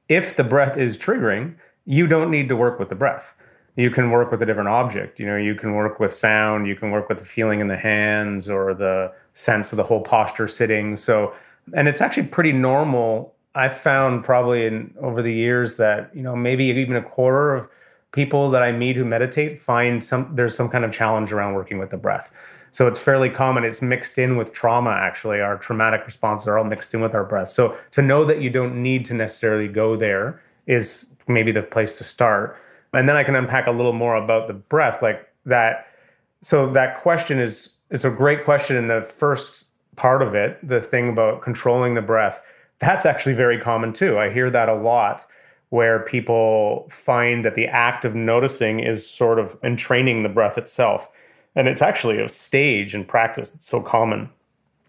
if 0.08 0.36
the 0.36 0.44
breath 0.44 0.78
is 0.78 0.96
triggering, 0.96 1.54
you 1.84 2.06
don't 2.06 2.30
need 2.30 2.48
to 2.48 2.56
work 2.56 2.78
with 2.78 2.88
the 2.88 2.94
breath. 2.94 3.34
You 3.78 3.90
can 3.90 4.10
work 4.10 4.32
with 4.32 4.42
a 4.42 4.46
different 4.46 4.70
object. 4.70 5.20
You 5.20 5.26
know, 5.26 5.36
you 5.36 5.54
can 5.54 5.74
work 5.74 6.00
with 6.00 6.12
sound, 6.12 6.66
you 6.66 6.74
can 6.74 6.90
work 6.90 7.08
with 7.08 7.18
the 7.18 7.24
feeling 7.24 7.60
in 7.60 7.68
the 7.68 7.76
hands 7.76 8.48
or 8.48 8.74
the 8.74 9.12
sense 9.34 9.72
of 9.72 9.76
the 9.76 9.84
whole 9.84 10.00
posture 10.00 10.48
sitting. 10.48 10.96
So, 10.96 11.32
and 11.74 11.86
it's 11.86 12.00
actually 12.00 12.26
pretty 12.26 12.50
normal. 12.50 13.36
I've 13.54 13.78
found 13.78 14.24
probably 14.24 14.66
in 14.66 14.92
over 15.00 15.22
the 15.22 15.32
years 15.32 15.76
that, 15.76 16.10
you 16.12 16.22
know, 16.22 16.34
maybe 16.34 16.64
even 16.64 16.96
a 16.96 17.02
quarter 17.02 17.54
of 17.54 17.68
people 18.10 18.50
that 18.50 18.64
I 18.64 18.72
meet 18.72 18.96
who 18.96 19.04
meditate 19.04 19.62
find 19.62 20.04
some 20.04 20.28
there's 20.34 20.56
some 20.56 20.68
kind 20.68 20.84
of 20.84 20.92
challenge 20.92 21.32
around 21.32 21.54
working 21.54 21.78
with 21.78 21.90
the 21.90 21.96
breath. 21.96 22.32
So 22.72 22.88
it's 22.88 22.98
fairly 22.98 23.30
common. 23.30 23.62
It's 23.62 23.80
mixed 23.80 24.18
in 24.18 24.36
with 24.36 24.52
trauma, 24.52 24.90
actually. 24.90 25.40
Our 25.40 25.56
traumatic 25.56 26.04
responses 26.04 26.48
are 26.48 26.58
all 26.58 26.64
mixed 26.64 26.92
in 26.94 27.00
with 27.00 27.14
our 27.14 27.24
breath. 27.24 27.50
So 27.50 27.78
to 27.92 28.02
know 28.02 28.24
that 28.24 28.42
you 28.42 28.50
don't 28.50 28.82
need 28.82 29.04
to 29.04 29.14
necessarily 29.14 29.68
go 29.68 29.94
there 29.94 30.42
is 30.66 31.06
maybe 31.28 31.52
the 31.52 31.62
place 31.62 31.92
to 31.98 32.04
start. 32.04 32.58
And 32.92 33.08
then 33.08 33.16
I 33.16 33.22
can 33.22 33.36
unpack 33.36 33.66
a 33.66 33.72
little 33.72 33.92
more 33.92 34.16
about 34.16 34.48
the 34.48 34.54
breath, 34.54 35.02
like 35.02 35.28
that. 35.46 35.86
So 36.42 36.70
that 36.72 37.00
question 37.00 37.38
is 37.38 37.74
it's 37.90 38.04
a 38.04 38.10
great 38.10 38.44
question 38.44 38.76
in 38.76 38.88
the 38.88 39.02
first 39.02 39.64
part 39.96 40.22
of 40.22 40.34
it, 40.34 40.58
the 40.66 40.80
thing 40.80 41.10
about 41.10 41.42
controlling 41.42 41.94
the 41.94 42.02
breath. 42.02 42.40
That's 42.78 43.04
actually 43.04 43.34
very 43.34 43.58
common 43.58 43.92
too. 43.92 44.18
I 44.18 44.30
hear 44.30 44.50
that 44.50 44.68
a 44.68 44.74
lot 44.74 45.26
where 45.70 46.00
people 46.00 46.88
find 46.90 47.44
that 47.44 47.54
the 47.54 47.66
act 47.66 48.04
of 48.04 48.14
noticing 48.14 48.80
is 48.80 49.08
sort 49.08 49.38
of 49.38 49.58
entraining 49.62 50.22
the 50.22 50.28
breath 50.28 50.56
itself. 50.56 51.10
And 51.54 51.68
it's 51.68 51.82
actually 51.82 52.20
a 52.20 52.28
stage 52.28 52.94
in 52.94 53.04
practice 53.04 53.50
that's 53.50 53.66
so 53.66 53.82
common. 53.82 54.30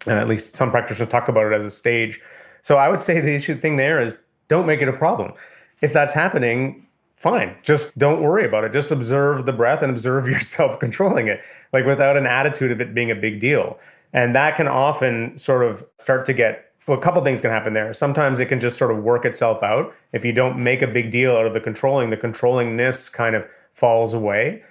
And 0.07 0.17
at 0.17 0.29
least 0.29 0.55
some 0.55 0.71
practitioners 0.71 1.09
talk 1.09 1.27
about 1.27 1.51
it 1.51 1.55
as 1.55 1.65
a 1.65 1.71
stage. 1.71 2.21
So 2.61 2.77
I 2.77 2.87
would 2.87 3.01
say 3.01 3.19
the 3.19 3.35
issue 3.35 3.55
thing 3.55 3.75
there 3.75 4.01
is 4.01 4.23
don't 4.47 4.67
make 4.67 4.81
it 4.81 4.87
a 4.87 4.93
problem 4.93 5.33
if 5.81 5.93
that's 5.93 6.13
happening, 6.13 6.85
fine. 7.19 7.55
Just 7.61 7.97
don't 7.99 8.21
worry 8.21 8.45
about 8.45 8.63
it. 8.63 8.73
Just 8.73 8.91
observe 8.91 9.45
the 9.45 9.53
breath 9.53 9.81
and 9.81 9.91
observe 9.91 10.27
yourself 10.29 10.79
controlling 10.79 11.27
it, 11.27 11.41
like 11.71 11.85
without 11.85 12.17
an 12.17 12.25
attitude 12.25 12.71
of 12.71 12.81
it 12.81 12.93
being 12.93 13.11
a 13.11 13.15
big 13.15 13.39
deal. 13.39 13.77
And 14.11 14.35
that 14.35 14.55
can 14.55 14.67
often 14.67 15.37
sort 15.37 15.63
of 15.63 15.85
start 15.97 16.25
to 16.25 16.33
get 16.33 16.65
well, 16.87 16.97
a 16.97 17.01
couple 17.01 17.23
things 17.23 17.39
can 17.39 17.51
happen 17.51 17.73
there. 17.73 17.93
Sometimes 17.93 18.39
it 18.39 18.47
can 18.47 18.59
just 18.59 18.75
sort 18.75 18.89
of 18.89 19.03
work 19.03 19.23
itself 19.23 19.61
out. 19.61 19.93
If 20.11 20.25
you 20.25 20.31
don't 20.31 20.57
make 20.57 20.81
a 20.81 20.87
big 20.87 21.11
deal 21.11 21.37
out 21.37 21.45
of 21.45 21.53
the 21.53 21.59
controlling, 21.59 22.09
the 22.09 22.17
controllingness 22.17 23.11
kind 23.11 23.35
of 23.35 23.47
falls 23.73 24.11
away. 24.15 24.63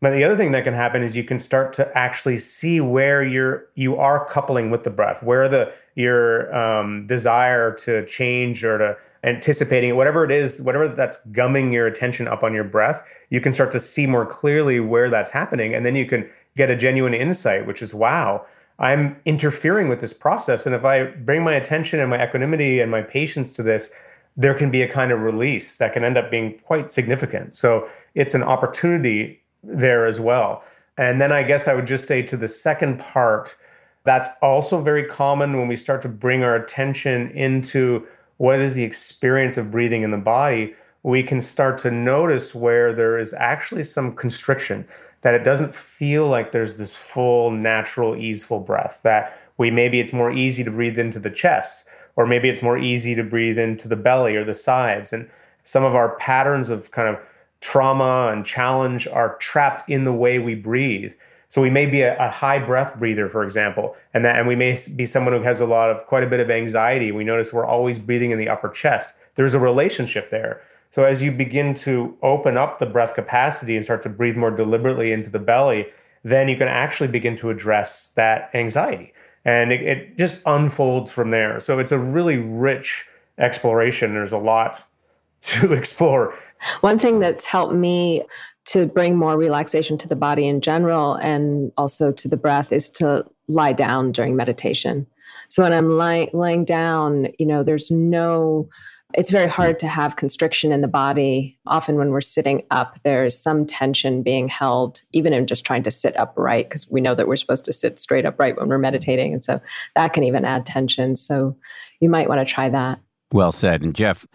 But 0.00 0.12
the 0.12 0.22
other 0.22 0.36
thing 0.36 0.52
that 0.52 0.62
can 0.62 0.72
happen 0.74 1.02
is 1.02 1.16
you 1.16 1.24
can 1.24 1.40
start 1.40 1.72
to 1.72 1.98
actually 1.98 2.38
see 2.38 2.80
where 2.80 3.24
you're 3.24 3.66
you 3.74 3.96
are 3.96 4.24
coupling 4.26 4.70
with 4.70 4.84
the 4.84 4.90
breath, 4.90 5.20
where 5.22 5.48
the 5.48 5.72
your 5.96 6.54
um, 6.54 7.08
desire 7.08 7.72
to 7.76 8.06
change 8.06 8.62
or 8.64 8.78
to 8.78 8.96
anticipating 9.24 9.90
it, 9.90 9.96
whatever 9.96 10.24
it 10.24 10.30
is, 10.30 10.60
whatever 10.60 10.86
that's 10.86 11.18
gumming 11.32 11.72
your 11.72 11.86
attention 11.86 12.28
up 12.28 12.42
on 12.42 12.54
your 12.54 12.64
breath, 12.64 13.02
you 13.30 13.40
can 13.40 13.52
start 13.52 13.72
to 13.72 13.80
see 13.80 14.06
more 14.06 14.26
clearly 14.26 14.78
where 14.80 15.10
that's 15.10 15.30
happening. 15.30 15.74
And 15.74 15.84
then 15.84 15.96
you 15.96 16.06
can 16.06 16.28
get 16.56 16.70
a 16.70 16.76
genuine 16.76 17.14
insight, 17.14 17.66
which 17.66 17.82
is 17.82 17.94
wow, 17.94 18.44
I'm 18.78 19.16
interfering 19.24 19.88
with 19.88 20.00
this 20.00 20.12
process. 20.12 20.66
And 20.66 20.74
if 20.74 20.84
I 20.84 21.04
bring 21.04 21.42
my 21.42 21.54
attention 21.54 22.00
and 22.00 22.10
my 22.10 22.22
equanimity 22.22 22.80
and 22.80 22.90
my 22.90 23.02
patience 23.02 23.52
to 23.54 23.62
this, 23.62 23.90
there 24.36 24.54
can 24.54 24.70
be 24.70 24.82
a 24.82 24.92
kind 24.92 25.12
of 25.12 25.20
release 25.20 25.76
that 25.76 25.92
can 25.92 26.04
end 26.04 26.18
up 26.18 26.30
being 26.30 26.58
quite 26.58 26.90
significant. 26.90 27.54
So 27.54 27.88
it's 28.14 28.34
an 28.34 28.42
opportunity 28.42 29.40
there 29.62 30.06
as 30.06 30.20
well. 30.20 30.62
And 30.98 31.20
then 31.20 31.32
I 31.32 31.42
guess 31.42 31.66
I 31.66 31.74
would 31.74 31.86
just 31.86 32.06
say 32.06 32.22
to 32.22 32.36
the 32.36 32.48
second 32.48 32.98
part, 32.98 33.56
that's 34.04 34.28
also 34.42 34.82
very 34.82 35.04
common 35.04 35.58
when 35.58 35.66
we 35.66 35.76
start 35.76 36.02
to 36.02 36.08
bring 36.08 36.42
our 36.42 36.56
attention 36.56 37.30
into 37.30 38.06
what 38.36 38.60
is 38.60 38.74
the 38.74 38.84
experience 38.84 39.56
of 39.56 39.70
breathing 39.70 40.02
in 40.02 40.10
the 40.10 40.16
body, 40.16 40.74
we 41.02 41.22
can 41.22 41.40
start 41.40 41.78
to 41.78 41.90
notice 41.90 42.54
where 42.54 42.92
there 42.92 43.18
is 43.18 43.32
actually 43.34 43.84
some 43.84 44.14
constriction, 44.14 44.86
that 45.20 45.34
it 45.34 45.44
doesn't 45.44 45.74
feel 45.74 46.26
like 46.26 46.52
there's 46.52 46.76
this 46.76 46.96
full, 46.96 47.50
natural, 47.50 48.16
easeful 48.16 48.60
breath, 48.60 49.00
that 49.02 49.38
we 49.56 49.70
maybe 49.70 50.00
it's 50.00 50.12
more 50.12 50.32
easy 50.32 50.64
to 50.64 50.70
breathe 50.70 50.98
into 50.98 51.18
the 51.18 51.30
chest, 51.30 51.84
or 52.16 52.26
maybe 52.26 52.48
it's 52.48 52.62
more 52.62 52.78
easy 52.78 53.14
to 53.14 53.22
breathe 53.22 53.58
into 53.58 53.88
the 53.88 53.96
belly 53.96 54.36
or 54.36 54.44
the 54.44 54.54
sides. 54.54 55.12
And 55.12 55.28
some 55.62 55.84
of 55.84 55.94
our 55.94 56.16
patterns 56.16 56.68
of 56.70 56.90
kind 56.90 57.08
of 57.08 57.20
trauma 57.60 58.30
and 58.32 58.44
challenge 58.44 59.06
are 59.06 59.36
trapped 59.36 59.88
in 59.88 60.04
the 60.04 60.12
way 60.12 60.38
we 60.38 60.54
breathe. 60.54 61.14
So 61.54 61.62
we 61.62 61.70
may 61.70 61.86
be 61.86 62.00
a, 62.00 62.16
a, 62.18 62.30
high 62.30 62.58
breath 62.58 62.98
breather, 62.98 63.28
for 63.28 63.44
example, 63.44 63.94
and 64.12 64.24
that 64.24 64.36
and 64.36 64.48
we 64.48 64.56
may 64.56 64.76
be 64.96 65.06
someone 65.06 65.34
who 65.34 65.42
has 65.42 65.60
a 65.60 65.66
lot 65.66 65.88
of 65.88 66.04
quite 66.06 66.24
a 66.24 66.26
bit 66.26 66.40
of 66.40 66.50
anxiety. 66.50 67.12
We 67.12 67.22
notice 67.22 67.52
we're 67.52 67.64
always 67.64 67.96
breathing 67.96 68.32
in 68.32 68.40
the 68.40 68.48
upper 68.48 68.68
chest. 68.68 69.14
There's 69.36 69.54
a 69.54 69.60
relationship 69.60 70.30
there. 70.32 70.62
So 70.90 71.04
as 71.04 71.22
you 71.22 71.30
begin 71.30 71.72
to 71.74 72.18
open 72.22 72.56
up 72.56 72.80
the 72.80 72.86
breath 72.86 73.14
capacity 73.14 73.76
and 73.76 73.84
start 73.84 74.02
to 74.02 74.08
breathe 74.08 74.34
more 74.34 74.50
deliberately 74.50 75.12
into 75.12 75.30
the 75.30 75.38
belly, 75.38 75.86
then 76.24 76.48
you 76.48 76.56
can 76.56 76.66
actually 76.66 77.06
begin 77.06 77.36
to 77.36 77.50
address 77.50 78.08
that 78.16 78.50
anxiety. 78.52 79.12
And 79.44 79.72
it, 79.72 79.82
it 79.82 80.18
just 80.18 80.42
unfolds 80.46 81.12
from 81.12 81.30
there. 81.30 81.60
So 81.60 81.78
it's 81.78 81.92
a 81.92 81.98
really 82.00 82.38
rich 82.38 83.06
exploration. 83.38 84.12
There's 84.12 84.32
a 84.32 84.38
lot 84.38 84.82
to 85.42 85.72
explore. 85.72 86.36
One 86.80 86.98
thing 86.98 87.20
that's 87.20 87.44
helped 87.44 87.74
me 87.74 88.24
to 88.66 88.86
bring 88.86 89.16
more 89.16 89.36
relaxation 89.36 89.98
to 89.98 90.08
the 90.08 90.16
body 90.16 90.46
in 90.46 90.60
general 90.60 91.14
and 91.14 91.72
also 91.76 92.12
to 92.12 92.28
the 92.28 92.36
breath 92.36 92.72
is 92.72 92.90
to 92.92 93.24
lie 93.48 93.72
down 93.72 94.12
during 94.12 94.36
meditation. 94.36 95.06
So 95.48 95.62
when 95.62 95.72
I'm 95.72 95.96
lying 95.96 96.64
down, 96.64 97.28
you 97.38 97.46
know, 97.46 97.62
there's 97.62 97.90
no 97.90 98.68
it's 99.16 99.30
very 99.30 99.48
hard 99.48 99.78
to 99.78 99.86
have 99.86 100.16
constriction 100.16 100.72
in 100.72 100.80
the 100.80 100.88
body. 100.88 101.58
Often, 101.66 101.96
when 101.96 102.10
we're 102.10 102.20
sitting 102.20 102.64
up, 102.70 102.96
there's 103.04 103.38
some 103.38 103.64
tension 103.64 104.22
being 104.22 104.48
held, 104.48 105.02
even 105.12 105.32
in 105.32 105.46
just 105.46 105.64
trying 105.64 105.84
to 105.84 105.90
sit 105.90 106.18
upright, 106.18 106.68
because 106.68 106.90
we 106.90 107.00
know 107.00 107.14
that 107.14 107.28
we're 107.28 107.36
supposed 107.36 107.64
to 107.66 107.72
sit 107.72 107.98
straight 107.98 108.26
upright 108.26 108.56
when 108.56 108.68
we're 108.68 108.78
meditating. 108.78 109.32
And 109.32 109.44
so 109.44 109.60
that 109.94 110.12
can 110.12 110.24
even 110.24 110.44
add 110.44 110.66
tension. 110.66 111.14
So 111.16 111.56
you 112.00 112.08
might 112.08 112.28
want 112.28 112.40
to 112.40 112.52
try 112.52 112.68
that. 112.70 112.98
Well 113.32 113.52
said. 113.52 113.82
And 113.82 113.94
Jeff, 113.94 114.26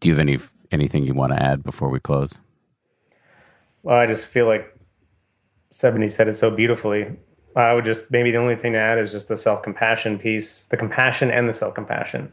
do 0.00 0.08
you 0.08 0.14
have 0.14 0.20
any 0.20 0.38
anything 0.72 1.04
you 1.04 1.14
want 1.14 1.32
to 1.32 1.42
add 1.42 1.62
before 1.62 1.88
we 1.88 2.00
close? 2.00 2.34
Well, 3.88 3.96
I 3.96 4.06
just 4.06 4.26
feel 4.26 4.44
like 4.44 4.78
Sebene 5.72 6.12
said 6.12 6.28
it 6.28 6.36
so 6.36 6.50
beautifully. 6.50 7.16
I 7.56 7.72
would 7.72 7.86
just 7.86 8.10
maybe 8.10 8.30
the 8.30 8.36
only 8.36 8.54
thing 8.54 8.74
to 8.74 8.78
add 8.78 8.98
is 8.98 9.10
just 9.10 9.28
the 9.28 9.38
self 9.38 9.62
compassion 9.62 10.18
piece, 10.18 10.64
the 10.64 10.76
compassion 10.76 11.30
and 11.30 11.48
the 11.48 11.54
self 11.54 11.74
compassion 11.74 12.30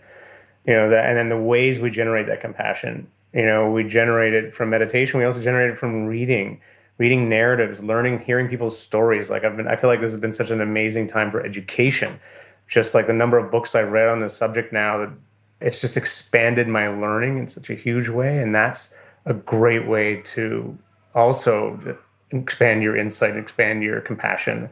you 0.65 0.73
know 0.73 0.89
that 0.89 1.07
and 1.07 1.17
then 1.17 1.29
the 1.29 1.37
ways 1.37 1.79
we 1.79 1.89
generate 1.89 2.27
that 2.27 2.41
compassion. 2.41 3.07
You 3.33 3.45
know 3.45 3.69
we 3.69 3.83
generate 3.83 4.33
it 4.33 4.53
from 4.53 4.69
meditation. 4.69 5.19
We 5.19 5.25
also 5.25 5.41
generate 5.41 5.69
it 5.71 5.77
from 5.77 6.05
reading 6.05 6.59
reading 6.97 7.27
narratives 7.29 7.83
learning 7.83 8.19
hearing 8.19 8.47
people's 8.47 8.77
stories. 8.77 9.29
Like 9.29 9.43
i've 9.43 9.57
been 9.57 9.67
i 9.67 9.75
feel 9.75 9.89
like 9.89 10.01
this 10.01 10.11
has 10.11 10.21
been 10.21 10.33
such 10.33 10.49
an 10.49 10.61
amazing 10.61 11.07
time 11.07 11.31
for 11.31 11.45
education. 11.45 12.19
Just 12.67 12.95
like 12.95 13.07
the 13.07 13.13
number 13.13 13.37
of 13.37 13.51
books 13.51 13.75
i've 13.75 13.91
read 13.91 14.09
on 14.09 14.21
this 14.21 14.35
subject 14.35 14.73
now 14.73 14.97
that 14.97 15.13
it's 15.61 15.81
just 15.81 15.97
expanded 15.97 16.67
my 16.67 16.87
learning 16.87 17.37
in 17.37 17.47
such 17.47 17.69
a 17.69 17.75
huge 17.75 18.09
way. 18.09 18.39
And 18.39 18.53
that's 18.53 18.93
a 19.25 19.33
great 19.33 19.87
way 19.87 20.21
to 20.21 20.77
also 21.15 21.97
expand 22.31 22.83
your 22.83 22.95
insight 22.95 23.35
expand 23.35 23.81
your 23.81 24.01
compassion 24.01 24.69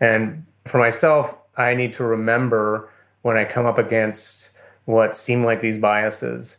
and 0.00 0.44
for 0.66 0.78
myself 0.78 1.36
i 1.56 1.74
need 1.74 1.92
to 1.92 2.02
remember 2.02 2.90
when 3.22 3.36
i 3.36 3.44
come 3.44 3.66
up 3.66 3.78
against 3.78 4.50
what 4.86 5.16
seem 5.16 5.44
like 5.44 5.60
these 5.60 5.78
biases. 5.78 6.58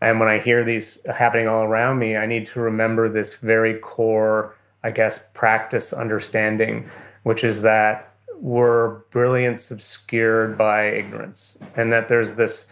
And 0.00 0.18
when 0.18 0.28
I 0.28 0.38
hear 0.38 0.64
these 0.64 0.98
happening 1.14 1.46
all 1.46 1.62
around 1.62 1.98
me, 1.98 2.16
I 2.16 2.26
need 2.26 2.46
to 2.48 2.60
remember 2.60 3.08
this 3.08 3.34
very 3.34 3.74
core, 3.74 4.56
I 4.82 4.90
guess, 4.90 5.28
practice 5.34 5.92
understanding, 5.92 6.88
which 7.22 7.44
is 7.44 7.62
that 7.62 8.06
we're 8.36 9.00
brilliance 9.10 9.70
obscured 9.70 10.56
by 10.56 10.86
ignorance, 10.86 11.58
and 11.76 11.92
that 11.92 12.08
there's 12.08 12.36
this 12.36 12.68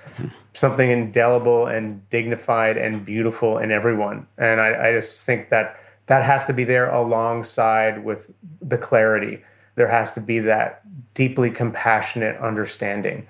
something 0.55 0.91
indelible 0.91 1.67
and 1.67 2.09
dignified 2.09 2.79
and 2.79 3.05
beautiful 3.05 3.59
in 3.59 3.71
everyone. 3.71 4.27
And 4.39 4.63
I, 4.63 4.89
I 4.89 4.93
just 4.93 5.27
think 5.27 5.51
that 5.51 5.79
that 6.09 6.25
has 6.25 6.45
to 6.47 6.53
be 6.53 6.65
there 6.65 6.91
alongside 6.91 8.05
with 8.05 8.33
the 8.61 8.79
clarity. 8.79 9.43
There 9.77 9.89
has 9.89 10.13
to 10.13 10.21
be 10.21 10.41
that 10.41 10.83
deeply 11.15 11.51
compassionate 11.51 12.37
understanding 12.39 13.27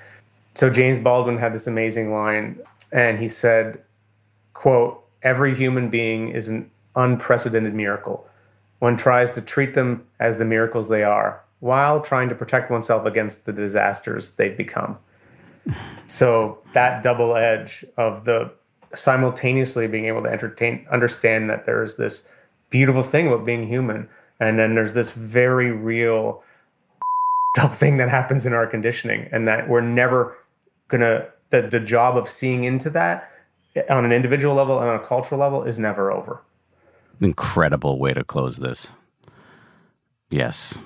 so 0.58 0.68
James 0.68 0.98
Baldwin 0.98 1.38
had 1.38 1.54
this 1.54 1.68
amazing 1.68 2.12
line, 2.12 2.58
and 2.90 3.16
he 3.16 3.28
said, 3.28 3.80
quote, 4.54 5.04
every 5.22 5.54
human 5.54 5.88
being 5.88 6.30
is 6.30 6.48
an 6.48 6.68
unprecedented 6.96 7.74
miracle. 7.74 8.28
One 8.80 8.96
tries 8.96 9.30
to 9.32 9.40
treat 9.40 9.74
them 9.74 10.04
as 10.18 10.36
the 10.36 10.44
miracles 10.44 10.88
they 10.88 11.04
are, 11.04 11.40
while 11.60 12.00
trying 12.00 12.28
to 12.30 12.34
protect 12.34 12.72
oneself 12.72 13.06
against 13.06 13.44
the 13.44 13.52
disasters 13.52 14.34
they've 14.34 14.56
become. 14.56 14.98
So 16.08 16.58
that 16.72 17.04
double 17.04 17.36
edge 17.36 17.84
of 17.96 18.24
the 18.24 18.50
simultaneously 18.96 19.86
being 19.86 20.06
able 20.06 20.24
to 20.24 20.28
entertain 20.28 20.88
understand 20.90 21.50
that 21.50 21.66
there's 21.66 21.94
this 21.94 22.26
beautiful 22.70 23.02
thing 23.02 23.26
about 23.26 23.44
being 23.44 23.66
human 23.66 24.08
and 24.40 24.58
then 24.58 24.74
there's 24.74 24.94
this 24.94 25.12
very 25.12 25.72
real 25.72 26.42
thing 27.72 27.96
that 27.96 28.08
happens 28.08 28.46
in 28.46 28.52
our 28.52 28.66
conditioning 28.66 29.28
and 29.32 29.48
that 29.48 29.68
we're 29.68 29.80
never 29.80 30.36
gonna 30.88 31.26
the, 31.50 31.62
the 31.62 31.80
job 31.80 32.16
of 32.16 32.28
seeing 32.28 32.64
into 32.64 32.90
that 32.90 33.30
on 33.88 34.04
an 34.04 34.12
individual 34.12 34.54
level 34.54 34.78
and 34.80 34.88
on 34.88 34.96
a 34.96 35.06
cultural 35.06 35.40
level 35.40 35.62
is 35.62 35.78
never 35.78 36.10
over. 36.10 36.42
Incredible 37.20 37.98
way 37.98 38.12
to 38.12 38.24
close 38.24 38.58
this. 38.58 38.92
Yes. 40.30 40.78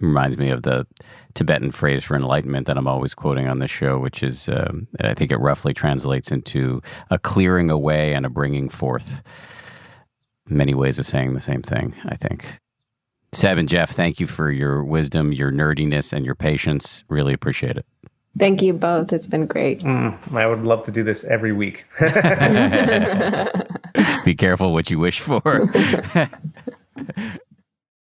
Reminds 0.00 0.36
me 0.36 0.50
of 0.50 0.62
the 0.62 0.86
Tibetan 1.34 1.70
phrase 1.70 2.04
for 2.04 2.16
enlightenment 2.16 2.66
that 2.66 2.76
I'm 2.76 2.88
always 2.88 3.14
quoting 3.14 3.48
on 3.48 3.60
this 3.60 3.70
show, 3.70 3.98
which 3.98 4.22
is, 4.22 4.48
um, 4.48 4.88
I 5.00 5.14
think 5.14 5.30
it 5.30 5.38
roughly 5.38 5.72
translates 5.72 6.30
into 6.30 6.82
a 7.10 7.18
clearing 7.18 7.70
away 7.70 8.12
and 8.14 8.26
a 8.26 8.30
bringing 8.30 8.68
forth. 8.68 9.22
Many 10.48 10.74
ways 10.74 10.98
of 10.98 11.06
saying 11.06 11.34
the 11.34 11.40
same 11.40 11.62
thing, 11.62 11.94
I 12.04 12.16
think. 12.16 12.60
Seb 13.32 13.58
and 13.58 13.68
Jeff, 13.68 13.90
thank 13.90 14.20
you 14.20 14.26
for 14.26 14.50
your 14.50 14.84
wisdom, 14.84 15.32
your 15.32 15.50
nerdiness, 15.50 16.12
and 16.12 16.24
your 16.24 16.34
patience. 16.36 17.02
Really 17.08 17.32
appreciate 17.32 17.76
it. 17.76 17.86
Thank 18.38 18.62
you 18.62 18.72
both. 18.72 19.12
It's 19.12 19.26
been 19.26 19.46
great. 19.46 19.80
Mm, 19.80 20.36
I 20.36 20.46
would 20.46 20.62
love 20.64 20.82
to 20.84 20.90
do 20.90 21.02
this 21.02 21.24
every 21.24 21.52
week. 21.52 21.86
Be 24.24 24.34
careful 24.34 24.72
what 24.72 24.90
you 24.90 24.98
wish 24.98 25.20
for. 25.20 25.40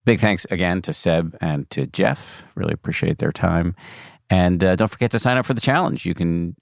Big 0.06 0.20
thanks 0.20 0.46
again 0.50 0.82
to 0.84 0.94
Seb 0.94 1.38
and 1.42 1.70
to 1.72 1.86
Jeff. 1.88 2.44
Really 2.56 2.74
appreciate 2.74 3.20
their 3.20 3.32
time. 3.32 3.76
And 4.30 4.64
uh, 4.64 4.76
don't 4.76 4.90
forget 4.90 5.12
to 5.12 5.20
sign 5.20 5.38
up 5.38 5.46
for 5.46 5.54
the 5.54 5.62
challenge. 5.62 6.06
You 6.06 6.16
can 6.16 6.56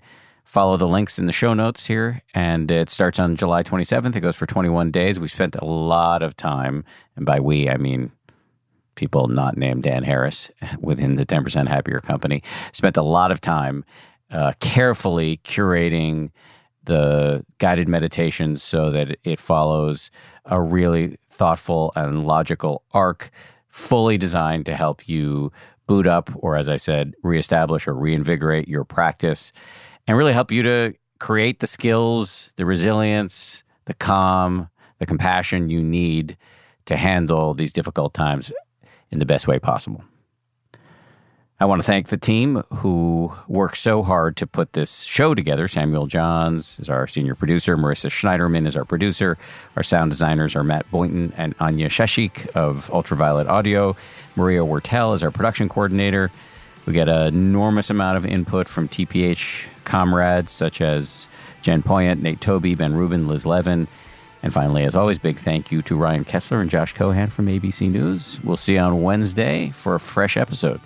follow 0.43 0.77
the 0.77 0.87
links 0.87 1.17
in 1.17 1.25
the 1.25 1.31
show 1.31 1.53
notes 1.53 1.85
here. 1.85 2.21
And 2.33 2.69
it 2.69 2.89
starts 2.89 3.19
on 3.19 3.35
July 3.35 3.63
27th. 3.63 4.15
It 4.15 4.21
goes 4.21 4.35
for 4.35 4.45
21 4.45 4.91
days. 4.91 5.19
We 5.19 5.27
spent 5.27 5.55
a 5.55 5.65
lot 5.65 6.21
of 6.21 6.35
time, 6.35 6.83
and 7.15 7.25
by 7.25 7.39
we, 7.39 7.69
I 7.69 7.77
mean 7.77 8.11
people 8.95 9.27
not 9.27 9.57
named 9.57 9.83
Dan 9.83 10.03
Harris 10.03 10.51
within 10.79 11.15
the 11.15 11.25
10% 11.25 11.67
Happier 11.67 11.99
Company, 11.99 12.43
spent 12.71 12.97
a 12.97 13.01
lot 13.01 13.31
of 13.31 13.41
time 13.41 13.83
uh, 14.31 14.53
carefully 14.59 15.39
curating 15.43 16.31
the 16.83 17.45
guided 17.59 17.87
meditations 17.87 18.61
so 18.61 18.91
that 18.91 19.17
it 19.23 19.39
follows 19.39 20.11
a 20.45 20.61
really 20.61 21.17
thoughtful 21.29 21.93
and 21.95 22.27
logical 22.27 22.83
arc, 22.91 23.31
fully 23.69 24.17
designed 24.17 24.65
to 24.65 24.75
help 24.75 25.07
you 25.07 25.51
boot 25.87 26.07
up, 26.07 26.29
or 26.35 26.55
as 26.55 26.69
I 26.69 26.75
said, 26.75 27.13
reestablish 27.23 27.87
or 27.87 27.93
reinvigorate 27.93 28.67
your 28.67 28.83
practice 28.83 29.53
and 30.07 30.17
really 30.17 30.33
help 30.33 30.51
you 30.51 30.63
to 30.63 30.93
create 31.19 31.59
the 31.59 31.67
skills, 31.67 32.51
the 32.57 32.65
resilience, 32.65 33.63
the 33.85 33.93
calm, 33.93 34.69
the 34.99 35.05
compassion 35.05 35.69
you 35.69 35.81
need 35.81 36.37
to 36.85 36.97
handle 36.97 37.53
these 37.53 37.73
difficult 37.73 38.13
times 38.13 38.51
in 39.11 39.19
the 39.19 39.25
best 39.25 39.47
way 39.47 39.59
possible. 39.59 40.03
I 41.59 41.65
want 41.65 41.81
to 41.81 41.85
thank 41.85 42.09
the 42.09 42.17
team 42.17 42.63
who 42.73 43.31
worked 43.47 43.77
so 43.77 44.03
hard 44.03 44.35
to 44.37 44.47
put 44.47 44.73
this 44.73 45.01
show 45.03 45.33
together. 45.33 45.69
Samuel 45.69 46.07
Johns 46.07 46.77
is 46.79 46.89
our 46.89 47.07
senior 47.07 47.35
producer. 47.35 47.77
Marissa 47.77 48.09
Schneiderman 48.09 48.67
is 48.67 48.75
our 48.75 48.83
producer. 48.83 49.37
Our 49.77 49.83
sound 49.83 50.11
designers 50.11 50.57
are 50.57 50.63
Matt 50.63 50.89
Boynton 50.91 51.31
and 51.37 51.55
Anya 51.61 51.87
Sheshik 51.87 52.49
of 52.49 52.91
Ultraviolet 52.91 53.47
Audio. 53.47 53.95
Maria 54.35 54.61
Wortel 54.63 55.15
is 55.15 55.23
our 55.23 55.31
production 55.31 55.69
coordinator. 55.69 56.31
We 56.85 56.91
get 56.91 57.07
an 57.07 57.27
enormous 57.27 57.89
amount 57.89 58.17
of 58.17 58.25
input 58.25 58.67
from 58.67 58.89
TPH 58.89 59.67
comrades 59.83 60.51
such 60.51 60.81
as 60.81 61.27
Jen 61.61 61.83
Poyant, 61.83 62.21
Nate 62.21 62.41
Toby, 62.41 62.75
Ben 62.75 62.93
Rubin, 62.93 63.27
Liz 63.27 63.45
Levin, 63.45 63.87
and 64.43 64.53
finally, 64.53 64.83
as 64.83 64.93
always, 64.95 65.17
big 65.17 65.37
thank 65.37 65.71
you 65.71 65.81
to 65.83 65.95
Ryan 65.95 66.25
Kessler 66.25 66.59
and 66.59 66.69
Josh 66.69 66.93
Cohan 66.93 67.29
from 67.29 67.47
ABC 67.47 67.89
News. 67.89 68.39
We'll 68.43 68.57
see 68.57 68.73
you 68.73 68.79
on 68.79 69.01
Wednesday 69.01 69.69
for 69.69 69.95
a 69.95 69.99
fresh 70.01 70.35
episode. 70.35 70.81